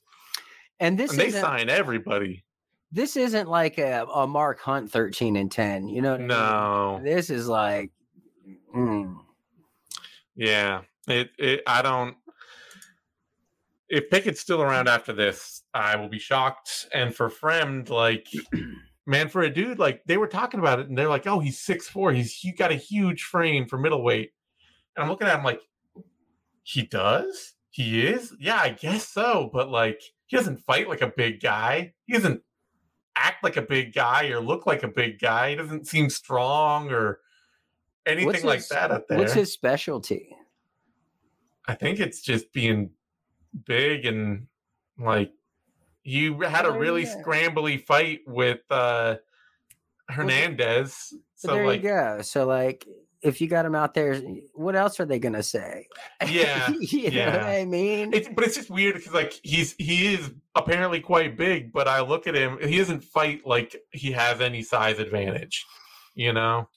and 0.82 1.00
this 1.00 1.12
and 1.12 1.20
they 1.22 1.32
sign 1.32 1.70
everybody. 1.70 2.44
This 2.92 3.16
isn't 3.16 3.48
like 3.48 3.78
a, 3.78 4.06
a, 4.14 4.28
Mark 4.28 4.60
Hunt 4.60 4.92
thirteen 4.92 5.38
and 5.38 5.50
ten. 5.50 5.88
You 5.88 6.02
know? 6.02 6.18
no, 6.18 6.36
I 6.36 6.96
mean? 6.96 7.06
this 7.06 7.30
is 7.30 7.48
like, 7.48 7.92
mm. 8.76 9.16
yeah. 10.36 10.82
It, 11.08 11.30
it. 11.38 11.64
I 11.66 11.82
don't. 11.82 12.18
If 13.90 14.10
Pickett's 14.10 14.42
still 14.42 14.62
around 14.62 14.90
after 14.90 15.14
this, 15.14 15.64
I 15.74 15.96
will 15.96 16.10
be 16.10 16.20
shocked. 16.20 16.88
And 16.94 17.16
for 17.16 17.30
Fremd, 17.30 17.90
like, 17.90 18.28
man, 19.06 19.30
for 19.30 19.42
a 19.42 19.50
dude 19.50 19.80
like 19.80 20.04
they 20.06 20.18
were 20.18 20.28
talking 20.28 20.60
about 20.60 20.80
it, 20.80 20.90
and 20.90 20.98
they're 20.98 21.10
like, 21.10 21.28
"Oh, 21.28 21.40
he's 21.40 21.60
six 21.60 21.88
four. 21.88 22.12
He's 22.12 22.34
he 22.34 22.52
got 22.52 22.72
a 22.72 22.76
huge 22.76 23.24
frame 23.24 23.68
for 23.68 23.78
middleweight." 23.78 24.32
And 24.96 25.04
I'm 25.04 25.10
looking 25.10 25.28
at 25.28 25.38
him 25.38 25.46
like, 25.46 25.62
he 26.64 26.82
does? 26.82 27.54
He 27.70 28.06
is? 28.06 28.34
Yeah, 28.40 28.60
I 28.60 28.70
guess 28.70 29.08
so. 29.08 29.50
But 29.54 29.70
like, 29.70 30.02
he 30.26 30.36
doesn't 30.36 30.58
fight 30.58 30.90
like 30.90 31.02
a 31.02 31.14
big 31.16 31.40
guy. 31.40 31.94
He 32.06 32.14
doesn't 32.14 32.42
act 33.16 33.44
like 33.44 33.58
a 33.58 33.62
big 33.62 33.94
guy 33.94 34.28
or 34.30 34.42
look 34.42 34.66
like 34.66 34.84
a 34.84 34.88
big 34.88 35.20
guy. 35.20 35.52
He 35.52 35.56
doesn't 35.56 35.88
seem 35.88 36.10
strong 36.10 36.92
or 36.92 37.20
anything 38.08 38.34
his, 38.34 38.44
like 38.44 38.68
that 38.70 38.92
up 38.92 39.08
there. 39.08 39.20
What's 39.20 39.34
his 39.34 39.54
specialty? 39.54 40.36
I 41.68 41.76
think 41.76 42.00
it's 42.00 42.22
just 42.22 42.52
being 42.52 42.90
big 43.66 44.06
and 44.06 44.48
like 45.00 45.32
you 46.04 46.40
had 46.42 46.66
a 46.66 46.72
really 46.72 47.04
yeah. 47.04 47.16
scrambly 47.22 47.84
fight 47.84 48.22
with 48.26 48.62
uh 48.70 49.16
Hernandez. 50.10 51.14
So 51.36 51.54
there 51.54 51.68
like, 51.68 51.84
you 51.84 51.90
go. 51.90 52.22
So 52.22 52.46
like 52.46 52.88
if 53.22 53.42
you 53.42 53.48
got 53.48 53.66
him 53.66 53.76
out 53.76 53.94
there, 53.94 54.16
what 54.54 54.76
else 54.76 55.00
are 55.00 55.06
they 55.06 55.20
gonna 55.20 55.44
say? 55.44 55.88
Yeah, 56.28 56.70
you 56.80 57.10
yeah. 57.10 57.26
know 57.26 57.38
what 57.40 57.48
I 57.48 57.66
mean. 57.66 58.14
It's, 58.14 58.30
but 58.30 58.44
it's 58.44 58.56
just 58.56 58.70
weird 58.70 58.96
because 58.96 59.14
like 59.14 59.40
he's 59.44 59.76
he 59.78 60.14
is 60.14 60.32
apparently 60.56 61.00
quite 61.00 61.38
big, 61.38 61.72
but 61.72 61.88
I 61.88 62.02
look 62.02 62.28
at 62.28 62.36
him, 62.36 62.58
he 62.62 62.78
doesn't 62.78 63.04
fight 63.04 63.46
like 63.46 63.76
he 63.92 64.12
has 64.12 64.42
any 64.42 64.62
size 64.62 65.00
advantage. 65.00 65.66
You 66.16 66.34
know, 66.34 66.70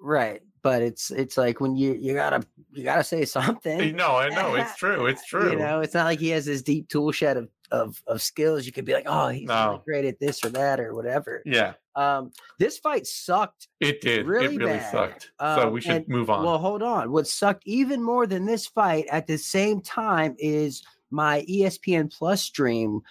right? 0.00 0.42
But 0.64 0.80
it's 0.80 1.10
it's 1.10 1.36
like 1.36 1.60
when 1.60 1.76
you 1.76 1.92
you 1.92 2.14
gotta 2.14 2.42
you 2.72 2.84
gotta 2.84 3.04
say 3.04 3.26
something. 3.26 3.94
No, 3.94 4.16
I 4.16 4.30
know 4.30 4.54
it's 4.54 4.74
true. 4.78 5.06
It's 5.06 5.24
true. 5.26 5.50
You 5.50 5.58
know, 5.58 5.80
it's 5.80 5.92
not 5.92 6.06
like 6.06 6.18
he 6.18 6.30
has 6.30 6.46
this 6.46 6.62
deep 6.62 6.88
tool 6.88 7.12
shed 7.12 7.36
of 7.36 7.50
of 7.70 8.02
of 8.06 8.22
skills. 8.22 8.64
You 8.64 8.72
could 8.72 8.86
be 8.86 8.94
like, 8.94 9.04
oh, 9.06 9.28
he's 9.28 9.46
no. 9.46 9.66
really 9.66 9.82
great 9.84 10.04
at 10.06 10.18
this 10.18 10.42
or 10.42 10.48
that 10.48 10.80
or 10.80 10.94
whatever. 10.94 11.42
Yeah. 11.44 11.74
Um, 11.94 12.32
this 12.58 12.78
fight 12.78 13.06
sucked. 13.06 13.68
It 13.78 14.00
did. 14.00 14.26
Really 14.26 14.54
it 14.54 14.58
really 14.58 14.78
bad. 14.78 14.90
sucked. 14.90 15.32
Um, 15.38 15.60
so 15.60 15.68
we 15.68 15.82
should 15.82 15.92
and, 15.96 16.08
move 16.08 16.30
on. 16.30 16.42
Well, 16.44 16.56
hold 16.56 16.82
on. 16.82 17.12
What 17.12 17.28
sucked 17.28 17.64
even 17.66 18.02
more 18.02 18.26
than 18.26 18.46
this 18.46 18.66
fight 18.66 19.04
at 19.10 19.26
the 19.26 19.36
same 19.36 19.82
time 19.82 20.34
is 20.38 20.82
my 21.10 21.42
ESPN 21.42 22.10
Plus 22.10 22.42
stream 22.42 23.02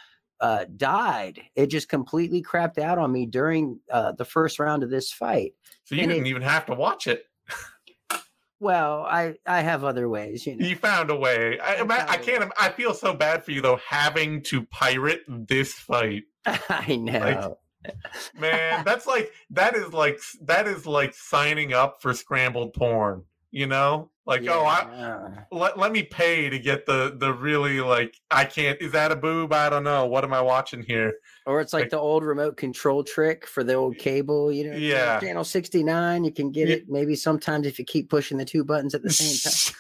uh, 0.42 0.66
died. 0.76 1.40
It 1.56 1.68
just 1.68 1.88
completely 1.88 2.42
crapped 2.42 2.80
out 2.80 2.98
on 2.98 3.12
me 3.12 3.26
during 3.26 3.80
uh, 3.92 4.14
the 4.14 4.26
first 4.26 4.60
round 4.60 4.84
of 4.84 4.90
this 4.90 5.12
fight. 5.12 5.54
So 5.86 5.96
you 5.96 6.02
and 6.02 6.12
didn't 6.12 6.26
it, 6.26 6.30
even 6.32 6.42
have 6.42 6.66
to 6.66 6.74
watch 6.74 7.08
it. 7.08 7.28
Well, 8.64 9.02
I 9.02 9.36
I 9.46 9.60
have 9.60 9.84
other 9.84 10.08
ways. 10.08 10.48
You 10.48 10.56
know, 10.56 10.66
you 10.66 10.78
found 10.78 11.10
a 11.10 11.16
way. 11.18 11.60
I, 11.60 11.82
I, 11.82 12.12
I 12.12 12.18
can't. 12.18 12.50
I 12.58 12.70
feel 12.70 12.94
so 12.94 13.14
bad 13.14 13.44
for 13.44 13.52
you 13.52 13.60
though, 13.60 13.78
having 13.86 14.42
to 14.44 14.66
pirate 14.68 15.20
this 15.28 15.74
fight. 15.74 16.24
I 16.46 16.96
know. 16.96 17.58
Like, 17.84 17.94
man, 18.40 18.84
that's 18.86 19.06
like 19.06 19.34
that 19.50 19.76
is 19.76 19.92
like 19.92 20.18
that 20.44 20.66
is 20.66 20.86
like 20.86 21.14
signing 21.14 21.74
up 21.74 22.02
for 22.02 22.14
scrambled 22.14 22.74
porn. 22.74 23.26
You 23.52 23.68
know, 23.68 24.12
Like, 24.26 24.42
yeah, 24.42 24.54
oh, 24.54 24.66
I 24.66 25.46
let, 25.52 25.78
let 25.78 25.92
me 25.92 26.04
pay 26.04 26.50
to 26.50 26.58
get 26.58 26.86
the 26.86 27.14
the 27.18 27.34
really 27.34 27.82
like 27.82 28.16
I 28.32 28.46
can't. 28.46 28.80
Is 28.82 28.94
that 28.94 29.12
a 29.12 29.18
boob? 29.18 29.52
I 29.52 29.70
don't 29.70 29.84
know. 29.84 30.06
What 30.06 30.24
am 30.24 30.34
I 30.34 30.42
watching 30.42 30.82
here? 30.82 31.16
Or 31.46 31.60
it's 31.60 31.74
like, 31.74 31.84
like 31.84 31.90
the 31.90 32.00
old 32.00 32.24
remote 32.24 32.56
control 32.56 33.04
trick 33.04 33.46
for 33.46 33.66
the 33.66 33.74
old 33.74 33.98
cable. 33.98 34.50
You 34.50 34.72
know, 34.72 34.78
yeah, 34.78 35.20
channel 35.20 35.44
sixty 35.44 35.84
nine. 35.84 36.24
You 36.24 36.32
can 36.32 36.52
get 36.52 36.70
yeah. 36.70 36.76
it 36.76 36.86
maybe 36.88 37.16
sometimes 37.16 37.68
if 37.68 37.78
you 37.78 37.84
keep 37.84 38.10
pushing 38.10 38.38
the 38.38 38.46
two 38.46 38.64
buttons 38.64 38.96
at 38.96 39.04
the 39.04 39.10
same 39.10 39.52
time. 39.52 39.76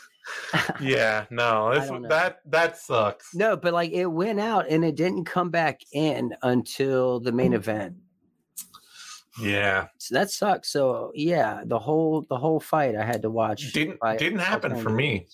yeah, 0.81 1.25
no, 1.29 1.73
that 2.09 2.39
that 2.47 2.77
sucks. 2.77 3.33
No, 3.33 3.55
but 3.55 3.73
like 3.73 3.91
it 3.91 4.07
went 4.07 4.41
out 4.41 4.65
and 4.69 4.83
it 4.83 4.95
didn't 4.95 5.23
come 5.23 5.51
back 5.51 5.79
in 5.93 6.35
until 6.41 7.21
the 7.21 7.31
main 7.31 7.51
hmm. 7.51 7.57
event. 7.57 7.95
Yeah. 9.39 9.88
So 9.97 10.15
that 10.15 10.31
sucks. 10.31 10.71
So 10.71 11.11
yeah, 11.15 11.61
the 11.65 11.79
whole 11.79 12.25
the 12.29 12.38
whole 12.38 12.59
fight 12.59 12.95
I 12.95 13.05
had 13.05 13.21
to 13.23 13.29
watch. 13.29 13.73
Didn't 13.73 13.99
didn't 14.17 14.39
happen 14.39 14.75
for 14.75 14.89
me. 14.89 15.27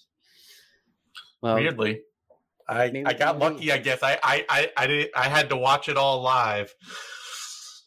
Well, 1.42 1.56
Weirdly. 1.56 2.02
I, 2.68 3.04
I 3.04 3.14
got 3.14 3.40
lucky, 3.40 3.72
I 3.72 3.80
guess. 3.80 4.04
I 4.04 4.20
I 4.22 4.46
I 4.48 4.72
I, 4.78 4.88
did, 4.88 5.10
I 5.16 5.28
had 5.28 5.50
to 5.50 5.58
watch 5.58 5.90
it 5.90 5.98
all 5.98 6.22
live. 6.22 6.74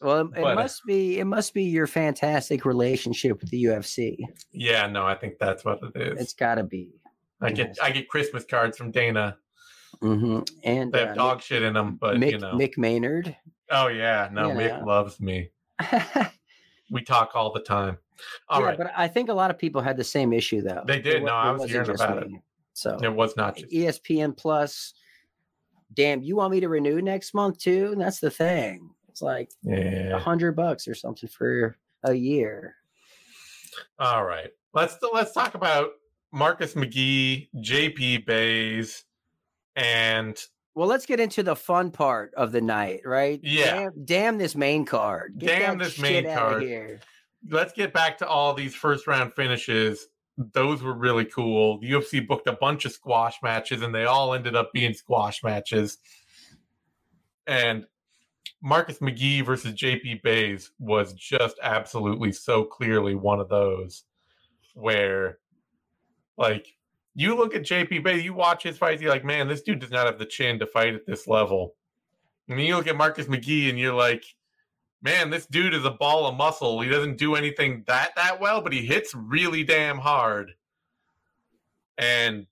Well, 0.01 0.21
it, 0.21 0.31
but, 0.35 0.55
must 0.55 0.81
be 0.85 1.19
it 1.19 1.25
must 1.25 1.53
be 1.53 1.63
your 1.63 1.87
fantastic 1.87 2.65
relationship 2.65 3.39
with 3.39 3.49
the 3.49 3.63
UFC. 3.63 4.17
Yeah, 4.51 4.87
no, 4.87 5.05
I 5.05 5.15
think 5.15 5.35
that's 5.39 5.63
what 5.63 5.79
it 5.81 5.95
is. 5.95 6.19
It's 6.19 6.33
got 6.33 6.55
to 6.55 6.63
be. 6.63 6.99
I 7.41 7.51
get 7.51 7.77
I 7.81 7.91
get 7.91 8.09
Christmas 8.09 8.43
cards 8.45 8.77
from 8.77 8.91
Dana. 8.91 9.37
Mm-hmm. 10.01 10.39
And 10.63 10.91
they 10.91 10.99
have 10.99 11.09
uh, 11.09 11.13
dog 11.13 11.37
Mick, 11.37 11.43
shit 11.43 11.61
in 11.61 11.73
them, 11.73 11.97
but 11.99 12.17
Mick, 12.17 12.31
you 12.31 12.39
know, 12.39 12.55
Mick 12.55 12.77
Maynard. 12.77 13.35
Oh 13.71 13.87
yeah, 13.87 14.29
no, 14.31 14.49
Mick 14.49 14.79
know. 14.79 14.85
loves 14.85 15.19
me. 15.21 15.49
we 16.91 17.01
talk 17.03 17.31
all 17.35 17.51
the 17.51 17.61
time. 17.61 17.97
All 18.49 18.61
yeah, 18.61 18.67
right. 18.67 18.77
but 18.77 18.91
I 18.95 19.07
think 19.07 19.29
a 19.29 19.33
lot 19.33 19.51
of 19.51 19.57
people 19.57 19.81
had 19.81 19.97
the 19.97 20.03
same 20.03 20.33
issue 20.33 20.61
though. 20.61 20.83
They 20.85 21.01
did. 21.01 21.17
It, 21.17 21.23
no, 21.23 21.33
I 21.33 21.51
was 21.51 21.69
hearing 21.69 21.89
about 21.89 22.27
me. 22.27 22.35
it. 22.35 22.41
So 22.73 22.97
it 23.01 23.13
was 23.13 23.35
not 23.37 23.57
just 23.57 23.71
ESPN 23.71 24.35
Plus. 24.35 24.93
Damn, 25.93 26.21
you 26.21 26.35
want 26.35 26.51
me 26.51 26.59
to 26.59 26.69
renew 26.69 27.01
next 27.01 27.33
month 27.33 27.59
too? 27.59 27.89
And 27.91 28.01
that's 28.01 28.19
the 28.19 28.31
thing. 28.31 28.89
It's 29.09 29.21
like 29.21 29.51
a 29.67 30.09
yeah. 30.09 30.19
hundred 30.19 30.55
bucks 30.55 30.87
or 30.87 30.95
something 30.95 31.29
for 31.29 31.77
a 32.03 32.13
year. 32.13 32.75
All 33.99 34.25
right, 34.25 34.49
let's 34.73 34.97
let's 35.13 35.33
talk 35.33 35.53
about 35.55 35.91
Marcus 36.31 36.73
McGhee, 36.73 37.49
JP 37.57 38.25
Buys, 38.25 39.03
and 39.75 40.35
well, 40.75 40.87
let's 40.87 41.05
get 41.05 41.19
into 41.19 41.43
the 41.43 41.55
fun 41.55 41.91
part 41.91 42.33
of 42.35 42.51
the 42.51 42.61
night, 42.61 43.01
right? 43.05 43.39
Yeah. 43.43 43.75
Damn, 43.75 44.05
damn 44.05 44.37
this 44.37 44.55
main 44.55 44.85
card. 44.85 45.35
Get 45.37 45.59
damn 45.59 45.77
this 45.77 45.99
main 45.99 46.25
card. 46.25 46.63
Here. 46.63 46.99
Let's 47.49 47.73
get 47.73 47.93
back 47.93 48.17
to 48.19 48.27
all 48.27 48.53
these 48.53 48.73
first 48.73 49.05
round 49.05 49.33
finishes. 49.33 50.07
Those 50.37 50.81
were 50.81 50.95
really 50.95 51.25
cool. 51.25 51.79
The 51.79 51.91
UFC 51.91 52.25
booked 52.25 52.47
a 52.47 52.53
bunch 52.53 52.85
of 52.85 52.91
squash 52.91 53.35
matches, 53.43 53.83
and 53.83 53.93
they 53.93 54.05
all 54.05 54.33
ended 54.33 54.55
up 54.55 54.73
being 54.73 54.93
squash 54.93 55.43
matches. 55.43 55.99
And 57.45 57.85
Marcus 58.61 58.99
McGhee 58.99 59.45
versus 59.45 59.73
JP 59.73 60.23
Buys 60.23 60.71
was 60.79 61.13
just 61.13 61.57
absolutely 61.61 62.31
so 62.31 62.63
clearly 62.63 63.13
one 63.13 63.39
of 63.39 63.49
those 63.49 64.05
where, 64.73 65.37
like, 66.37 66.75
you 67.15 67.35
look 67.35 67.55
at 67.55 67.63
JP 67.63 68.03
Bay, 68.03 68.19
you 68.19 68.33
watch 68.33 68.63
his 68.63 68.77
fights, 68.77 69.01
you're 69.01 69.11
like, 69.11 69.25
man, 69.25 69.47
this 69.47 69.61
dude 69.61 69.79
does 69.79 69.91
not 69.91 70.05
have 70.05 70.19
the 70.19 70.25
chin 70.25 70.59
to 70.59 70.65
fight 70.65 70.95
at 70.95 71.05
this 71.05 71.27
level. 71.27 71.75
And 72.47 72.57
then 72.57 72.65
you 72.65 72.75
look 72.75 72.87
at 72.87 72.97
Marcus 72.97 73.27
McGhee 73.27 73.69
and 73.69 73.79
you're 73.79 73.93
like, 73.93 74.25
man, 75.01 75.29
this 75.29 75.45
dude 75.45 75.73
is 75.73 75.85
a 75.85 75.91
ball 75.91 76.25
of 76.25 76.35
muscle. 76.35 76.81
He 76.81 76.89
doesn't 76.89 77.17
do 77.17 77.35
anything 77.35 77.83
that 77.87 78.11
that 78.15 78.39
well, 78.39 78.61
but 78.61 78.73
he 78.73 78.85
hits 78.85 79.13
really 79.13 79.63
damn 79.63 79.99
hard. 79.99 80.51
And 81.97 82.47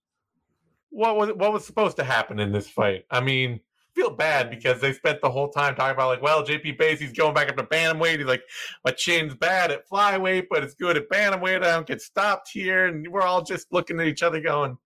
what 0.90 1.16
was 1.18 1.30
what 1.34 1.54
was 1.54 1.66
supposed 1.66 1.98
to 1.98 2.04
happen 2.04 2.40
in 2.40 2.52
this 2.52 2.70
fight? 2.70 3.06
I 3.10 3.22
mean, 3.22 3.62
feel 3.94 4.10
bad 4.10 4.50
because 4.50 4.80
they 4.80 4.94
spent 4.94 5.22
the 5.22 5.30
whole 5.30 5.50
time 5.50 5.76
talking 5.76 5.96
about 5.96 6.08
like, 6.08 6.22
well, 6.22 6.44
JP 6.46 6.78
Buys, 6.78 7.00
he's 7.00 7.12
going 7.14 7.34
back 7.34 7.50
up 7.50 7.58
to 7.58 7.64
bantamweight. 7.64 8.18
He's 8.18 8.28
like, 8.28 8.44
my 8.86 8.92
chin's 8.92 9.36
bad 9.36 9.72
at 9.72 9.88
flyweight, 9.88 10.48
but 10.50 10.64
it's 10.64 10.74
good 10.74 10.98
at 10.98 11.10
bantamweight. 11.10 11.64
I 11.64 11.72
don't 11.72 11.88
get 11.88 12.02
stopped 12.02 12.50
here, 12.52 12.88
and 12.88 13.08
we're 13.08 13.22
all 13.22 13.42
just 13.42 13.72
looking 13.72 14.00
at 14.00 14.08
each 14.08 14.24
other 14.24 14.40
going, 14.40 14.78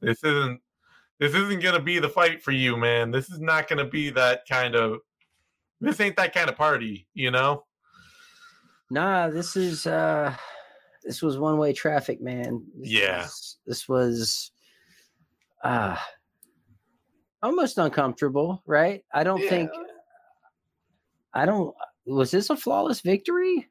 this 0.00 0.22
isn't 0.22 0.60
this 1.20 1.34
isn't 1.34 1.62
gonna 1.62 1.80
be 1.80 1.98
the 1.98 2.08
fight 2.08 2.42
for 2.42 2.50
you, 2.50 2.76
man. 2.76 3.10
This 3.10 3.30
is 3.30 3.40
not 3.40 3.68
gonna 3.68 3.86
be 3.86 4.10
that 4.10 4.42
kind 4.48 4.74
of 4.74 4.98
this 5.80 6.00
ain't 6.00 6.16
that 6.16 6.34
kind 6.34 6.48
of 6.48 6.56
party, 6.56 7.06
you 7.14 7.30
know. 7.30 7.64
Nah, 8.90 9.28
this 9.28 9.56
is 9.56 9.86
uh 9.86 10.34
this 11.02 11.22
was 11.22 11.38
one 11.38 11.58
way 11.58 11.72
traffic, 11.72 12.20
man. 12.20 12.64
This 12.78 12.90
yeah, 12.90 13.22
was, 13.22 13.56
this 13.66 13.88
was 13.88 14.50
ah. 15.62 15.92
Uh, 15.92 15.98
almost 17.44 17.78
uncomfortable, 17.78 18.62
right? 18.66 19.04
I 19.12 19.24
don't 19.24 19.42
yeah. 19.42 19.50
think 19.50 19.70
I 21.32 21.46
don't 21.46 21.74
was 22.06 22.30
this 22.30 22.50
a 22.50 22.56
flawless 22.56 23.00
victory? 23.00 23.68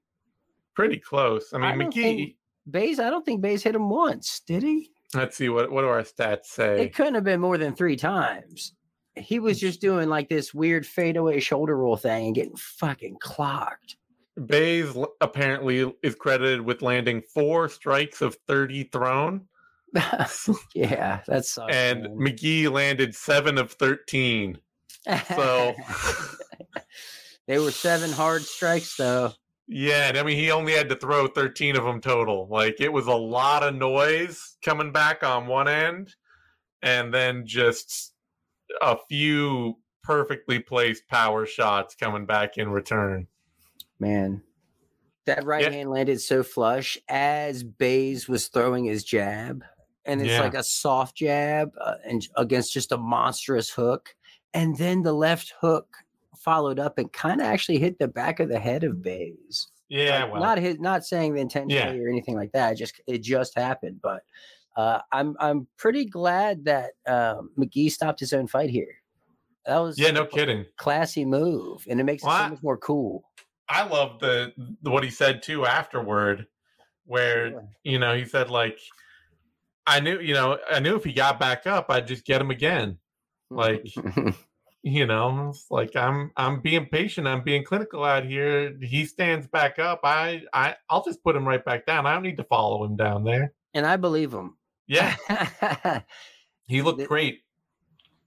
Pretty 0.75 0.97
close. 0.97 1.53
I 1.53 1.57
mean, 1.57 1.81
I 1.81 1.85
McGhee 1.85 2.35
Buys, 2.65 2.99
I 2.99 3.09
don't 3.09 3.25
think 3.25 3.41
Buys 3.41 3.63
hit 3.63 3.75
him 3.75 3.89
once, 3.89 4.41
did 4.47 4.63
he? 4.63 4.89
Let's 5.13 5.37
see 5.37 5.49
what 5.49 5.71
what 5.71 5.81
do 5.81 5.87
our 5.87 6.01
stats 6.01 6.45
say? 6.45 6.81
It 6.81 6.95
couldn't 6.95 7.15
have 7.15 7.23
been 7.23 7.41
more 7.41 7.57
than 7.57 7.75
three 7.75 7.95
times. 7.95 8.73
He 9.15 9.39
was 9.39 9.59
just 9.59 9.79
doing 9.79 10.09
like 10.09 10.29
this 10.29 10.53
weird 10.53 10.85
fadeaway 10.85 11.39
shoulder 11.39 11.77
roll 11.77 11.97
thing 11.97 12.27
and 12.27 12.35
getting 12.35 12.55
fucking 12.55 13.17
clocked. 13.19 13.97
Buys 14.35 14.97
apparently 15.21 15.93
is 16.01 16.15
credited 16.15 16.61
with 16.61 16.81
landing 16.81 17.21
four 17.21 17.69
strikes 17.69 18.21
of 18.21 18.35
30 18.47 18.85
thrown. 18.85 19.47
yeah, 20.73 21.21
that's 21.27 21.57
and 21.69 22.03
man. 22.03 22.17
McGhee 22.17 22.71
landed 22.71 23.15
seven 23.15 23.57
of 23.57 23.71
thirteen. 23.71 24.57
So 25.35 25.73
they 27.47 27.59
were 27.59 27.71
seven 27.71 28.11
hard 28.11 28.43
strikes, 28.43 28.95
though. 28.97 29.33
Yeah, 29.67 30.09
and 30.09 30.17
I 30.17 30.23
mean, 30.23 30.37
he 30.37 30.51
only 30.51 30.73
had 30.73 30.89
to 30.89 30.95
throw 30.95 31.27
thirteen 31.27 31.75
of 31.75 31.83
them 31.83 32.01
total. 32.01 32.47
Like 32.49 32.81
it 32.81 32.91
was 32.91 33.07
a 33.07 33.13
lot 33.13 33.63
of 33.63 33.75
noise 33.75 34.57
coming 34.63 34.91
back 34.91 35.23
on 35.23 35.47
one 35.47 35.67
end, 35.67 36.15
and 36.81 37.13
then 37.13 37.45
just 37.45 38.13
a 38.81 38.97
few 39.09 39.77
perfectly 40.03 40.59
placed 40.59 41.07
power 41.07 41.45
shots 41.45 41.95
coming 41.95 42.25
back 42.25 42.57
in 42.57 42.69
return. 42.69 43.27
Man, 43.99 44.41
that 45.25 45.45
right 45.45 45.63
yeah. 45.63 45.69
hand 45.69 45.91
landed 45.91 46.19
so 46.19 46.41
flush 46.41 46.97
as 47.07 47.63
Buys 47.63 48.27
was 48.27 48.47
throwing 48.47 48.85
his 48.85 49.03
jab 49.03 49.63
and 50.05 50.21
it's 50.21 50.29
yeah. 50.29 50.41
like 50.41 50.53
a 50.53 50.63
soft 50.63 51.15
jab 51.15 51.71
uh, 51.79 51.95
and 52.05 52.27
against 52.37 52.73
just 52.73 52.91
a 52.91 52.97
monstrous 52.97 53.69
hook 53.69 54.15
and 54.53 54.77
then 54.77 55.01
the 55.01 55.13
left 55.13 55.53
hook 55.59 55.97
followed 56.37 56.79
up 56.79 56.97
and 56.97 57.11
kind 57.11 57.41
of 57.41 57.47
actually 57.47 57.79
hit 57.79 57.99
the 57.99 58.07
back 58.07 58.39
of 58.39 58.49
the 58.49 58.59
head 58.59 58.83
of 58.83 59.01
Buys. 59.01 59.67
Yeah, 59.89 60.23
like, 60.23 60.33
well. 60.33 60.41
not 60.41 60.57
his, 60.57 60.79
not 60.79 61.05
saying 61.05 61.33
the 61.33 61.41
intentionally 61.41 61.97
yeah. 61.97 62.03
or 62.03 62.09
anything 62.09 62.35
like 62.35 62.51
that. 62.53 62.73
It 62.73 62.75
just 62.75 63.01
it 63.07 63.19
just 63.19 63.55
happened, 63.55 63.99
but 64.01 64.23
uh, 64.75 64.99
I'm 65.11 65.35
I'm 65.39 65.67
pretty 65.77 66.05
glad 66.05 66.65
that 66.65 66.91
um, 67.05 67.51
McGhee 67.57 67.91
stopped 67.91 68.19
his 68.19 68.33
own 68.33 68.47
fight 68.47 68.69
here. 68.69 68.95
That 69.65 69.77
was 69.77 69.99
yeah, 69.99 70.11
no 70.11 70.25
kidding, 70.25 70.65
classy 70.77 71.25
move, 71.25 71.85
and 71.89 71.99
it 71.99 72.03
makes 72.03 72.23
well, 72.23 72.35
it 72.35 72.45
so 72.45 72.49
much 72.51 72.63
more 72.63 72.77
cool. 72.77 73.23
I 73.69 73.85
love 73.87 74.19
the, 74.19 74.53
the 74.81 74.89
what 74.89 75.03
he 75.03 75.09
said 75.09 75.41
too 75.41 75.65
afterward, 75.65 76.47
where 77.05 77.67
you 77.83 77.99
know 77.99 78.15
he 78.15 78.25
said 78.25 78.49
like 78.49 78.79
I 79.85 79.99
knew, 79.99 80.19
you 80.19 80.33
know, 80.33 80.57
I 80.69 80.79
knew 80.79 80.95
if 80.95 81.03
he 81.03 81.13
got 81.13 81.39
back 81.39 81.67
up, 81.67 81.87
I'd 81.89 82.07
just 82.07 82.25
get 82.25 82.41
him 82.41 82.51
again. 82.51 82.97
Like, 83.49 83.85
you 84.83 85.05
know, 85.05 85.53
like 85.69 85.95
I'm, 85.95 86.31
I'm 86.37 86.61
being 86.61 86.85
patient. 86.85 87.27
I'm 87.27 87.43
being 87.43 87.63
clinical 87.63 88.03
out 88.03 88.25
here. 88.25 88.75
He 88.81 89.05
stands 89.05 89.47
back 89.47 89.79
up. 89.79 90.01
I, 90.03 90.43
I, 90.53 90.75
I'll 90.89 91.03
just 91.03 91.23
put 91.23 91.35
him 91.35 91.47
right 91.47 91.63
back 91.63 91.85
down. 91.85 92.05
I 92.05 92.13
don't 92.13 92.23
need 92.23 92.37
to 92.37 92.45
follow 92.45 92.83
him 92.83 92.95
down 92.95 93.23
there. 93.23 93.53
And 93.73 93.85
I 93.85 93.97
believe 93.97 94.33
him. 94.33 94.57
Yeah, 94.87 95.15
he 96.67 96.81
looked 96.81 97.07
great. 97.07 97.41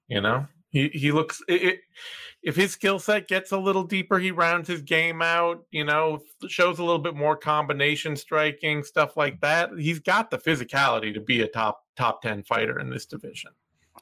You 0.08 0.20
know, 0.22 0.46
he 0.76 0.88
he 0.98 1.12
looks. 1.12 1.42
It, 1.48 1.62
it, 1.62 1.80
if 2.42 2.54
his 2.54 2.72
skill 2.72 2.98
set 2.98 3.28
gets 3.28 3.50
a 3.50 3.58
little 3.58 3.82
deeper, 3.82 4.18
he 4.18 4.30
rounds 4.30 4.68
his 4.68 4.82
game 4.82 5.22
out, 5.22 5.64
you 5.70 5.84
know, 5.84 6.20
shows 6.48 6.78
a 6.78 6.84
little 6.84 7.00
bit 7.00 7.16
more 7.16 7.36
combination 7.36 8.14
striking, 8.14 8.84
stuff 8.84 9.16
like 9.16 9.40
that. 9.40 9.70
He's 9.78 9.98
got 9.98 10.30
the 10.30 10.38
physicality 10.38 11.12
to 11.14 11.20
be 11.20 11.40
a 11.40 11.48
top 11.48 11.84
top 11.96 12.22
10 12.22 12.44
fighter 12.44 12.78
in 12.78 12.90
this 12.90 13.06
division. 13.06 13.52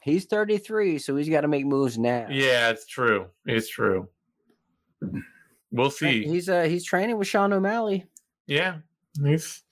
He's 0.03 0.25
33, 0.25 0.99
so 0.99 1.15
he's 1.15 1.29
got 1.29 1.41
to 1.41 1.47
make 1.47 1.65
moves 1.65 1.97
now. 1.97 2.27
Yeah, 2.29 2.69
it's 2.69 2.85
true. 2.85 3.27
It's 3.45 3.69
true. 3.69 4.09
We'll 5.71 5.89
see. 5.89 6.25
He's 6.25 6.49
uh 6.49 6.63
he's 6.63 6.83
training 6.83 7.17
with 7.17 7.27
Sean 7.27 7.53
O'Malley. 7.53 8.05
Yeah. 8.47 8.79
He's 9.23 9.63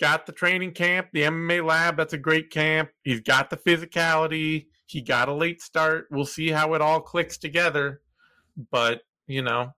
got 0.00 0.26
the 0.26 0.32
training 0.32 0.72
camp, 0.72 1.08
the 1.12 1.22
MMA 1.22 1.64
lab, 1.66 1.96
that's 1.96 2.14
a 2.14 2.18
great 2.18 2.50
camp. 2.50 2.90
He's 3.02 3.20
got 3.20 3.50
the 3.50 3.56
physicality 3.56 4.66
he 4.90 5.00
got 5.00 5.28
a 5.28 5.32
late 5.32 5.62
start. 5.62 6.08
We'll 6.10 6.26
see 6.26 6.48
how 6.50 6.74
it 6.74 6.80
all 6.80 7.00
clicks 7.00 7.38
together. 7.38 8.00
But, 8.72 9.02
you 9.28 9.40
know, 9.40 9.72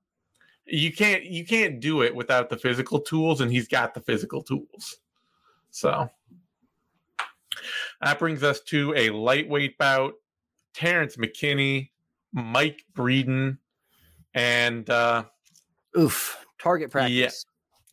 you 0.64 0.90
can't 0.90 1.24
you 1.24 1.44
can't 1.44 1.80
do 1.80 2.00
it 2.00 2.14
without 2.14 2.48
the 2.48 2.56
physical 2.56 2.98
tools 2.98 3.42
and 3.42 3.52
he's 3.52 3.68
got 3.68 3.92
the 3.92 4.00
physical 4.00 4.42
tools. 4.42 4.96
So 5.70 6.08
That 8.00 8.18
brings 8.18 8.42
us 8.42 8.60
to 8.68 8.94
a 8.96 9.10
lightweight 9.10 9.76
bout. 9.76 10.14
Terrence 10.72 11.16
McKinney, 11.16 11.90
Mike 12.32 12.82
Breeden, 12.94 13.58
and 14.32 14.88
uh 14.88 15.24
oof, 15.98 16.42
target 16.58 16.90
practice. 16.90 17.14
Yeah, 17.14 17.28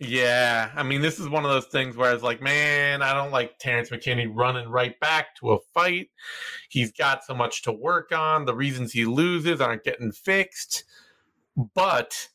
I 0.01 0.83
mean, 0.83 1.01
this 1.01 1.19
is 1.19 1.27
one 1.27 1.43
of 1.43 1.51
those 1.51 1.65
things 1.65 1.97
where 1.97 2.09
I 2.09 2.13
was 2.13 2.23
like, 2.23 2.41
man, 2.41 3.01
I 3.01 3.13
don't 3.13 3.31
like 3.31 3.59
Terrence 3.59 3.89
McKinney 3.89 4.31
running 4.33 4.69
right 4.69 4.97
back 4.99 5.35
to 5.37 5.51
a 5.51 5.59
fight. 5.73 6.09
He's 6.69 6.91
got 6.91 7.25
so 7.25 7.33
much 7.33 7.63
to 7.63 7.71
work 7.71 8.13
on. 8.13 8.45
The 8.45 8.55
reasons 8.55 8.93
he 8.93 9.05
loses 9.05 9.59
aren't 9.59 9.83
getting 9.83 10.11
fixed. 10.11 10.85
But 11.75 12.29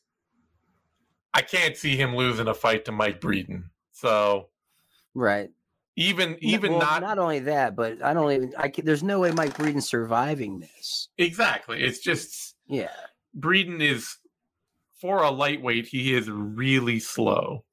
I 1.33 1.41
can't 1.41 1.75
see 1.75 1.95
him 1.95 2.15
losing 2.15 2.47
a 2.47 2.53
fight 2.53 2.85
to 2.85 2.91
Mike 2.91 3.19
Breeden. 3.19 3.63
So, 3.91 4.49
right. 5.15 5.49
Even 5.95 6.37
even 6.41 6.73
well, 6.73 6.81
not 6.81 7.01
not 7.01 7.19
only 7.19 7.39
that, 7.39 7.75
but 7.75 8.03
I 8.03 8.13
don't 8.13 8.31
even. 8.31 8.53
I 8.57 8.67
can, 8.67 8.85
there's 8.85 9.01
no 9.01 9.19
way 9.19 9.31
Mike 9.31 9.57
Breeden 9.57 9.81
surviving 9.81 10.59
this. 10.59 11.07
Exactly. 11.17 11.81
It's 11.81 11.99
just 11.99 12.55
yeah. 12.67 12.89
Breeden 13.37 13.81
is 13.81 14.17
for 15.05 15.21
a 15.21 15.29
lightweight, 15.29 15.85
he 15.85 16.15
is 16.15 16.27
really 16.31 16.97
slow. 16.99 17.63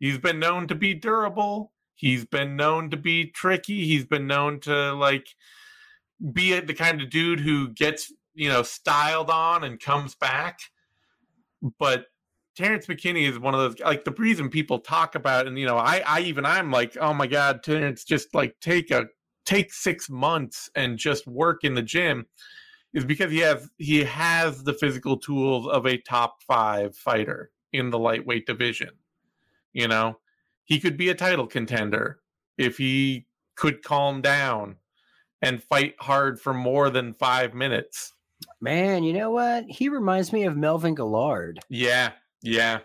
He's 0.00 0.16
been 0.16 0.38
known 0.38 0.66
to 0.68 0.74
be 0.74 0.94
durable. 0.94 1.70
He's 1.96 2.24
been 2.24 2.56
known 2.56 2.88
to 2.92 2.96
be 2.96 3.26
tricky. 3.26 3.84
He's 3.84 4.06
been 4.06 4.26
known 4.26 4.60
to 4.60 4.94
like 4.94 5.28
be 6.32 6.58
the 6.58 6.72
kind 6.72 7.02
of 7.02 7.10
dude 7.10 7.40
who 7.40 7.68
gets, 7.68 8.10
you 8.32 8.48
know, 8.48 8.62
styled 8.62 9.28
on 9.28 9.64
and 9.64 9.78
comes 9.78 10.14
back. 10.14 10.60
But 11.78 12.06
Terrence 12.56 12.86
McKinney 12.86 13.28
is 13.28 13.38
one 13.38 13.52
of 13.52 13.60
those 13.60 13.80
like 13.80 14.06
the 14.06 14.12
reason 14.12 14.48
people 14.48 14.78
talk 14.78 15.14
about 15.14 15.46
and 15.46 15.58
you 15.58 15.66
know, 15.66 15.76
I 15.76 16.02
I 16.06 16.20
even 16.20 16.46
I'm 16.46 16.70
like, 16.70 16.96
oh 16.98 17.12
my 17.12 17.26
God, 17.26 17.62
Terrence, 17.62 18.02
just 18.02 18.34
like 18.34 18.56
take 18.62 18.90
a 18.90 19.08
take 19.44 19.74
six 19.74 20.08
months 20.08 20.70
and 20.74 20.96
just 20.96 21.26
work 21.26 21.64
in 21.64 21.74
the 21.74 21.82
gym 21.82 22.24
is 22.96 23.04
because 23.04 23.30
he 23.30 23.40
has 23.40 23.68
he 23.76 24.02
has 24.04 24.64
the 24.64 24.72
physical 24.72 25.18
tools 25.18 25.68
of 25.68 25.86
a 25.86 25.98
top 25.98 26.42
five 26.42 26.96
fighter 26.96 27.50
in 27.70 27.90
the 27.90 27.98
lightweight 27.98 28.46
division. 28.46 28.88
You 29.74 29.86
know, 29.86 30.18
he 30.64 30.80
could 30.80 30.96
be 30.96 31.10
a 31.10 31.14
title 31.14 31.46
contender 31.46 32.20
if 32.56 32.78
he 32.78 33.26
could 33.54 33.82
calm 33.82 34.22
down 34.22 34.76
and 35.42 35.62
fight 35.62 35.94
hard 36.00 36.40
for 36.40 36.54
more 36.54 36.88
than 36.88 37.12
five 37.12 37.52
minutes. 37.52 38.14
Man, 38.62 39.04
you 39.04 39.12
know 39.12 39.30
what? 39.30 39.66
He 39.68 39.90
reminds 39.90 40.32
me 40.32 40.44
of 40.44 40.56
Melvin 40.56 40.94
Guillard. 40.94 41.58
Yeah, 41.68 42.12
yeah. 42.42 42.78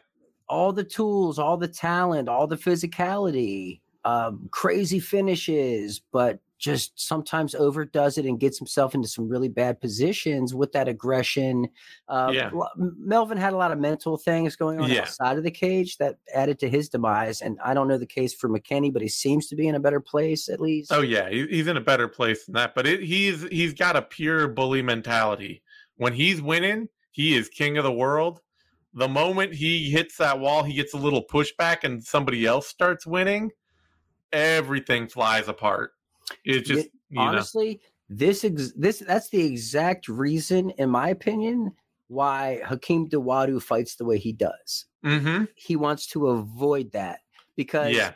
All 0.50 0.74
the 0.74 0.84
tools, 0.84 1.40
all 1.40 1.56
the 1.56 1.70
talent, 1.70 2.28
all 2.28 2.48
the 2.48 2.58
physicality, 2.58 3.80
um, 4.04 4.50
crazy 4.52 5.00
finishes, 5.00 6.02
but 6.12 6.40
just 6.62 6.92
sometimes 6.96 7.56
overdoes 7.56 8.20
it 8.20 8.26
and 8.26 8.40
gets 8.40 8.60
himself 8.60 8.94
into 8.94 9.08
some 9.08 9.28
really 9.28 9.50
bad 9.50 9.82
positions 9.82 10.54
with 10.54 10.72
that 10.74 10.88
aggression. 10.88 11.68
Uh, 12.08 12.32
yeah. 12.32 12.52
Melvin 12.78 13.38
had 13.38 13.54
a 13.54 13.58
lot 13.58 13.72
of 13.72 13.80
mental 13.80 14.16
things 14.16 14.56
going 14.56 14.80
on 14.80 14.90
yeah. 14.90 15.02
outside 15.02 15.40
of 15.40 15.44
the 15.44 15.52
cage 15.52 15.98
that 15.98 16.18
added 16.34 16.60
to 16.60 16.70
his 16.70 16.88
demise. 16.88 17.42
And 17.42 17.58
I 17.66 17.74
don't 17.74 17.88
know 17.88 17.98
the 17.98 18.06
case 18.06 18.36
for 18.36 18.48
McKinney, 18.48 18.94
but 18.94 19.02
he 19.02 19.10
seems 19.10 19.48
to 19.48 19.56
be 19.56 19.68
in 19.68 19.74
a 19.74 19.80
better 19.80 20.00
place 20.00 20.48
at 20.50 20.62
least. 20.62 20.94
Oh 20.94 21.02
yeah, 21.02 21.30
he's 21.30 21.66
in 21.66 21.78
a 21.78 21.82
better 21.82 22.08
place 22.08 22.46
than 22.46 22.54
that. 22.54 22.76
But 22.76 22.86
it, 22.86 23.02
he's 23.02 23.42
he's 23.48 23.74
got 23.74 23.96
a 23.96 24.04
pure 24.04 24.48
bully 24.48 24.84
mentality. 24.84 25.64
When 25.98 26.14
he's 26.14 26.44
winning, 26.44 26.90
he 27.10 27.36
is 27.36 27.50
king 27.50 27.78
of 27.80 27.84
the 27.84 27.92
world. 27.92 28.40
The 28.94 29.08
moment 29.08 29.56
he 29.56 29.90
hits 29.90 30.18
that 30.18 30.40
wall, 30.40 30.64
he 30.64 30.76
gets 30.76 30.94
a 30.94 30.98
little 30.98 31.26
pushback, 31.26 31.84
and 31.84 32.04
somebody 32.04 32.46
else 32.46 32.68
starts 32.68 33.08
winning. 33.08 33.50
Everything 34.32 35.08
flies 35.08 35.48
apart 35.48 35.94
it 36.46 36.66
just 36.66 36.88
it, 36.88 36.92
honestly, 37.18 37.82
know. 38.10 38.18
this 38.18 38.44
ex- 38.44 38.74
this 38.76 39.00
that's 39.00 39.30
the 39.30 39.44
exact 39.46 40.08
reason, 40.08 40.72
in 40.72 40.90
my 40.90 41.10
opinion, 41.10 41.72
why 42.08 42.62
Hakeem 42.66 43.10
Dawodu 43.10 43.62
fights 43.62 43.96
the 43.96 44.06
way 44.06 44.18
he 44.18 44.34
does. 44.34 44.86
Mm-hmm. 45.06 45.46
He 45.56 45.76
wants 45.76 46.08
to 46.08 46.28
avoid 46.28 46.92
that 46.92 47.20
because 47.56 47.96
yeah. 47.96 48.14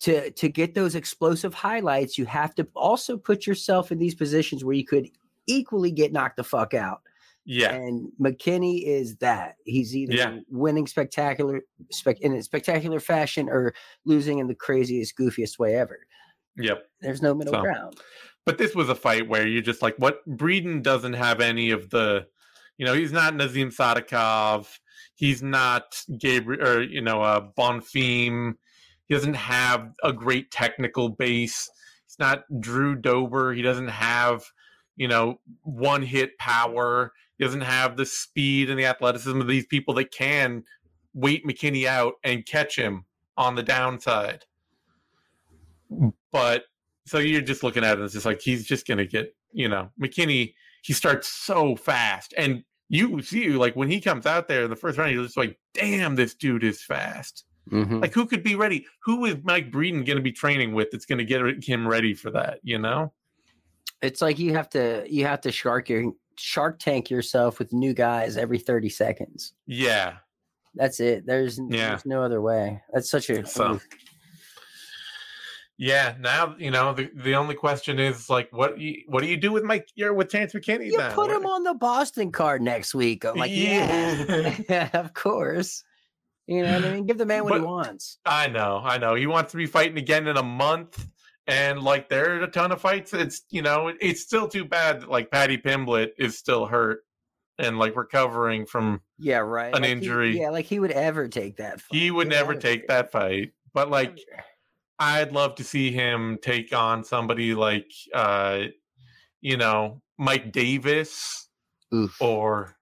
to 0.00 0.30
to 0.32 0.48
get 0.48 0.74
those 0.74 0.94
explosive 0.94 1.54
highlights, 1.54 2.18
you 2.18 2.26
have 2.26 2.54
to 2.56 2.66
also 2.74 3.16
put 3.16 3.46
yourself 3.46 3.92
in 3.92 3.98
these 3.98 4.14
positions 4.14 4.64
where 4.64 4.74
you 4.74 4.84
could 4.84 5.08
equally 5.46 5.90
get 5.90 6.12
knocked 6.12 6.36
the 6.36 6.44
fuck 6.44 6.74
out. 6.74 7.02
Yeah. 7.44 7.72
And 7.72 8.12
McKinney 8.20 8.84
is 8.84 9.16
that. 9.16 9.56
He's 9.64 9.96
either 9.96 10.14
yeah. 10.14 10.38
winning 10.50 10.86
spectacular 10.86 11.62
spec 11.90 12.20
in 12.20 12.34
a 12.34 12.42
spectacular 12.42 13.00
fashion 13.00 13.48
or 13.48 13.74
losing 14.04 14.38
in 14.38 14.46
the 14.46 14.54
craziest, 14.54 15.16
goofiest 15.16 15.58
way 15.58 15.76
ever. 15.76 16.00
Yep. 16.56 16.82
There's 17.00 17.22
no 17.22 17.34
middle 17.34 17.54
so, 17.54 17.60
ground. 17.60 17.96
But 18.46 18.58
this 18.58 18.74
was 18.74 18.88
a 18.88 18.94
fight 18.94 19.28
where 19.28 19.46
you're 19.46 19.62
just 19.62 19.82
like, 19.82 19.96
what? 19.98 20.26
Breeden 20.28 20.82
doesn't 20.82 21.12
have 21.12 21.40
any 21.40 21.70
of 21.70 21.90
the, 21.90 22.26
you 22.78 22.86
know, 22.86 22.94
he's 22.94 23.12
not 23.12 23.34
Nazim 23.34 23.70
Sadykhov. 23.70 24.66
He's 25.14 25.42
not 25.42 26.02
Gabriel, 26.18 26.66
or, 26.66 26.82
you 26.82 27.02
know, 27.02 27.22
uh, 27.22 27.46
Bonfim. 27.58 28.54
He 29.06 29.14
doesn't 29.14 29.34
have 29.34 29.92
a 30.02 30.12
great 30.12 30.50
technical 30.50 31.10
base. 31.10 31.70
He's 32.06 32.18
not 32.18 32.44
Drew 32.60 32.94
Dober. 32.96 33.52
He 33.52 33.60
doesn't 33.60 33.88
have, 33.88 34.44
you 34.96 35.08
know, 35.08 35.40
one 35.62 36.02
hit 36.02 36.38
power. 36.38 37.12
He 37.36 37.44
doesn't 37.44 37.60
have 37.60 37.96
the 37.96 38.06
speed 38.06 38.70
and 38.70 38.78
the 38.78 38.86
athleticism 38.86 39.40
of 39.40 39.46
these 39.46 39.66
people 39.66 39.94
that 39.94 40.10
can 40.10 40.64
wait 41.12 41.46
McKinney 41.46 41.86
out 41.86 42.14
and 42.24 42.46
catch 42.46 42.76
him 42.76 43.04
on 43.36 43.54
the 43.54 43.62
downside. 43.62 44.44
But 46.32 46.64
so 47.06 47.18
you're 47.18 47.40
just 47.40 47.62
looking 47.62 47.84
at 47.84 47.98
it, 47.98 48.02
it's 48.02 48.14
just 48.14 48.26
like 48.26 48.40
he's 48.40 48.64
just 48.66 48.86
gonna 48.86 49.06
get, 49.06 49.34
you 49.52 49.68
know, 49.68 49.90
McKinney. 50.00 50.54
He 50.82 50.92
starts 50.92 51.28
so 51.28 51.76
fast, 51.76 52.34
and 52.38 52.64
you 52.88 53.22
see, 53.22 53.50
like 53.50 53.76
when 53.76 53.90
he 53.90 54.00
comes 54.00 54.26
out 54.26 54.48
there 54.48 54.64
in 54.64 54.70
the 54.70 54.76
first 54.76 54.98
round, 54.98 55.12
you're 55.12 55.24
just 55.24 55.36
like, 55.36 55.58
damn, 55.74 56.16
this 56.16 56.34
dude 56.34 56.64
is 56.64 56.82
fast. 56.82 57.44
Mm-hmm. 57.70 58.00
Like 58.00 58.14
who 58.14 58.26
could 58.26 58.42
be 58.42 58.54
ready? 58.54 58.86
Who 59.04 59.26
is 59.26 59.36
Mike 59.44 59.70
Breeden 59.70 60.04
going 60.06 60.16
to 60.16 60.22
be 60.22 60.32
training 60.32 60.72
with 60.72 60.90
that's 60.90 61.06
going 61.06 61.18
to 61.18 61.24
get 61.24 61.62
him 61.62 61.86
ready 61.86 62.14
for 62.14 62.30
that? 62.30 62.58
You 62.62 62.78
know, 62.78 63.12
it's 64.02 64.20
like 64.20 64.38
you 64.38 64.54
have 64.54 64.68
to 64.70 65.04
you 65.08 65.26
have 65.26 65.40
to 65.42 65.52
shark 65.52 65.88
your 65.88 66.12
shark 66.40 66.78
tank 66.78 67.10
yourself 67.10 67.58
with 67.58 67.72
new 67.72 67.94
guys 67.94 68.36
every 68.36 68.58
30 68.58 68.88
seconds. 68.88 69.52
Yeah. 69.66 70.14
That's 70.74 71.00
it. 71.00 71.26
There's, 71.26 71.58
yeah. 71.68 71.90
there's 71.90 72.06
no 72.06 72.22
other 72.22 72.40
way. 72.40 72.82
That's 72.92 73.10
such 73.10 73.28
a 73.30 73.44
so, 73.46 73.80
yeah, 75.80 76.14
now 76.20 76.54
you 76.58 76.70
know 76.70 76.92
the, 76.92 77.10
the 77.14 77.34
only 77.36 77.54
question 77.54 77.98
is 77.98 78.28
like, 78.28 78.50
what 78.52 78.78
you, 78.78 79.02
what 79.06 79.22
do 79.22 79.28
you 79.28 79.38
do 79.38 79.50
with 79.50 79.64
Mike? 79.64 79.88
You're 79.94 80.12
with 80.12 80.28
Terrence 80.28 80.52
McKinney. 80.52 80.88
You 80.88 80.98
put 81.12 81.30
him 81.30 81.46
on 81.46 81.64
the 81.64 81.72
Boston 81.72 82.30
card 82.30 82.60
next 82.60 82.94
week. 82.94 83.24
I'm 83.24 83.34
like, 83.34 83.50
yeah, 83.50 84.58
yeah, 84.68 84.90
of 84.92 85.14
course. 85.14 85.82
You 86.46 86.64
know, 86.64 86.74
what 86.74 86.84
I 86.84 86.92
mean, 86.92 87.06
give 87.06 87.16
the 87.16 87.24
man 87.24 87.44
what 87.44 87.52
but, 87.52 87.60
he 87.60 87.66
wants. 87.66 88.18
I 88.26 88.48
know, 88.48 88.82
I 88.84 88.98
know. 88.98 89.14
He 89.14 89.26
wants 89.26 89.52
to 89.52 89.56
be 89.56 89.64
fighting 89.64 89.96
again 89.96 90.26
in 90.26 90.36
a 90.36 90.42
month, 90.42 91.06
and 91.46 91.80
like 91.80 92.10
there 92.10 92.36
are 92.36 92.42
a 92.42 92.50
ton 92.50 92.72
of 92.72 92.80
fights. 92.82 93.14
It's 93.14 93.40
you 93.48 93.62
know, 93.62 93.90
it's 94.02 94.20
still 94.20 94.48
too 94.48 94.66
bad 94.66 95.00
that 95.00 95.08
like 95.08 95.30
Paddy 95.30 95.56
Pimblett 95.56 96.10
is 96.18 96.36
still 96.36 96.66
hurt 96.66 97.04
and 97.58 97.78
like 97.78 97.96
recovering 97.96 98.66
from 98.66 99.00
yeah, 99.18 99.38
right, 99.38 99.74
an 99.74 99.80
like 99.80 99.90
injury. 99.90 100.32
He, 100.32 100.40
yeah, 100.40 100.50
like 100.50 100.66
he 100.66 100.78
would 100.78 100.92
ever 100.92 101.26
take 101.26 101.56
that. 101.56 101.80
Fight. 101.80 101.98
He 101.98 102.10
would 102.10 102.26
he 102.26 102.34
never 102.34 102.54
take 102.54 102.86
that 102.88 103.10
fight, 103.10 103.52
but 103.72 103.88
like. 103.88 104.18
I'd 105.00 105.32
love 105.32 105.54
to 105.56 105.64
see 105.64 105.90
him 105.90 106.38
take 106.42 106.74
on 106.74 107.02
somebody 107.02 107.54
like, 107.54 107.90
uh, 108.14 108.64
you 109.40 109.56
know, 109.56 110.02
Mike 110.18 110.52
Davis 110.52 111.48
Oof. 111.92 112.20
or 112.20 112.76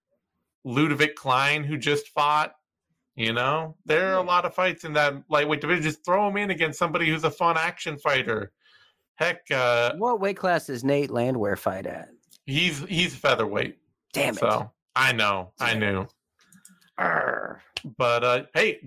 Ludovic 0.65 1.15
Klein, 1.15 1.63
who 1.63 1.79
just 1.79 2.09
fought. 2.09 2.55
You 3.15 3.33
know, 3.33 3.77
there 3.85 4.13
are 4.13 4.19
a 4.19 4.23
lot 4.23 4.45
of 4.45 4.55
fights 4.55 4.85
in 4.85 4.93
that 4.93 5.15
lightweight 5.29 5.61
division. 5.61 5.83
Just 5.83 6.05
throw 6.05 6.29
him 6.29 6.37
in 6.37 6.51
against 6.53 6.79
somebody 6.79 7.09
who's 7.09 7.25
a 7.25 7.31
fun 7.31 7.57
action 7.57 7.99
fighter. 7.99 8.53
Heck, 9.17 9.41
uh, 9.51 9.95
what 9.97 10.21
weight 10.21 10.37
class 10.37 10.67
does 10.67 10.85
Nate 10.85 11.11
Landwehr 11.11 11.57
fight 11.57 11.87
at? 11.87 12.11
He's 12.47 12.79
he's 12.85 13.17
featherweight. 13.17 13.77
Damn 14.13 14.35
it! 14.35 14.41
So 14.41 14.71
I 14.95 15.13
know, 15.13 15.53
I 15.59 15.75
knew. 15.75 16.07
Arr. 16.97 17.61
But 17.97 18.23
uh, 18.23 18.43
hey, 18.55 18.81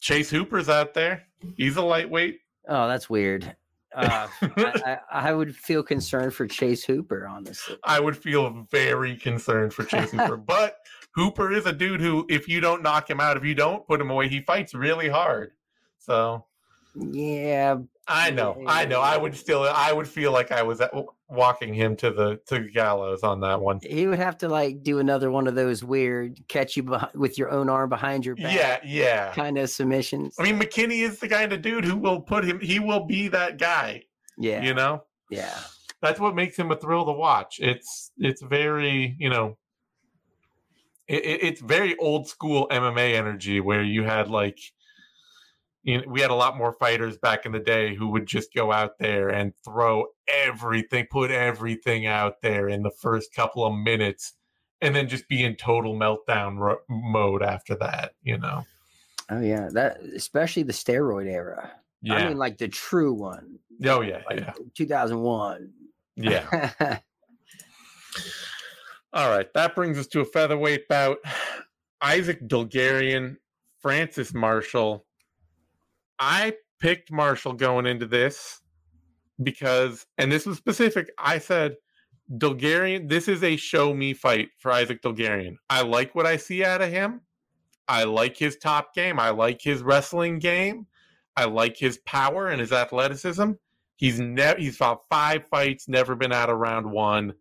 Chase 0.00 0.30
Hooper's 0.30 0.70
out 0.70 0.94
there. 0.94 1.24
He's 1.56 1.76
a 1.76 1.82
lightweight. 1.82 2.40
Oh, 2.68 2.88
that's 2.88 3.08
weird. 3.08 3.56
Uh, 3.94 4.28
I, 4.42 4.98
I, 5.10 5.32
would 5.32 5.56
feel 5.56 5.82
concerned 5.82 6.32
for 6.32 6.46
Chase 6.46 6.84
Hooper, 6.84 7.26
honestly. 7.26 7.76
I 7.82 7.98
would 7.98 8.16
feel 8.16 8.66
very 8.70 9.16
concerned 9.16 9.74
for 9.74 9.84
Chase 9.84 10.12
Hooper, 10.12 10.36
but 10.46 10.76
Hooper 11.14 11.52
is 11.52 11.66
a 11.66 11.72
dude 11.72 12.00
who, 12.00 12.24
if 12.28 12.48
you 12.48 12.60
don't 12.60 12.82
knock 12.82 13.10
him 13.10 13.20
out, 13.20 13.36
if 13.36 13.44
you 13.44 13.54
don't 13.54 13.84
put 13.86 14.00
him 14.00 14.10
away, 14.10 14.28
he 14.28 14.42
fights 14.42 14.74
really 14.74 15.08
hard. 15.08 15.52
So, 15.98 16.44
yeah, 16.94 17.78
I 18.06 18.30
know, 18.30 18.62
I 18.66 18.84
know. 18.84 19.00
I 19.00 19.16
would 19.16 19.34
still, 19.34 19.64
I 19.64 19.92
would 19.92 20.06
feel 20.06 20.30
like 20.30 20.52
I 20.52 20.62
was 20.62 20.80
at, 20.80 20.92
walking 21.30 21.72
him 21.72 21.96
to 21.96 22.10
the 22.10 22.40
to 22.46 22.62
the 22.62 22.70
gallows 22.70 23.22
on 23.22 23.40
that 23.40 23.60
one. 23.60 23.80
He 23.82 24.06
would 24.06 24.18
have 24.18 24.38
to 24.38 24.48
like 24.48 24.82
do 24.82 24.98
another 24.98 25.30
one 25.30 25.46
of 25.46 25.54
those 25.54 25.84
weird 25.84 26.40
catch 26.48 26.76
you 26.76 26.82
behind, 26.82 27.12
with 27.14 27.38
your 27.38 27.50
own 27.50 27.68
arm 27.68 27.88
behind 27.88 28.26
your 28.26 28.36
back. 28.36 28.54
Yeah, 28.54 28.80
yeah. 28.84 29.32
Kind 29.32 29.58
of 29.58 29.70
submissions. 29.70 30.34
I 30.38 30.42
mean, 30.42 30.58
McKinney 30.58 31.02
is 31.02 31.18
the 31.18 31.28
kind 31.28 31.52
of 31.52 31.62
dude 31.62 31.84
who 31.84 31.96
will 31.96 32.20
put 32.20 32.44
him. 32.44 32.60
He 32.60 32.78
will 32.78 33.06
be 33.06 33.28
that 33.28 33.58
guy. 33.58 34.02
Yeah. 34.38 34.62
You 34.62 34.74
know. 34.74 35.04
Yeah. 35.30 35.58
That's 36.02 36.18
what 36.18 36.34
makes 36.34 36.56
him 36.56 36.70
a 36.70 36.76
thrill 36.76 37.04
to 37.06 37.12
watch. 37.12 37.58
It's 37.60 38.10
it's 38.18 38.42
very, 38.42 39.16
you 39.18 39.30
know, 39.30 39.56
it, 41.08 41.40
it's 41.42 41.60
very 41.60 41.96
old 41.98 42.28
school 42.28 42.66
MMA 42.70 43.14
energy 43.14 43.60
where 43.60 43.82
you 43.82 44.04
had 44.04 44.28
like 44.28 44.58
you 45.82 45.98
know, 45.98 46.04
we 46.08 46.20
had 46.20 46.30
a 46.30 46.34
lot 46.34 46.56
more 46.56 46.74
fighters 46.74 47.16
back 47.16 47.46
in 47.46 47.52
the 47.52 47.58
day 47.58 47.94
who 47.94 48.08
would 48.08 48.26
just 48.26 48.52
go 48.54 48.72
out 48.72 48.98
there 48.98 49.28
and 49.28 49.54
throw 49.64 50.06
everything, 50.28 51.06
put 51.10 51.30
everything 51.30 52.06
out 52.06 52.42
there 52.42 52.68
in 52.68 52.82
the 52.82 52.90
first 52.90 53.34
couple 53.34 53.64
of 53.64 53.74
minutes, 53.74 54.34
and 54.80 54.94
then 54.94 55.08
just 55.08 55.28
be 55.28 55.42
in 55.42 55.56
total 55.56 55.94
meltdown 55.94 56.58
ro- 56.58 56.80
mode 56.88 57.42
after 57.42 57.74
that. 57.76 58.12
You 58.22 58.38
know. 58.38 58.66
Oh 59.30 59.40
yeah, 59.40 59.68
that 59.72 60.00
especially 60.14 60.64
the 60.64 60.72
steroid 60.72 61.26
era. 61.26 61.72
Yeah. 62.02 62.14
I 62.14 62.28
mean, 62.28 62.38
like 62.38 62.58
the 62.58 62.68
true 62.68 63.12
one. 63.12 63.58
Oh 63.84 64.00
yeah, 64.00 64.22
like 64.28 64.40
yeah. 64.40 64.52
2001. 64.74 65.72
Yeah. 66.16 66.78
All 69.12 69.28
right, 69.28 69.52
that 69.54 69.74
brings 69.74 69.98
us 69.98 70.06
to 70.08 70.20
a 70.20 70.24
featherweight 70.24 70.86
bout. 70.88 71.18
Isaac 72.00 72.46
Dulgarian, 72.46 73.36
Francis 73.80 74.32
Marshall. 74.32 75.04
I 76.20 76.52
picked 76.80 77.10
Marshall 77.10 77.54
going 77.54 77.86
into 77.86 78.06
this 78.06 78.60
because, 79.42 80.06
and 80.18 80.30
this 80.30 80.44
was 80.44 80.58
specific. 80.58 81.10
I 81.18 81.38
said 81.38 81.76
Dulgarian. 82.30 83.08
This 83.08 83.26
is 83.26 83.42
a 83.42 83.56
show 83.56 83.94
me 83.94 84.12
fight 84.12 84.50
for 84.58 84.70
Isaac 84.70 85.02
Dulgarian. 85.02 85.56
I 85.70 85.82
like 85.82 86.14
what 86.14 86.26
I 86.26 86.36
see 86.36 86.62
out 86.62 86.82
of 86.82 86.90
him. 86.90 87.22
I 87.88 88.04
like 88.04 88.36
his 88.36 88.56
top 88.56 88.94
game. 88.94 89.18
I 89.18 89.30
like 89.30 89.60
his 89.62 89.82
wrestling 89.82 90.38
game. 90.38 90.86
I 91.36 91.46
like 91.46 91.76
his 91.76 91.98
power 91.98 92.48
and 92.48 92.60
his 92.60 92.72
athleticism. 92.72 93.52
He's 93.96 94.20
never 94.20 94.60
he's 94.60 94.76
fought 94.76 95.00
five 95.10 95.44
fights, 95.50 95.88
never 95.88 96.14
been 96.14 96.32
out 96.32 96.50
of 96.50 96.58
round 96.58 96.90
one. 96.90 97.34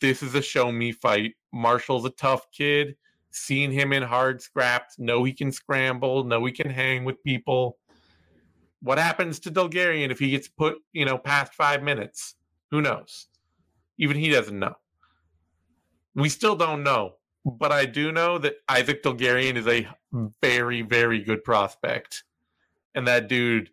This 0.00 0.22
is 0.22 0.34
a 0.34 0.42
show 0.42 0.70
me 0.70 0.92
fight. 0.92 1.34
Marshall's 1.52 2.04
a 2.04 2.10
tough 2.10 2.46
kid. 2.52 2.96
Seen 3.30 3.72
him 3.72 3.92
in 3.92 4.02
hard 4.02 4.40
scraps, 4.40 4.96
know 4.98 5.24
he 5.24 5.32
can 5.32 5.50
scramble, 5.50 6.22
know 6.22 6.44
he 6.44 6.52
can 6.52 6.70
hang 6.70 7.04
with 7.04 7.22
people. 7.24 7.78
What 8.84 8.98
happens 8.98 9.40
to 9.40 9.50
Dulgarian 9.50 10.10
if 10.10 10.20
he 10.20 10.30
gets 10.30 10.46
put, 10.46 10.76
you 10.92 11.04
know, 11.04 11.18
past 11.18 11.54
five 11.54 11.82
minutes? 11.82 12.36
Who 12.70 12.80
knows? 12.80 13.26
Even 13.98 14.16
he 14.16 14.30
doesn't 14.30 14.58
know. 14.58 14.74
We 16.14 16.28
still 16.28 16.54
don't 16.54 16.84
know 16.84 17.14
but 17.44 17.72
I 17.72 17.84
do 17.84 18.10
know 18.10 18.38
that 18.38 18.56
Isaac 18.68 19.02
Dulgarian 19.02 19.56
is 19.56 19.66
a 19.66 19.86
very, 20.42 20.82
very 20.82 21.22
good 21.22 21.44
prospect. 21.44 22.24
And 22.94 23.06
that 23.06 23.28
dude, 23.28 23.70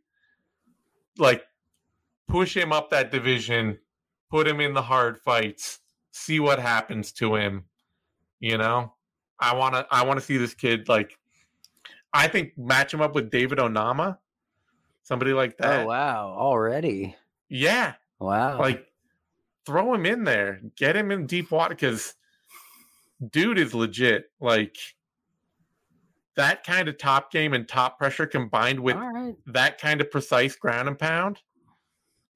like, 1.17 1.43
push 2.27 2.55
him 2.55 2.73
up 2.73 2.89
that 2.89 3.11
division, 3.11 3.77
put 4.29 4.47
him 4.47 4.59
in 4.59 4.73
the 4.73 4.81
hard 4.81 5.19
fights, 5.19 5.79
see 6.11 6.39
what 6.39 6.59
happens 6.59 7.11
to 7.13 7.35
him. 7.35 7.65
You 8.39 8.57
know, 8.57 8.93
I 9.39 9.55
want 9.55 9.75
to, 9.75 9.87
I 9.89 10.03
want 10.03 10.19
to 10.19 10.25
see 10.25 10.37
this 10.37 10.53
kid 10.53 10.89
like, 10.89 11.17
I 12.13 12.27
think 12.27 12.57
match 12.57 12.93
him 12.93 13.01
up 13.01 13.15
with 13.15 13.29
David 13.29 13.59
Onama, 13.59 14.17
somebody 15.03 15.33
like 15.33 15.55
oh, 15.59 15.67
that. 15.67 15.83
Oh 15.83 15.87
wow, 15.87 16.35
already. 16.37 17.15
Yeah. 17.49 17.93
Wow. 18.19 18.59
Like, 18.59 18.85
throw 19.65 19.93
him 19.93 20.05
in 20.05 20.23
there, 20.23 20.61
get 20.75 20.95
him 20.95 21.11
in 21.11 21.25
deep 21.25 21.51
water 21.51 21.75
because 21.75 22.13
dude 23.29 23.59
is 23.59 23.73
legit. 23.73 24.25
Like 24.39 24.77
that 26.35 26.63
kind 26.63 26.87
of 26.87 26.97
top 26.97 27.31
game 27.31 27.53
and 27.53 27.67
top 27.67 27.97
pressure 27.97 28.25
combined 28.25 28.79
with 28.79 28.95
right. 28.95 29.35
that 29.47 29.79
kind 29.79 30.01
of 30.01 30.09
precise 30.09 30.55
ground 30.55 30.87
and 30.87 30.97
pound. 30.97 31.39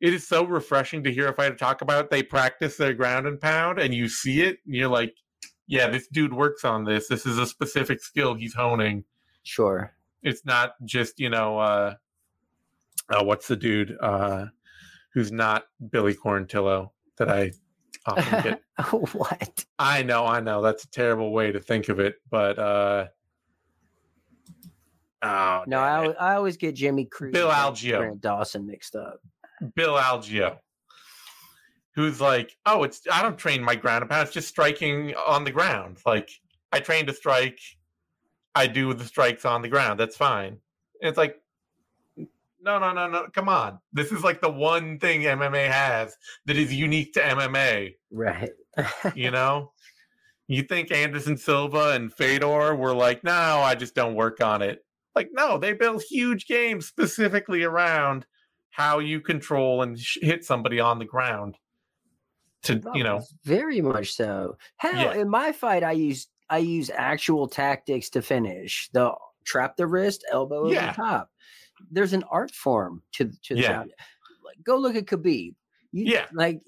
It 0.02 0.14
is 0.14 0.28
so 0.28 0.46
refreshing 0.46 1.04
to 1.04 1.12
hear 1.12 1.28
a 1.30 1.34
fighter 1.34 1.56
talk 1.56 1.82
about. 1.82 2.12
They 2.12 2.22
practice 2.22 2.78
their 2.78 2.94
ground 2.94 3.28
and 3.28 3.40
pound, 3.40 3.80
and 3.80 3.94
you 3.94 4.10
see 4.10 4.42
it, 4.42 4.58
and 4.66 4.76
you're 4.76 4.90
like, 4.90 5.16
"Yeah, 5.68 5.88
this 5.88 6.08
dude 6.08 6.34
works 6.34 6.66
on 6.66 6.84
this. 6.84 7.08
This 7.08 7.26
is 7.26 7.38
a 7.38 7.48
specific 7.48 8.04
skill 8.04 8.36
he's 8.36 8.54
honing." 8.54 9.06
Sure, 9.44 9.94
it's 10.22 10.46
not 10.46 10.74
just 10.84 11.20
you 11.20 11.30
know, 11.30 11.58
uh, 11.58 11.96
uh 13.10 13.24
what's 13.24 13.48
the 13.48 13.56
dude 13.56 13.96
uh, 14.02 14.46
who's 15.14 15.32
not 15.32 15.64
Billy 15.92 16.14
Quarantillo 16.14 16.90
that 17.18 17.30
I 17.30 17.52
often 18.06 18.44
get. 18.44 18.62
what? 19.14 19.66
I 19.80 20.04
know, 20.04 20.26
I 20.26 20.40
know. 20.40 20.62
That's 20.62 20.84
a 20.84 20.92
terrible 20.92 21.32
way 21.32 21.52
to 21.52 21.60
think 21.60 21.90
of 21.90 22.00
it, 22.00 22.16
but 22.30 22.60
uh 22.60 23.08
Oh, 25.22 25.64
no, 25.66 25.80
I, 25.80 26.06
I 26.20 26.36
always 26.36 26.56
get 26.56 26.76
Jimmy 26.76 27.06
Cruz, 27.06 27.32
Bill 27.32 27.50
Algeo, 27.50 27.98
Grant 27.98 28.22
Dawson 28.22 28.68
mixed 28.68 28.96
up. 28.96 29.22
Bill 29.74 29.96
Algeo, 29.96 30.60
who's 31.96 32.22
like, 32.22 32.56
oh, 32.68 32.84
it's 32.84 33.02
I 33.12 33.24
don't 33.24 33.38
train 33.38 33.64
my 33.64 33.74
ground 33.76 34.04
and 34.04 34.12
pound; 34.12 34.26
it's 34.26 34.34
just 34.34 34.50
striking 34.50 35.16
on 35.16 35.44
the 35.44 35.50
ground. 35.50 35.98
Like 36.06 36.30
I 36.72 36.80
train 36.80 37.08
to 37.08 37.14
strike, 37.14 37.60
I 38.54 38.68
do 38.68 38.94
the 38.94 39.04
strikes 39.06 39.46
on 39.46 39.62
the 39.62 39.68
ground. 39.68 40.00
That's 40.00 40.16
fine. 40.16 40.60
And 41.02 41.10
it's 41.10 41.18
like, 41.18 41.38
no, 42.62 42.80
no, 42.80 42.92
no, 42.92 43.08
no. 43.08 43.28
Come 43.34 43.50
on. 43.50 43.80
This 43.94 44.12
is 44.12 44.24
like 44.24 44.42
the 44.42 44.52
one 44.52 45.00
thing 45.00 45.22
MMA 45.22 45.70
has 45.70 46.16
that 46.46 46.58
is 46.58 46.74
unique 46.74 47.14
to 47.14 47.22
MMA. 47.22 47.96
Right. 48.12 48.50
you 49.14 49.32
know? 49.32 49.72
You 50.48 50.64
think 50.64 50.92
Anderson 50.92 51.38
Silva 51.38 51.92
and 51.92 52.14
Fedor 52.14 52.76
were 52.76 52.94
like, 52.94 53.24
no, 53.24 53.32
I 53.32 53.76
just 53.76 53.96
don't 53.96 54.16
work 54.16 54.42
on 54.42 54.62
it. 54.62 54.86
Like, 55.16 55.30
no, 55.32 55.58
they 55.58 55.74
build 55.74 56.04
huge 56.04 56.46
games 56.46 56.86
specifically 56.88 57.64
around 57.64 58.26
how 58.70 59.00
you 59.00 59.22
control 59.22 59.82
and 59.82 59.98
sh- 59.98 60.18
hit 60.22 60.44
somebody 60.44 60.80
on 60.80 61.00
the 61.00 61.06
ground. 61.06 61.56
To 62.64 62.82
you 62.96 63.04
know, 63.04 63.22
very 63.44 63.80
much 63.80 64.14
so. 64.14 64.58
Hell, 64.78 64.96
yeah. 64.96 65.22
in 65.22 65.30
my 65.30 65.52
fight, 65.52 65.84
I 65.84 65.92
use 65.92 66.28
I 66.50 66.58
use 66.58 66.90
actual 66.90 67.48
tactics 67.48 68.10
to 68.10 68.24
finish 68.24 68.90
the 68.92 69.14
trap 69.46 69.78
the 69.78 69.86
wrist, 69.86 70.26
elbow 70.32 70.68
yeah. 70.68 70.78
over 70.78 70.88
the 70.88 70.94
top 70.94 71.30
there's 71.92 72.14
an 72.14 72.24
art 72.30 72.52
form 72.52 73.02
to 73.14 73.32
to 73.44 73.56
yeah. 73.56 73.84
That. 73.84 73.88
Like, 74.44 74.64
go 74.64 74.78
look 74.78 74.96
at 74.96 75.06
Khabib. 75.06 75.56
You, 75.92 76.06
yeah, 76.06 76.26
like 76.34 76.62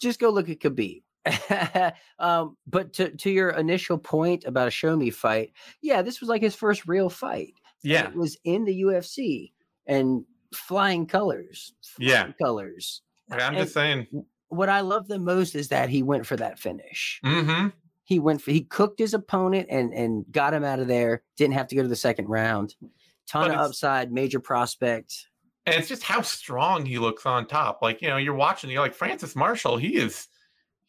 just 0.00 0.20
go 0.20 0.30
look 0.30 0.48
at 0.48 0.58
Khabib. 0.58 1.02
um, 2.18 2.56
but 2.66 2.92
to 2.94 3.10
to 3.10 3.30
your 3.30 3.50
initial 3.50 3.98
point 3.98 4.44
about 4.44 4.68
a 4.68 4.70
show 4.70 4.96
me 4.96 5.10
fight, 5.10 5.52
yeah, 5.80 6.02
this 6.02 6.20
was 6.20 6.28
like 6.28 6.42
his 6.42 6.54
first 6.54 6.86
real 6.86 7.08
fight. 7.08 7.54
Yeah, 7.82 8.08
it 8.08 8.14
was 8.14 8.36
in 8.44 8.64
the 8.64 8.82
UFC 8.82 9.52
and 9.86 10.24
flying 10.54 11.06
colors. 11.06 11.74
Flying 11.82 12.10
yeah, 12.10 12.32
colors. 12.42 13.02
I'm 13.30 13.40
and 13.40 13.56
just 13.56 13.74
saying. 13.74 14.06
What 14.48 14.68
I 14.68 14.80
love 14.80 15.08
the 15.08 15.18
most 15.18 15.54
is 15.54 15.68
that 15.68 15.88
he 15.88 16.02
went 16.02 16.26
for 16.26 16.36
that 16.36 16.58
finish. 16.58 17.20
Mm-hmm. 17.24 17.68
He 18.04 18.18
went 18.18 18.42
for 18.42 18.50
he 18.50 18.62
cooked 18.62 18.98
his 18.98 19.14
opponent 19.14 19.68
and 19.70 19.94
and 19.94 20.24
got 20.30 20.52
him 20.52 20.64
out 20.64 20.80
of 20.80 20.88
there. 20.88 21.22
Didn't 21.36 21.54
have 21.54 21.68
to 21.68 21.76
go 21.76 21.82
to 21.82 21.88
the 21.88 21.96
second 21.96 22.28
round 22.28 22.74
ton 23.28 23.48
but 23.48 23.58
of 23.58 23.60
upside, 23.60 24.12
major 24.12 24.40
prospect. 24.40 25.28
And 25.66 25.76
it's 25.76 25.88
just 25.88 26.02
how 26.02 26.22
strong 26.22 26.84
he 26.84 26.98
looks 26.98 27.24
on 27.24 27.46
top. 27.46 27.82
Like, 27.82 28.02
you 28.02 28.08
know, 28.08 28.16
you're 28.16 28.34
watching, 28.34 28.68
you're 28.70 28.82
like, 28.82 28.94
Francis 28.94 29.36
Marshall, 29.36 29.76
he 29.76 29.96
is, 29.96 30.26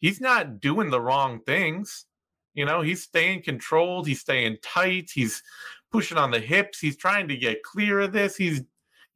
he's 0.00 0.20
not 0.20 0.60
doing 0.60 0.90
the 0.90 1.00
wrong 1.00 1.40
things. 1.40 2.06
You 2.54 2.64
know, 2.64 2.82
he's 2.82 3.02
staying 3.02 3.42
controlled, 3.42 4.06
he's 4.06 4.20
staying 4.20 4.58
tight, 4.62 5.10
he's 5.12 5.42
pushing 5.90 6.18
on 6.18 6.30
the 6.30 6.40
hips, 6.40 6.78
he's 6.80 6.96
trying 6.96 7.28
to 7.28 7.36
get 7.36 7.62
clear 7.62 8.00
of 8.00 8.12
this. 8.12 8.36
He's, 8.36 8.62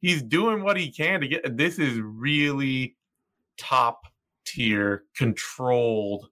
he's 0.01 0.21
doing 0.21 0.63
what 0.63 0.77
he 0.77 0.91
can 0.91 1.21
to 1.21 1.27
get, 1.27 1.57
this 1.57 1.77
is 1.79 1.99
really 1.99 2.95
top 3.57 4.07
tier, 4.45 5.03
controlled 5.15 6.29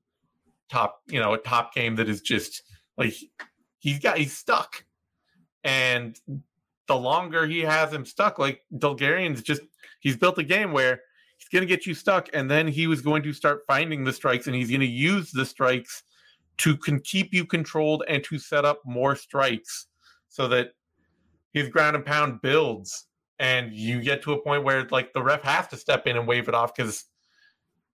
top, 0.70 1.02
you 1.08 1.20
know, 1.20 1.34
a 1.34 1.38
top 1.38 1.74
game 1.74 1.96
that 1.98 2.10
is 2.10 2.22
just 2.22 2.64
like, 2.98 3.14
he's 3.80 4.00
got, 4.00 4.18
he's 4.18 4.36
stuck. 4.36 4.84
And 5.64 6.18
the 6.88 6.98
longer 6.98 7.46
he 7.46 7.60
has 7.62 7.92
him 7.92 8.06
stuck, 8.06 8.40
like 8.40 8.62
Dulgarian's 8.78 9.42
just 9.42 9.62
he's 10.00 10.18
built 10.18 10.38
a 10.38 10.44
game 10.44 10.72
where 10.72 11.02
he's 11.38 11.50
going 11.50 11.62
to 11.62 11.68
get 11.68 11.86
you 11.86 11.94
stuck, 11.94 12.30
and 12.34 12.50
then 12.50 12.68
he 12.68 12.88
was 12.88 13.02
going 13.02 13.24
to 13.24 13.34
start 13.34 13.62
finding 13.68 14.04
the 14.04 14.14
strikes, 14.14 14.48
and 14.48 14.56
he's 14.56 14.70
going 14.70 14.82
to 14.82 14.88
use 14.88 15.32
the 15.32 15.46
strikes 15.46 16.04
to 16.58 16.76
can 16.76 17.00
keep 17.00 17.34
you 17.34 17.46
controlled 17.46 18.04
and 18.08 18.24
to 18.24 18.40
set 18.40 18.66
up 18.66 18.82
more 18.86 19.16
strikes, 19.16 19.88
so 20.30 20.48
that 20.48 20.72
his 21.54 21.70
ground 21.70 21.96
and 21.96 22.06
pound 22.06 22.42
builds, 22.42 23.06
and 23.40 23.74
you 23.74 24.02
get 24.02 24.22
to 24.24 24.34
a 24.34 24.42
point 24.42 24.64
where 24.64 24.88
like 24.90 25.14
the 25.14 25.22
ref 25.22 25.42
has 25.44 25.68
to 25.68 25.78
step 25.78 26.08
in 26.08 26.18
and 26.18 26.28
wave 26.28 26.48
it 26.48 26.56
off 26.56 26.76
because 26.76 27.06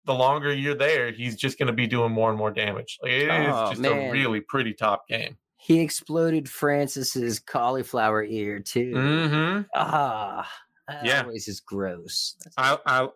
the 0.06 0.14
longer 0.14 0.52
you're 0.52 0.74
there, 0.74 1.10
he's 1.10 1.36
just 1.36 1.58
going 1.58 1.66
to 1.66 1.72
be 1.72 1.86
doing 1.86 2.10
more 2.12 2.30
and 2.30 2.38
more 2.38 2.50
damage. 2.50 2.98
Like 3.02 3.12
it 3.12 3.28
oh, 3.30 3.64
is 3.64 3.70
just 3.70 3.80
man. 3.82 4.08
a 4.08 4.10
really 4.10 4.40
pretty 4.40 4.72
top 4.72 5.06
game. 5.08 5.36
He 5.62 5.80
exploded 5.80 6.48
Francis's 6.48 7.38
cauliflower 7.38 8.24
ear 8.24 8.60
too. 8.60 8.92
Mm-hmm. 8.94 9.62
Ah, 9.74 10.50
that 10.88 11.04
yeah. 11.04 11.22
always 11.22 11.48
is 11.48 11.60
gross. 11.60 12.36
I, 12.56 12.78
I, 12.86 13.08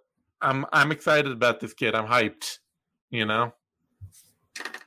I'm, 0.42 0.66
I'm 0.72 0.92
excited 0.92 1.32
about 1.32 1.61
this 1.61 1.72
kid. 1.72 1.95
I'm 1.95 2.07
hyped. 2.07 2.59
You 3.11 3.24
know. 3.24 3.55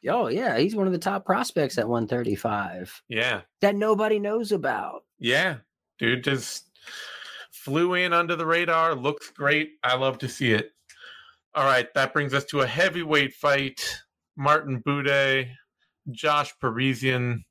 Oh 0.07 0.27
yeah, 0.27 0.57
he's 0.57 0.75
one 0.75 0.87
of 0.87 0.93
the 0.93 0.99
top 0.99 1.25
prospects 1.25 1.77
at 1.77 1.87
135. 1.87 3.01
Yeah, 3.09 3.41
that 3.61 3.75
nobody 3.75 4.19
knows 4.19 4.51
about. 4.51 5.03
Yeah, 5.19 5.57
dude, 5.97 6.23
just 6.23 6.69
flew 7.51 7.95
in 7.95 8.13
under 8.13 8.35
the 8.35 8.45
radar. 8.45 8.95
Looks 8.95 9.31
great. 9.31 9.71
I 9.83 9.95
love 9.95 10.19
to 10.19 10.29
see 10.29 10.53
it. 10.53 10.71
All 11.55 11.65
right, 11.65 11.91
that 11.95 12.13
brings 12.13 12.33
us 12.33 12.45
to 12.45 12.61
a 12.61 12.67
heavyweight 12.67 13.33
fight. 13.33 13.99
Martin 14.37 14.83
Buday, 14.85 15.49
Josh 16.11 16.53
Parisian, 16.59 17.43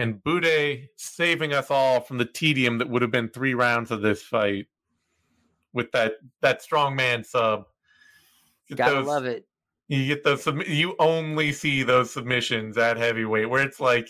and 0.00 0.22
Buday 0.22 0.88
saving 0.96 1.52
us 1.52 1.70
all 1.70 2.00
from 2.00 2.18
the 2.18 2.24
tedium 2.24 2.78
that 2.78 2.88
would 2.88 3.02
have 3.02 3.10
been 3.10 3.28
three 3.28 3.54
rounds 3.54 3.90
of 3.90 4.02
this 4.02 4.22
fight 4.22 4.66
with 5.72 5.92
that 5.92 6.14
that 6.40 6.62
strong 6.62 6.96
man 6.96 7.24
sub. 7.24 7.64
Get 8.68 8.78
Gotta 8.78 8.96
those, 8.96 9.06
love 9.06 9.26
it. 9.26 9.46
You 9.88 10.06
get 10.06 10.24
those. 10.24 10.46
You 10.66 10.94
only 10.98 11.52
see 11.52 11.82
those 11.82 12.10
submissions 12.10 12.78
at 12.78 12.96
heavyweight 12.96 13.50
where 13.50 13.62
it's 13.62 13.80
like 13.80 14.08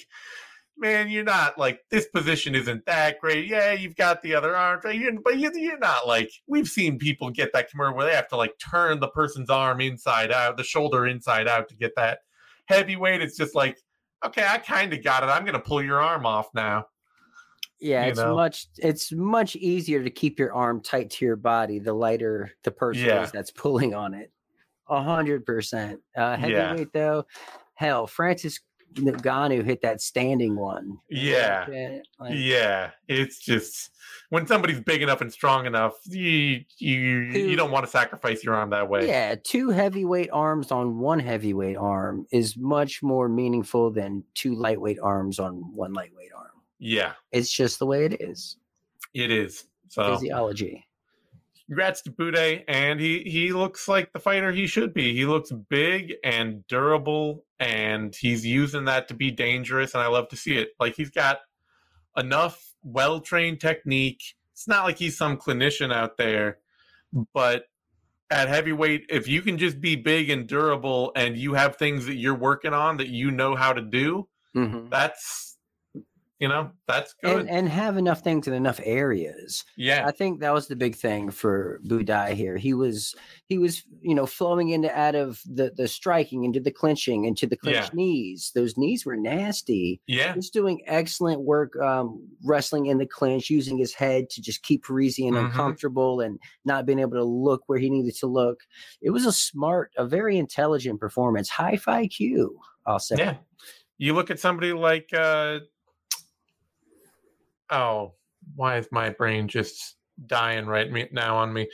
man, 0.80 1.10
you're 1.10 1.22
not 1.22 1.58
like 1.58 1.80
this 1.90 2.06
position 2.06 2.54
isn't 2.54 2.86
that 2.86 3.20
great. 3.20 3.46
Yeah, 3.46 3.72
you've 3.72 3.96
got 3.96 4.22
the 4.22 4.34
other 4.34 4.56
arm, 4.56 4.80
but 4.82 4.96
you're 5.38 5.78
not 5.78 6.08
like 6.08 6.32
we've 6.46 6.66
seen 6.66 6.98
people 6.98 7.30
get 7.30 7.52
that 7.52 7.70
commercial 7.70 7.96
where 7.96 8.06
they 8.06 8.14
have 8.14 8.28
to 8.28 8.36
like 8.36 8.54
turn 8.58 8.98
the 8.98 9.08
person's 9.08 9.50
arm 9.50 9.80
inside 9.80 10.32
out, 10.32 10.56
the 10.56 10.64
shoulder 10.64 11.06
inside 11.06 11.46
out 11.46 11.68
to 11.68 11.76
get 11.76 11.92
that 11.96 12.20
heavyweight. 12.66 13.20
It's 13.20 13.36
just 13.36 13.54
like, 13.54 13.78
okay, 14.24 14.46
I 14.46 14.58
kind 14.58 14.92
of 14.92 15.02
got 15.02 15.22
it. 15.22 15.26
I'm 15.26 15.44
gonna 15.44 15.60
pull 15.60 15.82
your 15.82 16.00
arm 16.00 16.26
off 16.26 16.48
now. 16.54 16.86
Yeah, 17.80 18.04
you 18.04 18.10
it's 18.10 18.20
know? 18.20 18.34
much 18.34 18.66
it's 18.78 19.12
much 19.12 19.56
easier 19.56 20.02
to 20.04 20.10
keep 20.10 20.38
your 20.38 20.52
arm 20.52 20.80
tight 20.80 21.10
to 21.10 21.24
your 21.24 21.36
body 21.36 21.78
the 21.78 21.94
lighter 21.94 22.52
the 22.62 22.70
person 22.70 23.06
yeah. 23.06 23.22
is 23.22 23.32
that's 23.32 23.50
pulling 23.50 23.94
on 23.94 24.14
it. 24.14 24.30
A 24.88 25.02
hundred 25.02 25.46
percent. 25.46 26.00
Uh, 26.16 26.36
heavyweight 26.36 26.78
yeah. 26.78 27.00
though, 27.00 27.24
hell, 27.74 28.06
Francis 28.06 28.60
Ngannou 28.94 29.64
hit 29.64 29.82
that 29.82 30.00
standing 30.00 30.56
one. 30.56 30.98
Yeah, 31.08 31.66
like, 32.18 32.32
yeah. 32.34 32.90
It's 33.08 33.38
just 33.38 33.90
when 34.30 34.46
somebody's 34.46 34.80
big 34.80 35.02
enough 35.02 35.20
and 35.20 35.32
strong 35.32 35.66
enough, 35.66 35.94
you 36.06 36.64
you 36.78 37.32
two, 37.32 37.38
you 37.38 37.56
don't 37.56 37.70
want 37.70 37.84
to 37.84 37.90
sacrifice 37.90 38.42
your 38.42 38.54
arm 38.54 38.70
that 38.70 38.88
way. 38.88 39.06
Yeah, 39.06 39.36
two 39.42 39.70
heavyweight 39.70 40.30
arms 40.32 40.70
on 40.70 40.98
one 40.98 41.20
heavyweight 41.20 41.76
arm 41.76 42.26
is 42.32 42.56
much 42.56 43.02
more 43.02 43.28
meaningful 43.28 43.90
than 43.90 44.24
two 44.34 44.54
lightweight 44.54 44.98
arms 45.00 45.38
on 45.38 45.54
one 45.74 45.92
lightweight 45.92 46.32
arm. 46.36 46.50
Yeah, 46.78 47.12
it's 47.32 47.50
just 47.52 47.78
the 47.78 47.86
way 47.86 48.04
it 48.04 48.20
is. 48.20 48.56
It 49.14 49.30
is 49.30 49.64
so 49.88 50.14
physiology 50.14 50.86
congrats 51.70 52.02
to 52.02 52.10
Buday, 52.10 52.64
and 52.66 52.98
he 52.98 53.20
he 53.20 53.52
looks 53.52 53.86
like 53.86 54.12
the 54.12 54.18
fighter 54.18 54.50
he 54.50 54.66
should 54.66 54.92
be. 54.92 55.14
He 55.14 55.24
looks 55.24 55.52
big 55.52 56.14
and 56.24 56.66
durable, 56.66 57.44
and 57.60 58.14
he's 58.14 58.44
using 58.44 58.86
that 58.86 59.06
to 59.08 59.14
be 59.14 59.30
dangerous, 59.30 59.94
and 59.94 60.02
I 60.02 60.08
love 60.08 60.28
to 60.30 60.36
see 60.36 60.56
it. 60.56 60.70
Like 60.80 60.96
he's 60.96 61.10
got 61.10 61.38
enough 62.16 62.74
well 62.82 63.20
trained 63.20 63.60
technique. 63.60 64.34
It's 64.52 64.66
not 64.66 64.84
like 64.84 64.98
he's 64.98 65.16
some 65.16 65.36
clinician 65.36 65.94
out 65.94 66.16
there, 66.16 66.58
but 67.32 67.66
at 68.32 68.48
heavyweight, 68.48 69.06
if 69.08 69.28
you 69.28 69.40
can 69.40 69.56
just 69.56 69.80
be 69.80 69.94
big 69.94 70.28
and 70.28 70.48
durable, 70.48 71.12
and 71.14 71.36
you 71.36 71.54
have 71.54 71.76
things 71.76 72.04
that 72.06 72.16
you're 72.16 72.34
working 72.34 72.74
on 72.74 72.96
that 72.96 73.08
you 73.08 73.30
know 73.30 73.54
how 73.54 73.72
to 73.72 73.80
do, 73.80 74.26
mm-hmm. 74.56 74.88
that's 74.88 75.49
you 76.40 76.48
know 76.48 76.70
that's 76.88 77.14
good. 77.22 77.40
and, 77.40 77.50
and, 77.50 77.68
have 77.68 77.98
enough 77.98 78.22
things 78.22 78.48
in 78.48 78.54
enough 78.54 78.80
areas. 78.82 79.62
Yeah. 79.76 80.06
I 80.06 80.10
think 80.10 80.40
that 80.40 80.54
was 80.54 80.68
the 80.68 80.74
big 80.74 80.96
thing 80.96 81.30
for 81.30 81.80
buday 81.86 82.32
here. 82.32 82.56
He 82.56 82.72
was 82.72 83.14
he 83.44 83.58
was 83.58 83.84
you 84.00 84.14
know 84.14 84.24
flowing 84.24 84.70
into 84.70 84.90
out 84.98 85.14
of 85.14 85.42
the 85.44 85.70
the 85.76 85.86
striking 85.86 86.44
into 86.44 86.58
the 86.58 86.70
clinching 86.70 87.26
into 87.26 87.46
the 87.46 87.58
clinch 87.58 87.76
yeah. 87.76 87.88
knees. 87.92 88.52
Those 88.54 88.78
knees 88.78 89.04
were 89.04 89.18
nasty. 89.18 90.00
Yeah. 90.06 90.34
He's 90.34 90.48
doing 90.48 90.80
excellent 90.86 91.42
work 91.42 91.76
um, 91.76 92.26
wrestling 92.42 92.86
in 92.86 92.96
the 92.96 93.06
clinch 93.06 93.50
using 93.50 93.76
his 93.76 93.92
head 93.92 94.30
to 94.30 94.40
just 94.40 94.62
keep 94.62 94.84
parisian 94.84 95.34
mm-hmm. 95.34 95.44
uncomfortable 95.44 96.20
and 96.20 96.38
not 96.64 96.86
being 96.86 97.00
able 97.00 97.18
to 97.18 97.24
look 97.24 97.64
where 97.66 97.78
he 97.78 97.90
needed 97.90 98.16
to 98.16 98.26
look. 98.26 98.60
It 99.02 99.10
was 99.10 99.26
a 99.26 99.32
smart 99.32 99.92
a 99.98 100.06
very 100.06 100.38
intelligent 100.38 101.00
performance. 101.00 101.50
High 101.50 101.76
iq 101.76 102.10
q 102.10 102.58
i'll 102.86 102.98
say. 102.98 103.16
Yeah. 103.18 103.36
You 103.98 104.14
look 104.14 104.30
at 104.30 104.40
somebody 104.40 104.72
like 104.72 105.10
uh 105.12 105.58
oh, 107.70 108.14
why 108.56 108.78
is 108.78 108.88
my 108.90 109.10
brain 109.10 109.48
just 109.48 109.96
dying 110.26 110.66
right 110.66 110.90
me, 110.90 111.08
now 111.12 111.36
on 111.36 111.52
me? 111.52 111.68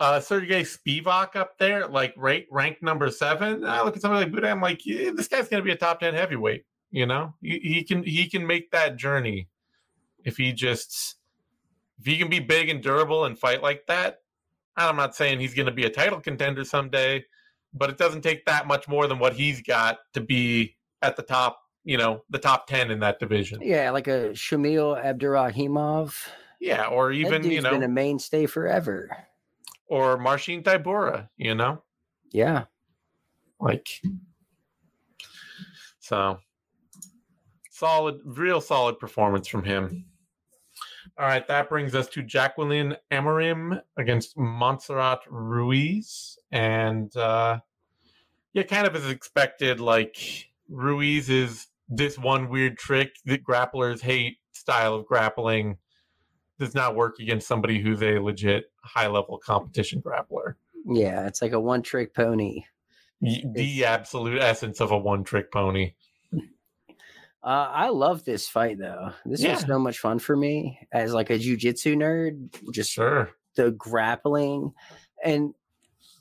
Uh, 0.00 0.18
Serghei 0.18 0.62
Spivac 0.62 1.36
up 1.36 1.58
there, 1.58 1.86
like 1.86 2.14
right 2.16 2.46
rank 2.50 2.82
number 2.82 3.10
seven. 3.10 3.64
I 3.64 3.82
look 3.82 3.96
at 3.96 4.02
somebody 4.02 4.24
like 4.24 4.34
Buday, 4.34 4.50
I'm 4.50 4.60
like, 4.60 4.84
yeah, 4.84 5.10
this 5.14 5.28
guy's 5.28 5.48
gonna 5.48 5.62
be 5.62 5.72
a 5.72 5.76
top 5.76 6.00
ten 6.00 6.14
heavyweight. 6.14 6.64
You 6.90 7.06
know, 7.06 7.34
he, 7.42 7.58
he 7.58 7.84
can 7.84 8.02
he 8.02 8.28
can 8.28 8.46
make 8.46 8.70
that 8.70 8.96
journey 8.96 9.48
if 10.24 10.36
he 10.36 10.52
just 10.52 11.16
if 11.98 12.06
he 12.06 12.16
can 12.16 12.28
be 12.28 12.40
big 12.40 12.68
and 12.68 12.82
durable 12.82 13.24
and 13.24 13.38
fight 13.38 13.62
like 13.62 13.86
that. 13.86 14.20
I'm 14.76 14.96
not 14.96 15.16
saying 15.16 15.40
he's 15.40 15.54
going 15.54 15.66
to 15.66 15.72
be 15.72 15.86
a 15.86 15.90
title 15.90 16.20
contender 16.20 16.64
someday, 16.64 17.24
but 17.74 17.90
it 17.90 17.98
doesn't 17.98 18.22
take 18.22 18.46
that 18.46 18.66
much 18.66 18.86
more 18.86 19.08
than 19.08 19.18
what 19.18 19.32
he's 19.32 19.60
got 19.60 19.98
to 20.14 20.20
be 20.20 20.76
at 21.02 21.16
the 21.16 21.22
top 21.22 21.60
you 21.88 21.96
know 21.96 22.22
the 22.28 22.38
top 22.38 22.66
10 22.66 22.90
in 22.90 23.00
that 23.00 23.18
division. 23.18 23.60
Yeah 23.62 23.90
like 23.90 24.06
a 24.08 24.30
shamil 24.34 25.02
abdurakhimov 25.02 26.14
yeah 26.60 26.86
or 26.86 27.12
even 27.12 27.42
you 27.44 27.62
know 27.62 27.70
been 27.70 27.82
a 27.82 27.88
mainstay 27.88 28.44
forever. 28.44 29.10
Or 29.86 30.18
marcin 30.18 30.62
tybura 30.62 31.30
you 31.38 31.54
know? 31.54 31.82
Yeah. 32.30 32.64
Like 33.58 33.88
so 35.98 36.38
solid 37.70 38.20
real 38.22 38.60
solid 38.60 38.98
performance 38.98 39.48
from 39.48 39.64
him. 39.64 40.04
All 41.18 41.26
right 41.26 41.48
that 41.48 41.70
brings 41.70 41.94
us 41.94 42.06
to 42.08 42.22
jacqueline 42.22 42.96
Amorim 43.10 43.80
against 43.96 44.36
montserrat 44.36 45.20
ruiz 45.30 46.38
and 46.52 47.16
uh 47.16 47.60
yeah 48.52 48.64
kind 48.64 48.86
of 48.86 48.94
as 48.94 49.08
expected 49.08 49.80
like 49.80 50.50
ruiz 50.68 51.30
is 51.30 51.68
this 51.88 52.18
one 52.18 52.48
weird 52.48 52.78
trick 52.78 53.16
that 53.24 53.44
grapplers 53.44 54.00
hate 54.00 54.38
style 54.52 54.94
of 54.94 55.06
grappling 55.06 55.78
does 56.58 56.74
not 56.74 56.96
work 56.96 57.18
against 57.20 57.46
somebody 57.46 57.80
who's 57.80 58.02
a 58.02 58.18
legit 58.18 58.70
high 58.82 59.06
level 59.06 59.38
competition 59.38 60.02
grappler. 60.02 60.54
Yeah, 60.86 61.26
it's 61.26 61.40
like 61.40 61.52
a 61.52 61.60
one 61.60 61.82
trick 61.82 62.14
pony. 62.14 62.64
The 63.20 63.42
it's... 63.54 63.82
absolute 63.84 64.40
essence 64.40 64.80
of 64.80 64.90
a 64.90 64.98
one 64.98 65.24
trick 65.24 65.52
pony. 65.52 65.92
Uh, 67.40 67.70
I 67.72 67.88
love 67.90 68.24
this 68.24 68.48
fight 68.48 68.78
though. 68.78 69.12
This 69.24 69.40
yeah. 69.40 69.54
was 69.54 69.60
so 69.60 69.78
much 69.78 69.98
fun 69.98 70.18
for 70.18 70.36
me 70.36 70.80
as 70.92 71.14
like 71.14 71.30
a 71.30 71.38
jujitsu 71.38 71.96
nerd. 71.96 72.52
Just 72.72 72.90
sure. 72.90 73.30
the 73.54 73.70
grappling 73.70 74.72
and 75.24 75.54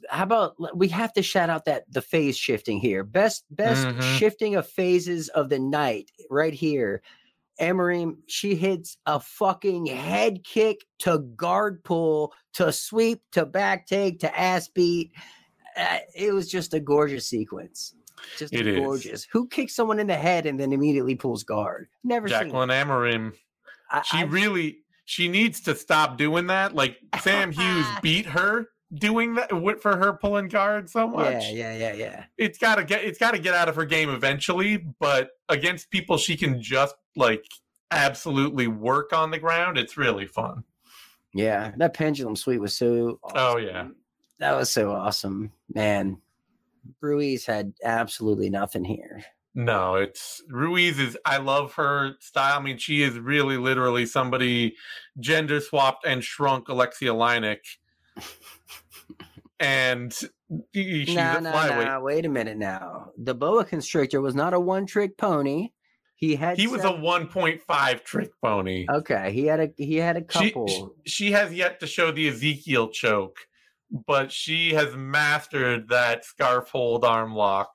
how 0.10 0.24
about 0.24 0.56
we 0.76 0.88
have 0.90 1.14
to 1.14 1.24
shout 1.24 1.50
out 1.50 1.66
that 1.66 1.92
the 1.92 2.02
phase 2.02 2.38
shifting 2.38 2.80
here. 2.80 3.04
Best 3.04 3.46
best 3.52 3.86
mm-hmm. 3.86 4.02
shifting 4.18 4.56
of 4.56 4.68
phases 4.68 5.30
of 5.30 5.50
the 5.50 5.60
night 5.60 6.12
right 6.30 6.54
here. 6.54 7.02
Amorim, 7.60 8.18
she 8.28 8.56
hits 8.56 8.98
a 9.06 9.20
fucking 9.20 9.88
head 9.88 10.44
kick 10.44 10.86
to 11.00 11.20
guard 11.20 11.84
pull 11.84 12.34
to 12.54 12.72
sweep 12.72 13.22
to 13.32 13.46
back 13.46 13.88
take 13.88 14.20
to 14.20 14.40
ass 14.40 14.68
beat. 14.68 15.12
Uh, 15.76 15.98
it 16.16 16.34
was 16.34 16.50
just 16.50 16.74
a 16.74 16.80
gorgeous 16.80 17.28
sequence. 17.28 17.96
Just 18.38 18.54
it 18.54 18.80
gorgeous. 18.80 19.22
Is. 19.22 19.28
Who 19.32 19.48
kicks 19.48 19.76
someone 19.76 20.00
in 20.00 20.08
the 20.08 20.16
head 20.16 20.46
and 20.46 20.60
then 20.60 20.72
immediately 20.72 21.16
pulls 21.16 21.44
guard? 21.44 21.88
Never 22.04 22.28
Jacqueline 22.28 22.70
Amorim. 22.70 23.34
She 24.04 24.18
I, 24.18 24.24
really 24.24 24.80
she 25.06 25.28
needs 25.28 25.62
to 25.62 25.76
stop 25.76 26.18
doing 26.18 26.48
that. 26.48 26.76
Like 26.76 26.98
Sam 27.22 27.52
Hughes 27.52 27.86
beat 28.02 28.26
her 28.26 28.68
doing 28.94 29.36
that 29.36 29.50
for 29.82 29.98
her 29.98 30.14
pulling 30.14 30.48
guard 30.48 30.90
so 30.90 31.08
much. 31.08 31.50
Yeah, 31.52 31.74
yeah, 31.74 31.76
yeah, 31.76 31.94
yeah. 31.94 32.24
It's 32.38 32.58
gotta 32.58 32.84
get 32.84 33.04
it's 33.04 33.20
gotta 33.20 33.40
get 33.40 33.54
out 33.54 33.70
of 33.70 33.76
her 33.76 33.86
game 33.86 34.10
eventually, 34.10 34.78
but 35.00 35.32
against 35.50 35.90
people 35.90 36.18
she 36.18 36.38
can 36.38 36.62
just 36.62 36.96
like 37.16 37.44
absolutely 37.92 38.68
work 38.68 39.14
on 39.14 39.32
the 39.32 39.40
ground, 39.40 39.78
it's 39.78 39.98
really 39.98 40.26
fun. 40.26 40.64
Yeah, 41.34 41.72
that 41.78 41.94
pendulum 41.94 42.36
suite 42.36 42.62
was 42.62 42.76
so 42.76 42.88
oh, 42.88 43.20
awesome. 43.24 43.38
Oh 43.38 43.58
yeah. 43.58 43.88
That 44.40 44.56
was 44.56 44.70
so 44.70 44.92
awesome. 44.92 45.52
Man. 45.74 46.18
Ruiz 47.02 47.46
had 47.46 47.74
absolutely 47.84 48.50
nothing 48.50 48.86
here. 48.86 49.22
No, 49.54 49.96
it's 49.96 50.44
Ruiz 50.50 51.00
is 51.00 51.18
I 51.26 51.38
love 51.38 51.74
her 51.74 52.14
style. 52.20 52.60
I 52.60 52.62
mean, 52.62 52.78
she 52.78 53.02
is 53.02 53.18
really 53.18 53.58
literally 53.58 54.06
somebody 54.06 54.76
gender 55.20 55.60
swapped 55.60 56.06
and 56.06 56.24
shrunk 56.24 56.68
Aleksei 56.68 57.08
Oleinik 57.08 57.58
and 59.60 60.14
she's 60.74 61.16
no, 61.16 61.40
no, 61.40 61.84
no. 61.84 62.02
Wait 62.02 62.26
a 62.26 62.30
minute 62.30 62.58
now. 62.58 63.12
The 63.18 63.34
boa 63.34 63.66
constrictor 63.66 64.22
was 64.22 64.36
not 64.36 64.54
a 64.54 64.60
one 64.60 64.86
trick 64.86 65.18
pony. 65.18 65.70
He 66.16 66.36
had 66.36 66.58
he 66.58 66.68
was 66.68 66.84
a 66.84 66.90
1.5 66.90 68.04
trick 68.04 68.32
pony. 68.42 68.88
Okay, 68.90 69.32
he 69.32 69.46
had 69.46 69.60
a 69.60 69.70
he 69.78 69.98
had 69.98 70.18
a 70.18 70.24
couple. 70.24 70.68
She, 71.06 71.28
she 71.28 71.32
has 71.32 71.54
yet 71.54 71.80
to 71.82 71.88
show 71.88 72.12
the 72.12 72.28
Ezekiel 72.28 72.90
choke, 72.90 73.38
but 74.08 74.32
she 74.32 74.74
has 74.74 74.96
mastered 74.96 75.90
that 75.90 76.26
scarf 76.26 76.70
hold 76.70 77.06
arm 77.06 77.34
lock. 77.34 77.70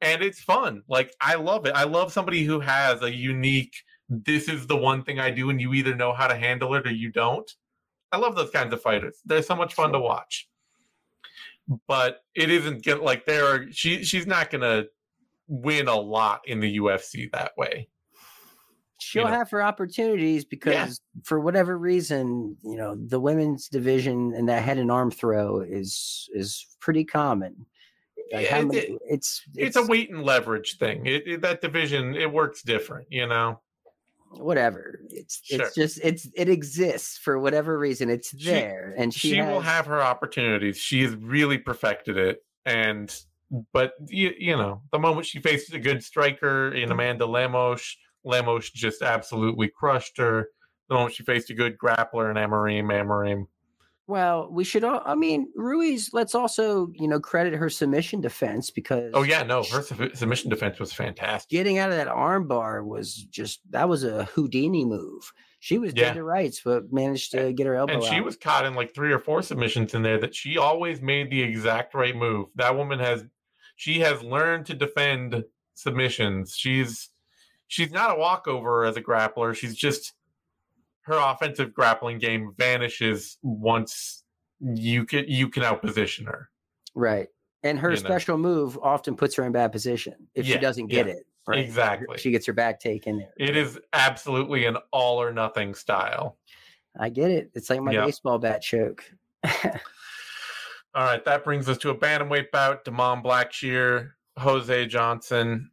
And 0.00 0.22
it's 0.22 0.40
fun. 0.40 0.82
Like 0.88 1.14
I 1.20 1.36
love 1.36 1.66
it. 1.66 1.72
I 1.74 1.84
love 1.84 2.12
somebody 2.12 2.44
who 2.44 2.60
has 2.60 3.02
a 3.02 3.14
unique 3.14 3.76
this 4.08 4.48
is 4.48 4.66
the 4.66 4.76
one 4.76 5.02
thing 5.02 5.18
I 5.18 5.30
do 5.30 5.50
and 5.50 5.60
you 5.60 5.74
either 5.74 5.94
know 5.94 6.12
how 6.12 6.28
to 6.28 6.36
handle 6.36 6.74
it 6.74 6.86
or 6.86 6.92
you 6.92 7.10
don't. 7.10 7.50
I 8.12 8.18
love 8.18 8.36
those 8.36 8.50
kinds 8.50 8.72
of 8.72 8.80
fighters. 8.80 9.18
They're 9.24 9.42
so 9.42 9.56
much 9.56 9.74
fun 9.74 9.92
to 9.92 10.00
watch. 10.00 10.48
but 11.88 12.24
it 12.34 12.50
isn't 12.50 12.82
get 12.82 13.02
like 13.02 13.24
there 13.24 13.46
are 13.46 13.66
she 13.70 14.04
she's 14.04 14.26
not 14.26 14.50
gonna 14.50 14.84
win 15.48 15.88
a 15.88 15.96
lot 15.96 16.42
in 16.46 16.60
the 16.60 16.78
UFC 16.78 17.30
that 17.32 17.52
way. 17.56 17.88
She'll 18.98 19.24
you 19.24 19.28
know. 19.28 19.34
have 19.34 19.50
her 19.50 19.62
opportunities 19.62 20.44
because 20.44 21.00
yeah. 21.14 21.20
for 21.24 21.38
whatever 21.38 21.76
reason, 21.76 22.56
you 22.62 22.76
know, 22.76 22.96
the 22.96 23.20
women's 23.20 23.68
division 23.68 24.32
and 24.34 24.48
that 24.48 24.62
head 24.62 24.78
and 24.78 24.90
arm 24.90 25.10
throw 25.10 25.60
is 25.60 26.28
is 26.34 26.66
pretty 26.80 27.04
common. 27.04 27.66
Like 28.32 28.46
yeah, 28.46 28.62
many, 28.62 28.78
it, 28.78 28.98
it's, 29.08 29.42
it's, 29.54 29.76
it's 29.76 29.76
a 29.76 29.86
weight 29.86 30.10
and 30.10 30.24
leverage 30.24 30.78
thing. 30.78 31.06
It, 31.06 31.22
it, 31.26 31.40
that 31.42 31.60
division 31.60 32.16
it 32.16 32.32
works 32.32 32.62
different, 32.62 33.06
you 33.10 33.26
know. 33.26 33.60
Whatever. 34.30 35.00
It's 35.08 35.40
sure. 35.44 35.62
it's 35.62 35.74
just 35.74 36.00
it's 36.02 36.28
it 36.34 36.48
exists 36.48 37.18
for 37.18 37.38
whatever 37.38 37.78
reason. 37.78 38.10
It's 38.10 38.30
there, 38.32 38.94
she, 38.96 39.02
and 39.02 39.14
she, 39.14 39.30
she 39.30 39.36
has... 39.36 39.48
will 39.48 39.60
have 39.60 39.86
her 39.86 40.02
opportunities. 40.02 40.76
She 40.76 41.02
has 41.02 41.14
really 41.16 41.58
perfected 41.58 42.16
it, 42.16 42.38
and 42.64 43.14
but 43.72 43.92
you, 44.08 44.32
you 44.38 44.56
know 44.56 44.82
the 44.92 44.98
moment 44.98 45.26
she 45.26 45.40
faces 45.40 45.72
a 45.74 45.78
good 45.78 46.02
striker 46.02 46.72
in 46.72 46.84
mm-hmm. 46.84 46.92
Amanda 46.92 47.26
Lemos 47.26 47.96
Lemos 48.24 48.70
just 48.70 49.02
absolutely 49.02 49.68
crushed 49.68 50.18
her. 50.18 50.48
The 50.88 50.94
moment 50.94 51.14
she 51.14 51.22
faced 51.22 51.50
a 51.50 51.54
good 51.54 51.78
grappler 51.78 52.30
in 52.30 52.36
Amorim, 52.36 52.86
Amorim. 52.86 53.46
Well, 54.08 54.48
we 54.52 54.62
should. 54.62 54.84
All, 54.84 55.02
I 55.04 55.16
mean, 55.16 55.48
Ruiz. 55.56 56.10
Let's 56.12 56.34
also, 56.34 56.88
you 56.94 57.08
know, 57.08 57.18
credit 57.18 57.54
her 57.54 57.68
submission 57.68 58.20
defense 58.20 58.70
oh, 58.70 58.72
because. 58.74 59.10
Oh 59.14 59.22
yeah, 59.22 59.42
no, 59.42 59.64
her 59.64 59.82
submission 60.14 60.48
defense 60.48 60.78
was 60.78 60.92
fantastic. 60.92 61.50
Getting 61.50 61.78
out 61.78 61.90
of 61.90 61.96
that 61.96 62.06
armbar 62.06 62.84
was 62.84 63.14
just 63.14 63.60
that 63.70 63.88
was 63.88 64.04
a 64.04 64.24
Houdini 64.26 64.84
move. 64.84 65.32
She 65.58 65.78
was 65.78 65.92
yeah. 65.96 66.04
dead 66.04 66.14
to 66.14 66.22
rights, 66.22 66.60
but 66.64 66.92
managed 66.92 67.32
to 67.32 67.52
get 67.52 67.66
her 67.66 67.74
elbow. 67.74 67.94
And 67.94 68.02
she 68.04 68.16
out. 68.16 68.24
was 68.24 68.36
caught 68.36 68.64
in 68.64 68.74
like 68.74 68.94
three 68.94 69.12
or 69.12 69.18
four 69.18 69.42
submissions 69.42 69.94
in 69.94 70.02
there 70.02 70.20
that 70.20 70.34
she 70.34 70.58
always 70.58 71.00
made 71.00 71.28
the 71.28 71.42
exact 71.42 71.92
right 71.92 72.14
move. 72.14 72.46
That 72.54 72.76
woman 72.76 73.00
has, 73.00 73.24
she 73.74 73.98
has 74.00 74.22
learned 74.22 74.66
to 74.66 74.74
defend 74.74 75.42
submissions. 75.74 76.54
She's 76.56 77.10
she's 77.66 77.90
not 77.90 78.12
a 78.12 78.18
walkover 78.20 78.84
as 78.84 78.96
a 78.96 79.02
grappler. 79.02 79.56
She's 79.56 79.74
just 79.74 80.12
her 81.06 81.18
offensive 81.18 81.72
grappling 81.72 82.18
game 82.18 82.52
vanishes 82.58 83.38
once 83.42 84.24
you 84.60 85.04
can 85.04 85.24
you 85.28 85.48
can 85.48 85.62
outposition 85.62 86.26
her. 86.26 86.50
Right. 86.94 87.28
And 87.62 87.78
her 87.78 87.92
you 87.92 87.96
special 87.96 88.36
know. 88.36 88.42
move 88.42 88.78
often 88.82 89.14
puts 89.14 89.36
her 89.36 89.44
in 89.44 89.52
bad 89.52 89.70
position 89.70 90.14
if 90.34 90.46
yeah, 90.46 90.56
she 90.56 90.60
doesn't 90.60 90.88
get 90.88 91.06
yeah, 91.06 91.14
it. 91.14 91.26
Right? 91.46 91.60
Exactly. 91.60 92.18
She 92.18 92.32
gets 92.32 92.44
her 92.46 92.52
back 92.52 92.80
taken. 92.80 93.18
there. 93.18 93.32
It 93.36 93.56
is 93.56 93.78
absolutely 93.92 94.66
an 94.66 94.78
all 94.92 95.22
or 95.22 95.32
nothing 95.32 95.74
style. 95.74 96.38
I 96.98 97.08
get 97.08 97.30
it. 97.30 97.50
It's 97.54 97.70
like 97.70 97.80
my 97.80 97.92
yep. 97.92 98.06
baseball 98.06 98.38
bat 98.38 98.62
choke. 98.62 99.04
all 99.64 101.04
right, 101.04 101.24
that 101.24 101.44
brings 101.44 101.68
us 101.68 101.78
to 101.78 101.90
a 101.90 101.94
bantamweight 101.94 102.50
bout: 102.50 102.84
Da'Mon 102.84 103.22
Blackshear, 103.22 104.12
Jose 104.38 104.86
Johnson, 104.86 105.70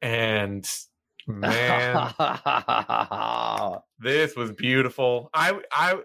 and 0.00 0.68
Man, 1.26 2.14
this 3.98 4.36
was 4.36 4.52
beautiful. 4.52 5.28
I, 5.34 5.58
I, 5.72 5.98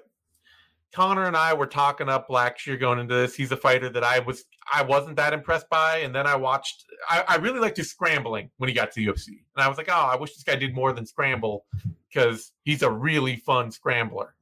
Connor 0.92 1.26
and 1.26 1.38
I 1.38 1.54
were 1.54 1.68
talking 1.68 2.10
up 2.10 2.28
Blackshear 2.28 2.80
going 2.80 3.00
into 3.00 3.14
this. 3.14 3.36
He's 3.36 3.52
a 3.52 3.58
fighter 3.58 3.88
that 3.90 4.04
I 4.04 4.20
was, 4.20 4.46
I 4.72 4.82
wasn't 4.82 5.16
that 5.18 5.34
impressed 5.34 5.70
by, 5.70 5.98
and 5.98 6.14
then 6.14 6.26
I 6.26 6.36
watched. 6.36 6.86
I, 7.10 7.24
I 7.28 7.36
really 7.38 7.60
liked 7.60 7.78
his 7.78 7.90
scrambling 7.90 8.50
when 8.58 8.68
he 8.68 8.74
got 8.74 8.92
to 8.92 9.00
the 9.00 9.08
UFC, 9.08 9.28
and 9.28 9.64
I 9.64 9.68
was 9.68 9.78
like, 9.78 9.90
oh, 9.90 10.10
I 10.12 10.16
wish 10.16 10.34
this 10.34 10.44
guy 10.44 10.56
did 10.56 10.74
more 10.74 10.92
than 10.92 11.06
scramble 11.06 11.66
because 12.12 12.52
he's 12.64 12.82
a 12.82 12.92
really 12.92 13.36
fun 13.38 13.72
scrambler. 13.72 14.36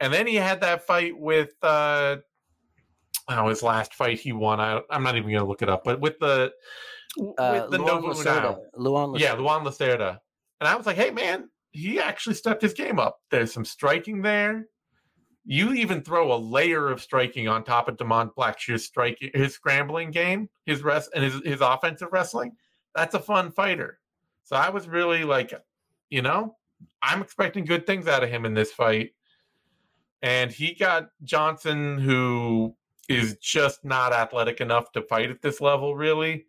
And 0.00 0.12
then 0.12 0.26
he 0.26 0.34
had 0.34 0.60
that 0.60 0.86
fight 0.86 1.18
with, 1.18 1.54
uh, 1.62 2.16
oh, 3.28 3.48
his 3.48 3.62
last 3.62 3.94
fight 3.94 4.20
he 4.20 4.32
won. 4.32 4.60
I, 4.60 4.80
I'm 4.90 5.02
not 5.02 5.16
even 5.16 5.30
going 5.30 5.42
to 5.42 5.48
look 5.48 5.62
it 5.62 5.70
up, 5.70 5.84
but 5.84 6.00
with 6.00 6.18
the 6.18 6.52
uh, 7.38 7.66
with 7.68 7.70
the 7.70 7.78
Luan 7.78 7.86
Nova 7.86 8.06
Lacerda. 8.08 8.58
Luan 8.76 9.08
Lacerda. 9.10 9.20
Yeah, 9.20 9.32
Luan 9.34 9.64
Lacerda. 9.64 10.18
And 10.60 10.68
I 10.68 10.76
was 10.76 10.86
like, 10.86 10.96
hey, 10.96 11.10
man, 11.10 11.48
he 11.72 12.00
actually 12.00 12.34
stepped 12.34 12.62
his 12.62 12.72
game 12.72 12.98
up. 12.98 13.20
There's 13.30 13.52
some 13.52 13.64
striking 13.64 14.22
there. 14.22 14.66
You 15.44 15.74
even 15.74 16.02
throw 16.02 16.32
a 16.32 16.36
layer 16.36 16.90
of 16.90 17.00
striking 17.00 17.46
on 17.46 17.62
top 17.62 17.88
of 17.88 17.96
Da'Mon 17.96 18.30
Blackshear's 18.34 18.84
striking, 18.84 19.30
his 19.32 19.54
scrambling 19.54 20.10
game, 20.10 20.48
his 20.64 20.82
rest, 20.82 21.10
and 21.14 21.22
his 21.22 21.40
his 21.44 21.60
offensive 21.60 22.08
wrestling. 22.10 22.56
That's 22.94 23.14
a 23.14 23.20
fun 23.20 23.52
fighter. 23.52 24.00
So 24.42 24.56
I 24.56 24.70
was 24.70 24.88
really 24.88 25.22
like, 25.24 25.52
you 26.10 26.22
know, 26.22 26.56
I'm 27.02 27.22
expecting 27.22 27.64
good 27.64 27.86
things 27.86 28.08
out 28.08 28.24
of 28.24 28.30
him 28.30 28.44
in 28.44 28.54
this 28.54 28.72
fight. 28.72 29.10
And 30.22 30.50
he 30.50 30.74
got 30.74 31.10
Johnson, 31.22 31.98
who 31.98 32.74
is 33.08 33.36
just 33.36 33.84
not 33.84 34.12
athletic 34.12 34.60
enough 34.60 34.90
to 34.92 35.02
fight 35.02 35.30
at 35.30 35.42
this 35.42 35.60
level, 35.60 35.94
really 35.94 36.46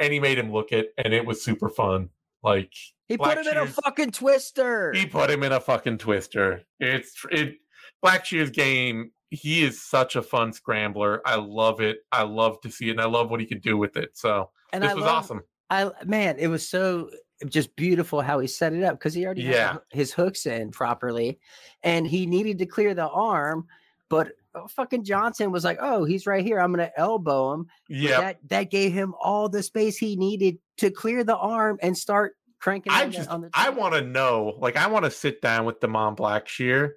and 0.00 0.12
he 0.12 0.18
made 0.18 0.38
him 0.38 0.50
look 0.52 0.72
it, 0.72 0.92
and 0.98 1.14
it 1.14 1.24
was 1.24 1.42
super 1.42 1.68
fun. 1.68 2.08
Like 2.42 2.72
he 3.08 3.16
Black 3.16 3.36
put 3.36 3.46
him 3.46 3.52
Shears, 3.52 3.62
in 3.62 3.68
a 3.68 3.82
fucking 3.82 4.10
twister. 4.12 4.92
He 4.92 5.06
put 5.06 5.30
him 5.30 5.42
in 5.42 5.52
a 5.52 5.60
fucking 5.60 5.98
twister. 5.98 6.62
It's 6.80 7.14
it. 7.30 7.56
Black 8.02 8.24
Blackshear's 8.24 8.50
game. 8.50 9.12
He 9.28 9.62
is 9.62 9.80
such 9.80 10.16
a 10.16 10.22
fun 10.22 10.52
scrambler. 10.52 11.20
I 11.24 11.36
love 11.36 11.80
it. 11.80 11.98
I 12.10 12.22
love 12.22 12.60
to 12.62 12.70
see 12.70 12.88
it, 12.88 12.92
and 12.92 13.00
I 13.00 13.06
love 13.06 13.30
what 13.30 13.38
he 13.40 13.46
could 13.46 13.60
do 13.60 13.76
with 13.76 13.96
it. 13.96 14.16
So 14.16 14.50
and 14.72 14.82
this 14.82 14.90
I 14.90 14.94
was 14.94 15.04
love, 15.04 15.14
awesome. 15.14 15.42
I 15.68 15.90
man, 16.04 16.36
it 16.38 16.48
was 16.48 16.68
so 16.68 17.10
just 17.46 17.74
beautiful 17.76 18.20
how 18.20 18.38
he 18.38 18.46
set 18.46 18.72
it 18.72 18.82
up 18.82 18.98
because 18.98 19.14
he 19.14 19.24
already 19.24 19.42
yeah. 19.42 19.72
had 19.72 19.80
his 19.90 20.12
hooks 20.12 20.46
in 20.46 20.70
properly, 20.70 21.38
and 21.82 22.06
he 22.06 22.26
needed 22.26 22.58
to 22.58 22.66
clear 22.66 22.94
the 22.94 23.08
arm, 23.08 23.66
but 24.08 24.32
oh, 24.54 24.66
fucking 24.68 25.04
Johnson 25.04 25.50
was 25.50 25.64
like, 25.64 25.78
"Oh, 25.80 26.04
he's 26.04 26.26
right 26.26 26.44
here. 26.44 26.60
I'm 26.60 26.72
gonna 26.72 26.90
elbow 26.96 27.52
him." 27.52 27.66
Yeah, 27.88 28.20
that 28.20 28.38
that 28.48 28.70
gave 28.70 28.92
him 28.92 29.14
all 29.20 29.48
the 29.48 29.62
space 29.62 29.96
he 29.96 30.16
needed 30.16 30.58
to 30.78 30.90
clear 30.90 31.24
the 31.24 31.36
arm 31.36 31.78
and 31.82 31.96
start 31.96 32.36
cranking. 32.60 32.92
I 32.92 33.06
just, 33.08 33.28
the, 33.28 33.50
I 33.54 33.70
want 33.70 33.94
to 33.94 34.02
know, 34.02 34.56
like, 34.58 34.76
I 34.76 34.86
want 34.86 35.04
to 35.04 35.10
sit 35.10 35.40
down 35.40 35.64
with 35.64 35.80
Da'Mon 35.80 36.16
Blackshear 36.16 36.92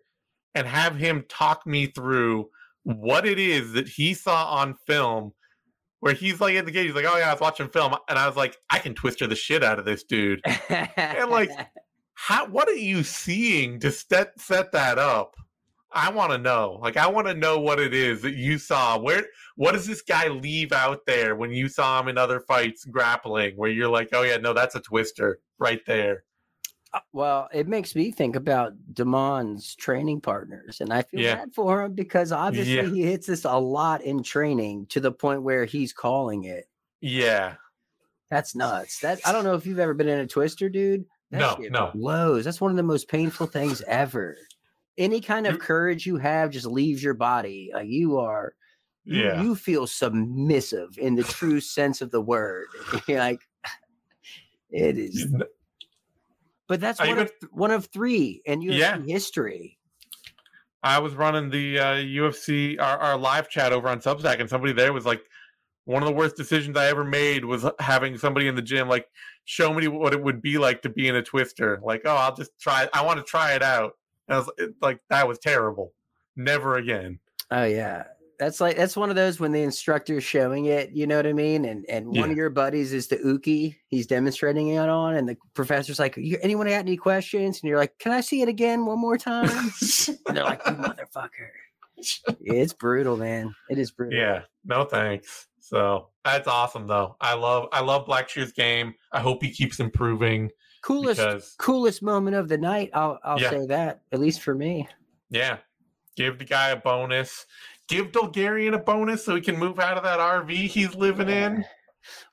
and 0.56 0.68
have 0.68 0.96
him 0.96 1.26
talk 1.30 1.66
me 1.66 1.88
through 1.88 2.50
what 2.84 3.26
it 3.26 3.40
is 3.40 3.74
that 3.74 3.88
he 3.88 4.14
saw 4.14 4.46
on 4.46 4.76
film. 4.86 5.34
Where 6.02 6.14
he's 6.14 6.42
like 6.42 6.56
at 6.56 6.66
the 6.66 6.72
gate, 6.72 6.86
he's 6.86 6.96
like, 6.96 7.06
"Oh 7.08 7.18
yeah, 7.18 7.30
I 7.30 7.32
was 7.32 7.40
watching 7.40 7.70
film," 7.70 7.96
and 8.10 8.20
I 8.20 8.28
was 8.28 8.36
like, 8.36 8.58
"I 8.70 8.78
can 8.78 8.94
twister 8.94 9.26
the 9.26 9.38
shit 9.38 9.64
out 9.64 9.80
of 9.80 9.86
this 9.86 10.04
dude," 10.04 10.42
and 10.70 11.32
like, 11.32 11.50
how? 12.14 12.46
What 12.46 12.68
are 12.68 12.76
you 12.76 13.04
seeing 13.04 13.80
to 13.80 13.90
set 13.90 14.38
set 14.38 14.74
that 14.74 15.00
up? 15.00 15.38
I 15.94 16.10
want 16.10 16.32
to 16.32 16.38
know. 16.38 16.80
Like, 16.82 16.98
I 16.98 17.08
want 17.08 17.28
to 17.28 17.34
know 17.34 17.60
what 17.60 17.80
it 17.80 17.94
is 17.94 18.22
that 18.24 18.36
you 18.36 18.58
saw. 18.58 18.98
Where, 18.98 19.26
what 19.56 19.74
does 19.74 19.86
this 19.86 20.02
guy 20.02 20.28
leave 20.28 20.72
out 20.72 21.06
there 21.06 21.36
when 21.36 21.52
you 21.52 21.68
saw 21.68 22.00
him 22.00 22.08
in 22.08 22.18
other 22.18 22.40
fights 22.40 22.86
grappling? 22.86 23.56
Where 23.56 23.70
you're 23.70 23.90
like, 23.90 24.10
oh 24.14 24.24
yeah, 24.24 24.38
no, 24.38 24.54
that's 24.54 24.76
a 24.76 24.80
twister 24.80 25.40
right 25.60 25.82
there. 25.86 26.24
Uh, 26.94 27.00
well, 27.12 27.50
it 27.54 27.68
makes 27.68 27.96
me 27.96 28.12
think 28.12 28.36
about 28.36 28.74
Damon's 28.94 29.76
training 29.76 30.22
partners, 30.22 30.82
and 30.82 30.92
I 30.92 31.04
feel 31.04 31.22
yeah. 31.22 31.36
bad 31.36 31.54
for 31.54 31.84
him 31.84 31.94
because 31.94 32.32
obviously 32.32 32.76
yeah. 32.76 32.86
he 32.86 33.02
hits 33.04 33.28
this 33.28 33.46
a 33.46 33.58
lot 33.58 34.04
in 34.04 34.24
training 34.24 34.88
to 34.88 35.00
the 35.00 35.12
point 35.12 35.44
where 35.44 35.66
he's 35.66 35.94
calling 35.94 36.44
it. 36.44 36.66
Yeah, 37.02 37.56
that's 38.30 38.56
nuts. 38.56 39.00
That 39.00 39.20
I 39.26 39.32
don't 39.32 39.44
know 39.44 39.56
if 39.56 39.66
you've 39.66 39.80
ever 39.80 39.94
been 39.94 40.08
in 40.08 40.20
a 40.20 40.28
twister, 40.28 40.70
dude. 40.70 41.06
That 41.32 41.60
no, 41.60 41.68
no. 41.70 41.92
Blows. 41.96 42.46
That's 42.46 42.62
one 42.62 42.70
of 42.70 42.78
the 42.78 42.84
most 42.84 43.08
painful 43.08 43.48
things 43.48 43.82
ever 43.88 44.38
any 44.98 45.22
kind 45.22 45.48
of 45.48 45.60
courage 45.60 46.06
you 46.06 46.18
have 46.18 46.52
just 46.52 46.66
leaves 46.66 47.04
your 47.04 47.14
body. 47.14 47.72
Like 47.74 47.88
you 47.88 48.18
are, 48.18 48.54
yeah. 49.06 49.42
you, 49.42 49.50
you 49.50 49.56
feel 49.56 49.88
submissive 49.88 50.98
in 50.98 51.16
the 51.16 51.24
true 51.24 51.60
sense 51.60 52.02
of 52.02 52.12
the 52.12 52.22
word. 52.22 52.68
like 53.08 53.40
it 54.70 54.98
is. 54.98 55.34
But 56.68 56.80
that's 56.80 57.00
one, 57.00 57.10
even, 57.10 57.24
of, 57.24 57.32
one 57.52 57.72
of 57.72 57.86
three 57.88 58.42
in 58.46 58.62
UFC 58.62 58.78
yeah. 58.78 59.00
history. 59.00 59.78
I 60.82 61.00
was 61.00 61.14
running 61.14 61.50
the 61.50 61.80
uh, 61.80 61.96
UFC 61.96 62.80
our, 62.80 62.98
our 62.98 63.18
live 63.18 63.50
chat 63.50 63.72
over 63.72 63.88
on 63.88 64.02
Substack, 64.02 64.40
and 64.40 64.50
somebody 64.50 64.74
there 64.74 64.92
was 64.92 65.06
like, 65.06 65.22
"One 65.86 66.04
of 66.04 66.08
the 66.08 66.16
worst 66.16 66.36
decisions 66.36 66.76
I 66.76 66.88
ever 66.88 67.04
made 67.06 67.46
was 67.46 67.66
having 67.80 68.18
somebody 68.18 68.48
in 68.48 68.56
the 68.56 68.62
gym 68.62 68.90
like 68.90 69.08
show 69.46 69.74
me 69.74 69.88
what 69.88 70.14
it 70.14 70.22
would 70.22 70.42
be 70.42 70.58
like 70.58 70.82
to 70.82 70.90
be 70.90 71.08
in 71.08 71.16
a 71.16 71.22
twister. 71.22 71.80
Like, 71.84 72.02
oh, 72.06 72.16
I'll 72.16 72.36
just 72.36 72.52
try. 72.60 72.88
I 72.94 73.04
want 73.04 73.18
to 73.20 73.24
try 73.24 73.54
it 73.54 73.64
out." 73.64 73.94
I 74.30 74.38
was 74.38 74.50
like, 74.82 75.00
that 75.10 75.28
was 75.28 75.40
terrible. 75.40 75.94
Never 76.36 76.78
again. 76.78 77.20
Oh 77.52 77.66
yeah. 77.66 78.04
That's 78.40 78.60
like 78.60 78.76
that's 78.76 78.98
one 78.98 79.10
of 79.10 79.16
those 79.16 79.40
when 79.40 79.52
the 79.52 79.62
instructor's 79.62 80.24
showing 80.24 80.66
it, 80.66 80.92
you 80.92 81.06
know 81.06 81.18
what 81.18 81.28
I 81.28 81.34
mean? 81.34 81.66
And 81.66 81.86
and 81.88 82.14
yeah. 82.14 82.22
one 82.22 82.32
of 82.32 82.38
your 82.38 82.50
buddies 82.50 82.92
is 82.92 83.08
the 83.08 83.18
uke 83.18 83.76
he's 83.88 84.08
demonstrating 84.08 84.70
it 84.70 84.90
on, 84.90 85.16
and 85.16 85.30
the 85.30 85.38
professor's 85.54 86.00
like, 86.00 86.18
anyone 86.42 86.68
got 86.68 86.80
any 86.80 86.98
questions? 86.98 87.62
And 87.62 87.70
you're 87.70 87.78
like, 87.78 87.98
Can 88.00 88.12
I 88.12 88.22
see 88.22 88.42
it 88.42 88.50
again 88.50 88.86
one 88.86 89.00
more 89.00 89.18
time? 89.18 89.50
and 90.28 90.36
they're 90.36 90.44
like, 90.44 90.66
You 90.66 90.74
motherfucker. 90.74 91.50
it's 92.42 92.74
brutal, 92.74 93.18
man. 93.18 93.54
It 93.70 93.78
is 93.78 93.92
brutal. 93.92 94.20
Yeah, 94.20 94.42
no 94.66 94.84
thanks. 94.84 95.48
So 95.60 96.10
that's 96.26 96.48
awesome 96.48 96.88
though. 96.88 97.16
I 97.22 97.36
love 97.36 97.70
I 97.72 97.82
love 97.82 98.06
Blackshear's 98.06 98.52
game. 98.52 98.96
I 99.12 99.22
hope 99.22 99.42
he 99.42 99.52
keeps 99.52 99.80
improving 99.80 100.50
coolest 100.84 101.20
because, 101.20 101.56
coolest 101.58 102.04
moment 102.04 102.36
of 102.36 102.48
the 102.48 102.58
night. 102.58 102.92
I'll 102.94 103.20
I'll 103.24 103.42
yeah. 103.42 103.50
say 103.50 103.66
that 103.66 104.02
at 104.12 104.20
least 104.20 104.42
for 104.42 104.54
me. 104.54 104.88
Yeah, 105.32 105.58
give 106.16 106.38
the 106.38 106.46
guy 106.46 106.70
a 106.70 106.76
bonus. 106.76 107.48
give 107.88 108.12
Dulgarian 108.12 108.76
a 108.76 108.78
bonus 108.78 109.26
so 109.26 109.34
he 109.36 109.42
can 109.42 109.58
move 109.58 109.80
out 109.80 109.98
of 109.98 110.04
that 110.04 110.20
RV 110.20 110.52
he's 110.52 110.94
living 110.94 111.30
yeah. 111.30 111.48
in. 111.48 111.66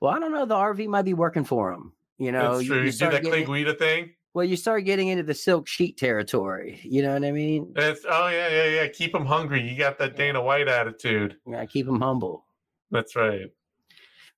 Well, 0.00 0.12
I 0.12 0.18
don't 0.18 0.32
know. 0.32 0.44
The 0.44 0.56
RV 0.56 0.88
might 0.88 1.02
be 1.04 1.14
working 1.14 1.44
for 1.44 1.72
him. 1.72 1.92
You 2.18 2.32
know, 2.32 2.56
That's 2.56 2.66
true. 2.66 2.78
You, 2.78 2.84
you 2.84 2.92
do 2.92 3.10
that 3.10 3.22
Clay 3.22 3.44
Guida 3.44 3.74
thing. 3.74 4.10
Well, 4.34 4.44
you 4.44 4.56
start 4.56 4.84
getting 4.84 5.08
into 5.08 5.24
the 5.24 5.34
silk 5.34 5.66
sheet 5.66 5.96
territory. 5.96 6.80
You 6.84 7.02
know 7.02 7.14
what 7.14 7.24
I 7.24 7.32
mean? 7.32 7.72
It's, 7.76 8.04
oh 8.08 8.28
yeah, 8.28 8.48
yeah, 8.48 8.66
yeah. 8.66 8.86
Keep 8.88 9.12
them 9.12 9.26
hungry. 9.26 9.60
You 9.68 9.76
got 9.76 9.98
that 9.98 10.16
Dana 10.16 10.40
White 10.40 10.68
attitude. 10.68 11.36
Yeah, 11.46 11.64
keep 11.64 11.86
them 11.86 12.00
humble. 12.00 12.44
That's 12.90 13.16
right. 13.16 13.50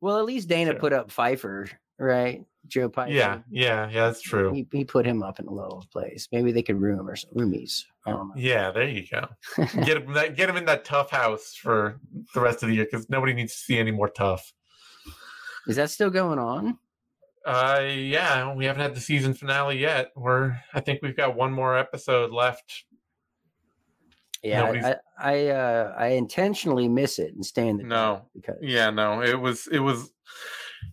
Well, 0.00 0.18
at 0.18 0.24
least 0.24 0.48
Dana 0.48 0.72
sure. 0.72 0.80
put 0.80 0.92
up 0.92 1.10
Pfeiffer, 1.10 1.68
right? 2.02 2.44
Joe 2.66 2.88
Pyfer. 2.88 3.12
Yeah, 3.12 3.40
yeah, 3.50 3.88
yeah. 3.90 4.06
That's 4.06 4.20
true. 4.20 4.52
He, 4.52 4.66
he 4.72 4.84
put 4.84 5.04
him 5.04 5.22
up 5.22 5.40
in 5.40 5.46
a 5.46 5.52
low 5.52 5.82
place. 5.92 6.28
Maybe 6.32 6.52
they 6.52 6.62
could 6.62 6.80
room 6.80 7.08
or 7.08 7.16
roomies. 7.34 7.84
I 8.06 8.10
don't 8.10 8.28
know. 8.28 8.34
Yeah, 8.36 8.70
there 8.70 8.88
you 8.88 9.04
go. 9.10 9.26
get 9.84 9.98
him 9.98 10.12
that. 10.14 10.36
Get 10.36 10.48
him 10.48 10.56
in 10.56 10.64
that 10.66 10.84
TUF 10.84 11.10
house 11.10 11.54
for 11.54 12.00
the 12.34 12.40
rest 12.40 12.62
of 12.62 12.68
the 12.68 12.76
year 12.76 12.84
because 12.90 13.08
nobody 13.10 13.32
needs 13.32 13.52
to 13.52 13.58
see 13.58 13.78
any 13.78 13.90
more 13.90 14.08
TUF. 14.08 14.52
Is 15.66 15.76
that 15.76 15.90
still 15.90 16.10
going 16.10 16.38
on? 16.38 16.78
Uh, 17.44 17.84
yeah, 17.88 18.54
we 18.54 18.64
haven't 18.64 18.82
had 18.82 18.94
the 18.94 19.00
season 19.00 19.34
finale 19.34 19.78
yet. 19.78 20.12
We're, 20.14 20.56
I 20.74 20.80
think 20.80 21.00
we've 21.02 21.16
got 21.16 21.34
one 21.34 21.52
more 21.52 21.76
episode 21.76 22.30
left. 22.30 22.84
Yeah, 24.42 24.96
I, 25.20 25.32
I, 25.32 25.46
uh, 25.48 25.94
I 25.96 26.06
intentionally 26.08 26.88
miss 26.88 27.20
it 27.20 27.34
and 27.34 27.46
stay 27.46 27.68
in 27.68 27.76
the 27.76 27.84
no 27.84 28.22
because 28.34 28.56
yeah, 28.60 28.90
no, 28.90 29.22
it 29.22 29.40
was, 29.40 29.68
it 29.68 29.78
was. 29.78 30.10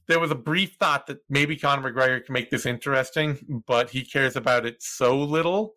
There 0.10 0.20
was 0.20 0.32
a 0.32 0.36
brief 0.36 0.76
thought 0.80 1.08
that 1.08 1.20
maybe 1.30 1.56
Conor 1.56 1.94
McGregor 1.94 2.26
can 2.26 2.34
make 2.34 2.50
this 2.50 2.66
interesting, 2.66 3.64
but 3.68 3.92
he 3.92 4.04
cares 4.04 4.36
about 4.36 4.66
it 4.66 4.82
so 4.82 5.18
little 5.18 5.76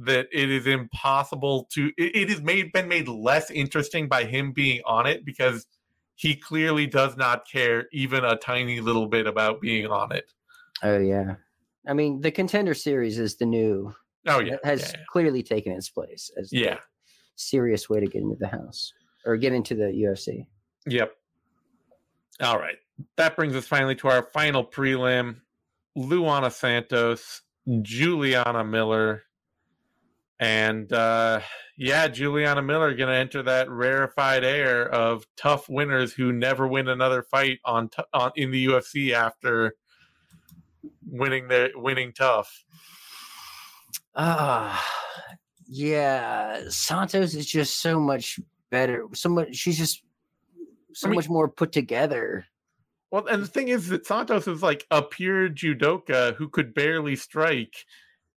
that 0.00 0.28
it 0.32 0.50
is 0.50 0.66
impossible 0.66 1.68
to. 1.72 1.90
It, 1.98 2.30
has 2.30 2.40
made 2.40 2.72
been 2.72 2.88
made 2.88 3.08
less 3.08 3.50
interesting 3.50 4.08
by 4.08 4.24
him 4.24 4.52
being 4.52 4.80
on 4.86 5.06
it 5.06 5.24
because 5.26 5.66
he 6.14 6.36
clearly 6.36 6.86
does 6.86 7.16
not 7.16 7.46
care 7.50 7.88
even 7.92 8.24
a 8.24 8.36
tiny 8.36 8.80
little 8.80 9.08
bit 9.08 9.26
about 9.26 9.60
being 9.60 9.86
on 9.88 10.12
it. 10.12 10.30
Oh 10.82 10.98
yeah. 10.98 11.34
I 11.86 11.92
mean, 11.92 12.20
the 12.20 12.30
contender 12.30 12.74
series 12.74 13.18
is 13.18 13.36
the 13.36 13.46
new 13.46 13.92
Oh 14.26 14.40
yeah. 14.40 14.56
Has 14.64 14.80
yeah, 14.80 14.98
yeah. 14.98 15.04
clearly 15.08 15.42
taken 15.42 15.72
its 15.72 15.88
place 15.88 16.30
as 16.38 16.52
yeah. 16.52 16.78
serious 17.36 17.90
way 17.90 18.00
to 18.00 18.06
get 18.06 18.22
into 18.22 18.36
the 18.36 18.46
house 18.46 18.92
or 19.26 19.36
get 19.36 19.52
into 19.52 19.74
the 19.74 19.86
UFC. 19.86 20.46
Yep. 20.86 21.12
All 22.40 22.58
right. 22.58 22.76
That 23.16 23.36
brings 23.36 23.54
us 23.54 23.66
finally 23.66 23.94
to 23.96 24.08
our 24.08 24.22
final 24.22 24.64
prelim. 24.64 25.40
Luana 25.96 26.50
Santos, 26.50 27.42
Juliana 27.82 28.64
Miller, 28.64 29.22
and 30.40 30.92
uh, 30.92 31.40
yeah, 31.76 32.08
Juliana 32.08 32.62
Miller 32.62 32.94
going 32.94 33.08
to 33.08 33.14
enter 33.14 33.42
that 33.44 33.70
rarefied 33.70 34.42
air 34.42 34.88
of 34.88 35.24
TUF 35.36 35.68
winners 35.68 36.12
who 36.12 36.32
never 36.32 36.66
win 36.66 36.88
another 36.88 37.22
fight 37.22 37.60
on, 37.64 37.88
t- 37.90 38.02
on 38.12 38.32
in 38.36 38.50
the 38.50 38.66
UFC 38.66 39.12
after 39.12 39.74
winning 41.06 41.48
their 41.48 41.70
winning 41.74 42.12
TUF. 42.12 42.64
Ah, 44.14 44.78
uh, 44.78 45.36
yeah, 45.68 46.68
Santos 46.68 47.34
is 47.34 47.46
just 47.46 47.80
so 47.80 48.00
much 48.00 48.40
better. 48.70 49.06
So 49.14 49.28
much. 49.28 49.54
She's 49.54 49.78
just 49.78 50.02
so 50.92 51.06
I 51.06 51.10
mean, 51.10 51.16
much 51.16 51.28
more 51.28 51.48
put 51.48 51.72
together. 51.72 52.46
Well, 53.12 53.26
and 53.28 53.42
the 53.42 53.46
thing 53.46 53.68
is 53.68 53.88
that 53.88 54.06
Santos 54.06 54.48
is 54.48 54.62
like 54.62 54.86
a 54.90 55.02
pure 55.02 55.48
judoka 55.48 56.34
who 56.34 56.48
could 56.48 56.74
barely 56.74 57.14
strike 57.14 57.84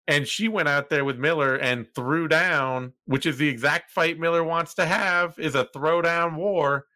and 0.08 0.26
she 0.26 0.48
went 0.48 0.68
out 0.68 0.88
there 0.88 1.04
with 1.04 1.18
Miller 1.18 1.56
and 1.56 1.86
threw 1.94 2.28
down, 2.28 2.92
which 3.06 3.26
is 3.26 3.38
the 3.38 3.48
exact 3.48 3.90
fight 3.90 4.18
Miller 4.18 4.44
wants 4.44 4.74
to 4.74 4.86
have, 4.86 5.36
is 5.38 5.54
a 5.54 5.68
throwdown 5.74 6.36
war, 6.36 6.86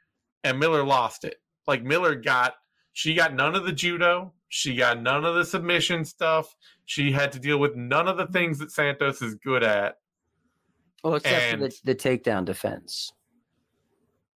and 0.44 0.58
Miller 0.58 0.84
lost 0.84 1.24
it. 1.24 1.36
Like 1.66 1.82
Miller 1.82 2.14
got, 2.14 2.54
she 2.92 3.14
got 3.14 3.34
none 3.34 3.56
of 3.56 3.64
the 3.64 3.72
judo, 3.72 4.32
she 4.48 4.76
got 4.76 5.02
none 5.02 5.24
of 5.24 5.34
the 5.34 5.44
submission 5.44 6.04
stuff. 6.04 6.54
She 6.86 7.12
had 7.12 7.32
to 7.32 7.38
deal 7.38 7.58
with 7.58 7.76
none 7.76 8.08
of 8.08 8.16
the 8.16 8.26
things 8.26 8.58
that 8.58 8.72
Santos 8.72 9.22
is 9.22 9.36
good 9.36 9.62
at. 9.62 9.96
Well, 11.04 11.14
except 11.14 11.52
and, 11.52 11.60
for 11.60 11.68
the, 11.68 11.76
the 11.84 11.94
takedown 11.94 12.44
defense. 12.44 13.12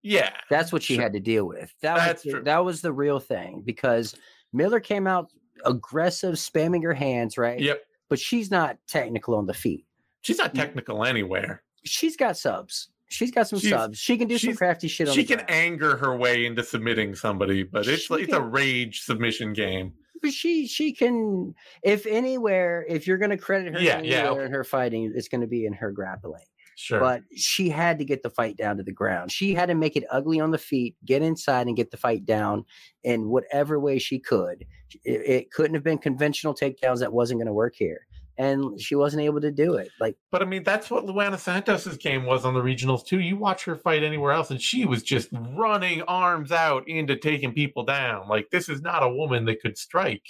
Yeah, 0.05 0.31
that's 0.49 0.71
what 0.71 0.83
she 0.83 0.95
sure. 0.95 1.03
had 1.03 1.13
to 1.13 1.19
deal 1.19 1.45
with. 1.45 1.73
That 1.81 1.97
that's 1.97 2.23
was, 2.23 2.33
true. 2.33 2.43
That 2.43 2.63
was 2.63 2.81
the 2.81 2.93
real 2.93 3.19
thing 3.19 3.63
because 3.65 4.15
Miller 4.53 4.79
came 4.79 5.07
out 5.07 5.31
aggressive, 5.65 6.35
spamming 6.35 6.83
her 6.83 6.93
hands, 6.93 7.37
right? 7.37 7.59
Yep 7.59 7.81
but 8.09 8.19
she's 8.19 8.51
not 8.51 8.77
technical 8.87 9.35
on 9.35 9.45
the 9.45 9.53
feet. 9.53 9.85
She's 10.21 10.37
not 10.37 10.55
technical 10.55 11.03
anywhere. 11.05 11.63
She's 11.83 12.15
got 12.15 12.37
subs. 12.37 12.89
She's 13.07 13.31
got 13.31 13.47
some 13.47 13.59
she's, 13.59 13.69
subs. 13.69 13.99
She 13.99 14.17
can 14.17 14.27
do 14.27 14.37
some 14.37 14.55
crafty 14.55 14.87
shit. 14.87 15.07
On. 15.07 15.13
She 15.13 15.23
can 15.23 15.37
ground. 15.37 15.51
anger 15.51 15.97
her 15.97 16.15
way 16.15 16.45
into 16.45 16.63
submitting 16.63 17.13
somebody, 17.13 17.63
but 17.63 17.87
it's 17.87 18.09
it's 18.09 18.33
a 18.33 18.41
rage 18.41 19.01
submission 19.01 19.53
game. 19.53 19.93
But 20.21 20.33
she 20.33 20.67
she 20.67 20.91
can 20.91 21.53
if 21.83 22.07
anywhere 22.07 22.83
if 22.89 23.05
you're 23.05 23.19
going 23.19 23.29
to 23.29 23.37
credit 23.37 23.73
her 23.73 23.79
yeah, 23.79 24.01
yeah. 24.01 24.33
in 24.33 24.51
her 24.51 24.63
fighting, 24.63 25.13
it's 25.15 25.27
going 25.27 25.41
to 25.41 25.47
be 25.47 25.67
in 25.67 25.73
her 25.73 25.91
grappling. 25.91 26.45
Sure. 26.75 26.99
But 26.99 27.23
she 27.33 27.69
had 27.69 27.99
to 27.99 28.05
get 28.05 28.21
the 28.21 28.29
fight 28.29 28.57
down 28.57 28.77
to 28.77 28.83
the 28.83 28.91
ground. 28.91 29.31
She 29.31 29.53
had 29.53 29.67
to 29.67 29.75
make 29.75 29.95
it 29.95 30.03
ugly 30.11 30.41
on 30.41 30.51
the 30.51 30.57
feet, 30.57 30.95
get 31.05 31.21
inside 31.21 31.67
and 31.67 31.75
get 31.75 31.89
the 31.89 31.97
fight 31.97 32.25
down 32.25 32.65
in 33.03 33.29
whatever 33.29 33.79
way 33.79 33.97
she 33.97 34.19
could. 34.19 34.65
It, 35.05 35.21
it 35.25 35.51
couldn't 35.51 35.73
have 35.73 35.83
been 35.83 35.97
conventional 35.97 36.53
takedowns 36.53 36.99
that 36.99 37.13
wasn't 37.13 37.39
going 37.39 37.47
to 37.47 37.53
work 37.53 37.75
here. 37.77 38.05
And 38.37 38.79
she 38.81 38.95
wasn't 38.95 39.23
able 39.23 39.39
to 39.39 39.51
do 39.51 39.75
it. 39.75 39.89
Like, 40.01 40.17
but 40.29 40.41
I 40.41 40.45
mean, 40.45 40.63
that's 40.63 40.91
what 40.91 41.05
Luana 41.05 41.39
Santos's 41.39 41.95
game 41.95 42.25
was 42.25 42.43
on 42.43 42.53
the 42.53 42.59
regionals 42.59 43.05
too. 43.05 43.21
You 43.21 43.37
watch 43.37 43.63
her 43.63 43.77
fight 43.77 44.03
anywhere 44.03 44.33
else, 44.33 44.51
and 44.51 44.61
she 44.61 44.83
was 44.83 45.01
just 45.03 45.29
running 45.31 46.01
arms 46.01 46.51
out 46.51 46.85
into 46.89 47.15
taking 47.15 47.53
people 47.53 47.85
down. 47.85 48.27
Like, 48.27 48.49
this 48.49 48.67
is 48.67 48.81
not 48.81 49.03
a 49.03 49.09
woman 49.09 49.45
that 49.45 49.61
could 49.61 49.77
strike. 49.77 50.25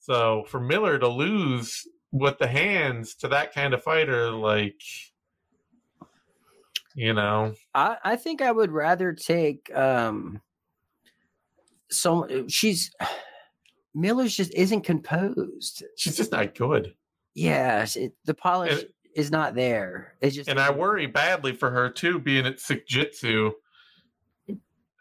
So 0.00 0.44
for 0.48 0.60
Miller 0.60 0.98
to 0.98 1.08
lose 1.08 1.88
with 2.14 2.38
the 2.38 2.46
hands 2.46 3.16
to 3.16 3.28
that 3.28 3.52
kind 3.52 3.74
of 3.74 3.82
fighter, 3.82 4.30
like 4.30 4.80
you 6.94 7.12
know. 7.12 7.54
I, 7.74 7.96
I 8.04 8.16
think 8.16 8.40
I 8.40 8.52
would 8.52 8.70
rather 8.70 9.12
take 9.12 9.74
um 9.74 10.40
so 11.90 12.46
she's 12.48 12.94
Miller's 13.94 14.36
just 14.36 14.54
isn't 14.54 14.82
composed. 14.82 15.84
She's 15.96 16.16
just 16.16 16.32
not 16.32 16.54
good. 16.54 16.94
Yeah, 17.34 17.84
it, 17.94 18.12
the 18.24 18.34
polish 18.34 18.82
and, 18.82 18.88
is 19.16 19.30
not 19.30 19.54
there. 19.56 20.14
It's 20.20 20.36
just 20.36 20.48
and 20.48 20.60
I 20.60 20.70
worry 20.70 21.06
badly 21.06 21.52
for 21.52 21.70
her 21.70 21.90
too, 21.90 22.20
being 22.20 22.46
at 22.46 22.58
Sikjitsu 22.58 23.52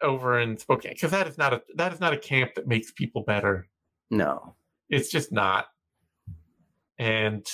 over 0.01 0.39
in 0.39 0.57
Spokane, 0.57 0.93
because 0.93 1.11
that 1.11 1.27
is 1.27 1.37
not 1.37 1.53
a 1.53 1.61
that 1.75 1.93
is 1.93 1.99
not 1.99 2.13
a 2.13 2.17
camp 2.17 2.55
that 2.55 2.67
makes 2.67 2.91
people 2.91 3.21
better. 3.21 3.67
No, 4.09 4.55
it's 4.89 5.09
just 5.09 5.31
not 5.31 5.67
and 6.97 7.45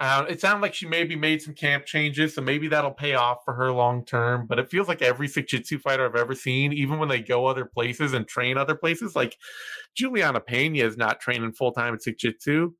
uh, 0.00 0.24
it 0.30 0.40
sounded 0.40 0.62
like 0.62 0.72
she 0.72 0.86
maybe 0.86 1.14
made 1.14 1.42
some 1.42 1.54
camp 1.54 1.84
changes, 1.84 2.34
so 2.34 2.40
maybe 2.40 2.68
that'll 2.68 2.90
pay 2.90 3.14
off 3.14 3.44
for 3.44 3.52
her 3.52 3.70
long 3.70 4.02
term. 4.02 4.46
But 4.46 4.58
it 4.58 4.70
feels 4.70 4.88
like 4.88 5.02
every 5.02 5.28
Sikjitsu 5.28 5.78
fighter 5.78 6.06
I've 6.06 6.16
ever 6.16 6.34
seen, 6.34 6.72
even 6.72 6.98
when 6.98 7.10
they 7.10 7.20
go 7.20 7.46
other 7.46 7.66
places 7.66 8.14
and 8.14 8.26
train 8.26 8.56
other 8.56 8.74
places, 8.74 9.14
like 9.14 9.36
Julianna 9.94 10.40
Peña 10.40 10.84
is 10.84 10.96
not 10.96 11.20
training 11.20 11.52
full 11.52 11.72
time 11.72 11.92
at 11.92 12.00
Sikjitsu. 12.00 12.72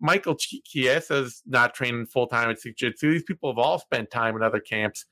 Michael 0.00 0.34
Chiesa 0.36 1.22
is 1.22 1.42
not 1.46 1.72
training 1.72 2.06
full 2.06 2.26
time 2.26 2.50
at 2.50 2.56
Sikjitsu. 2.58 3.12
These 3.12 3.22
people 3.22 3.48
have 3.48 3.58
all 3.58 3.78
spent 3.78 4.10
time 4.10 4.34
in 4.34 4.42
other 4.42 4.60
camps. 4.60 5.06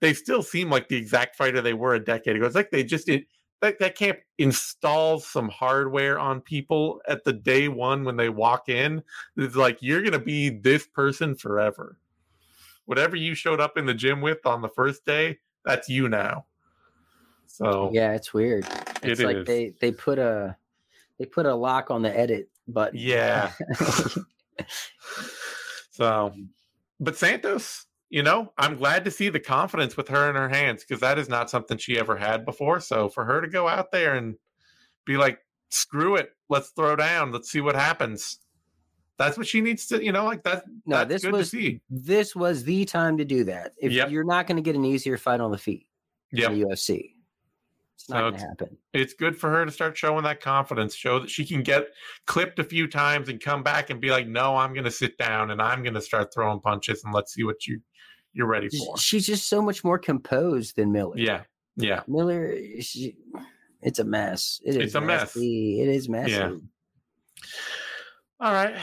They 0.00 0.12
still 0.12 0.42
seem 0.42 0.68
like 0.68 0.88
the 0.88 0.96
exact 0.96 1.34
fighter 1.34 1.62
they 1.62 1.72
were 1.72 1.94
a 1.94 2.04
decade 2.04 2.36
ago. 2.36 2.44
It's 2.44 2.54
like 2.54 2.70
they 2.70 2.84
just 2.84 3.08
it, 3.08 3.24
that, 3.60 3.78
that 3.78 3.96
camp 3.96 4.18
installs 4.38 5.26
some 5.26 5.48
hardware 5.48 6.18
on 6.18 6.40
people 6.40 7.00
at 7.08 7.24
the 7.24 7.32
day 7.32 7.68
one 7.68 8.04
when 8.04 8.16
they 8.16 8.28
walk 8.28 8.68
in. 8.68 9.02
It's 9.36 9.56
like 9.56 9.78
you're 9.80 10.02
gonna 10.02 10.18
be 10.18 10.50
this 10.50 10.86
person 10.86 11.34
forever. 11.34 11.98
Whatever 12.86 13.16
you 13.16 13.34
showed 13.34 13.60
up 13.60 13.78
in 13.78 13.86
the 13.86 13.94
gym 13.94 14.20
with 14.20 14.44
on 14.44 14.60
the 14.60 14.68
first 14.68 15.06
day, 15.06 15.38
that's 15.64 15.88
you 15.88 16.08
now. 16.08 16.44
So 17.46 17.90
yeah, 17.92 18.12
it's 18.12 18.34
weird. 18.34 18.66
It's 19.02 19.20
it 19.20 19.26
like 19.26 19.36
is. 19.36 19.46
they 19.46 19.72
they 19.80 19.92
put 19.92 20.18
a 20.18 20.56
they 21.18 21.24
put 21.24 21.46
a 21.46 21.54
lock 21.54 21.90
on 21.90 22.02
the 22.02 22.16
edit 22.16 22.48
button. 22.66 22.98
Yeah. 22.98 23.52
so, 25.90 26.34
but 26.98 27.16
Santos, 27.16 27.86
you 28.14 28.22
know, 28.22 28.52
I'm 28.56 28.76
glad 28.76 29.04
to 29.06 29.10
see 29.10 29.28
the 29.28 29.40
confidence 29.40 29.96
with 29.96 30.06
her 30.06 30.30
in 30.30 30.36
her 30.36 30.48
hands 30.48 30.84
because 30.84 31.00
that 31.00 31.18
is 31.18 31.28
not 31.28 31.50
something 31.50 31.76
she 31.76 31.98
ever 31.98 32.16
had 32.16 32.44
before. 32.44 32.78
So 32.78 33.08
for 33.08 33.24
her 33.24 33.40
to 33.40 33.48
go 33.48 33.66
out 33.66 33.90
there 33.90 34.14
and 34.14 34.36
be 35.04 35.16
like, 35.16 35.40
screw 35.70 36.14
it, 36.14 36.30
let's 36.48 36.68
throw 36.68 36.94
down, 36.94 37.32
let's 37.32 37.50
see 37.50 37.60
what 37.60 37.74
happens. 37.74 38.38
That's 39.18 39.36
what 39.36 39.48
she 39.48 39.60
needs 39.60 39.88
to, 39.88 40.00
you 40.00 40.12
know, 40.12 40.26
like 40.26 40.44
that. 40.44 40.62
No, 40.86 41.04
this 41.04 41.26
was 41.26 41.52
this 41.90 42.36
was 42.36 42.62
the 42.62 42.84
time 42.84 43.18
to 43.18 43.24
do 43.24 43.42
that. 43.44 43.72
If 43.78 43.90
yep. 43.90 44.12
you're 44.12 44.22
not 44.22 44.46
going 44.46 44.58
to 44.58 44.62
get 44.62 44.76
an 44.76 44.84
easier 44.84 45.16
fight 45.16 45.40
on 45.40 45.50
the 45.50 45.58
feet, 45.58 45.88
yeah, 46.30 46.50
UFC, 46.50 47.14
it's 47.96 48.08
not 48.08 48.18
so 48.18 48.20
going 48.30 48.34
to 48.34 48.40
happen. 48.40 48.76
It's 48.92 49.14
good 49.14 49.36
for 49.36 49.50
her 49.50 49.64
to 49.64 49.72
start 49.72 49.96
showing 49.96 50.22
that 50.22 50.40
confidence, 50.40 50.94
show 50.94 51.18
that 51.18 51.30
she 51.30 51.44
can 51.44 51.64
get 51.64 51.88
clipped 52.26 52.60
a 52.60 52.64
few 52.64 52.86
times 52.86 53.28
and 53.28 53.40
come 53.40 53.64
back 53.64 53.90
and 53.90 54.00
be 54.00 54.10
like, 54.10 54.28
"No, 54.28 54.56
I'm 54.56 54.72
going 54.72 54.84
to 54.84 54.90
sit 54.90 55.18
down 55.18 55.50
and 55.50 55.60
I'm 55.60 55.82
going 55.82 55.94
to 55.94 56.00
start 56.00 56.32
throwing 56.32 56.60
punches 56.60 57.02
and 57.02 57.12
let's 57.12 57.34
see 57.34 57.42
what 57.42 57.66
you 57.66 57.80
you're 58.34 58.46
ready 58.46 58.68
for. 58.68 58.98
She's 58.98 59.26
just 59.26 59.48
so 59.48 59.62
much 59.62 59.84
more 59.84 59.98
composed 59.98 60.76
than 60.76 60.92
Miller. 60.92 61.16
Yeah, 61.16 61.42
yeah. 61.76 62.02
Miller, 62.06 62.54
she, 62.80 63.16
it's 63.80 63.98
a 63.98 64.04
mess. 64.04 64.60
It 64.64 64.76
is 64.76 64.76
it's 64.76 64.94
a 64.94 65.00
messy. 65.00 65.78
mess. 65.78 65.86
It 65.86 65.94
is 65.94 66.08
messy. 66.08 66.32
Yeah. 66.32 66.56
All 68.40 68.52
right. 68.52 68.74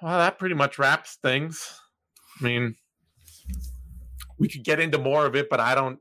Well, 0.00 0.18
that 0.18 0.38
pretty 0.38 0.54
much 0.54 0.78
wraps 0.78 1.18
things. 1.22 1.78
I 2.40 2.44
mean, 2.44 2.76
we 4.38 4.48
could 4.48 4.64
get 4.64 4.80
into 4.80 4.98
more 4.98 5.26
of 5.26 5.36
it, 5.36 5.48
but 5.50 5.60
I 5.60 5.74
don't 5.74 5.98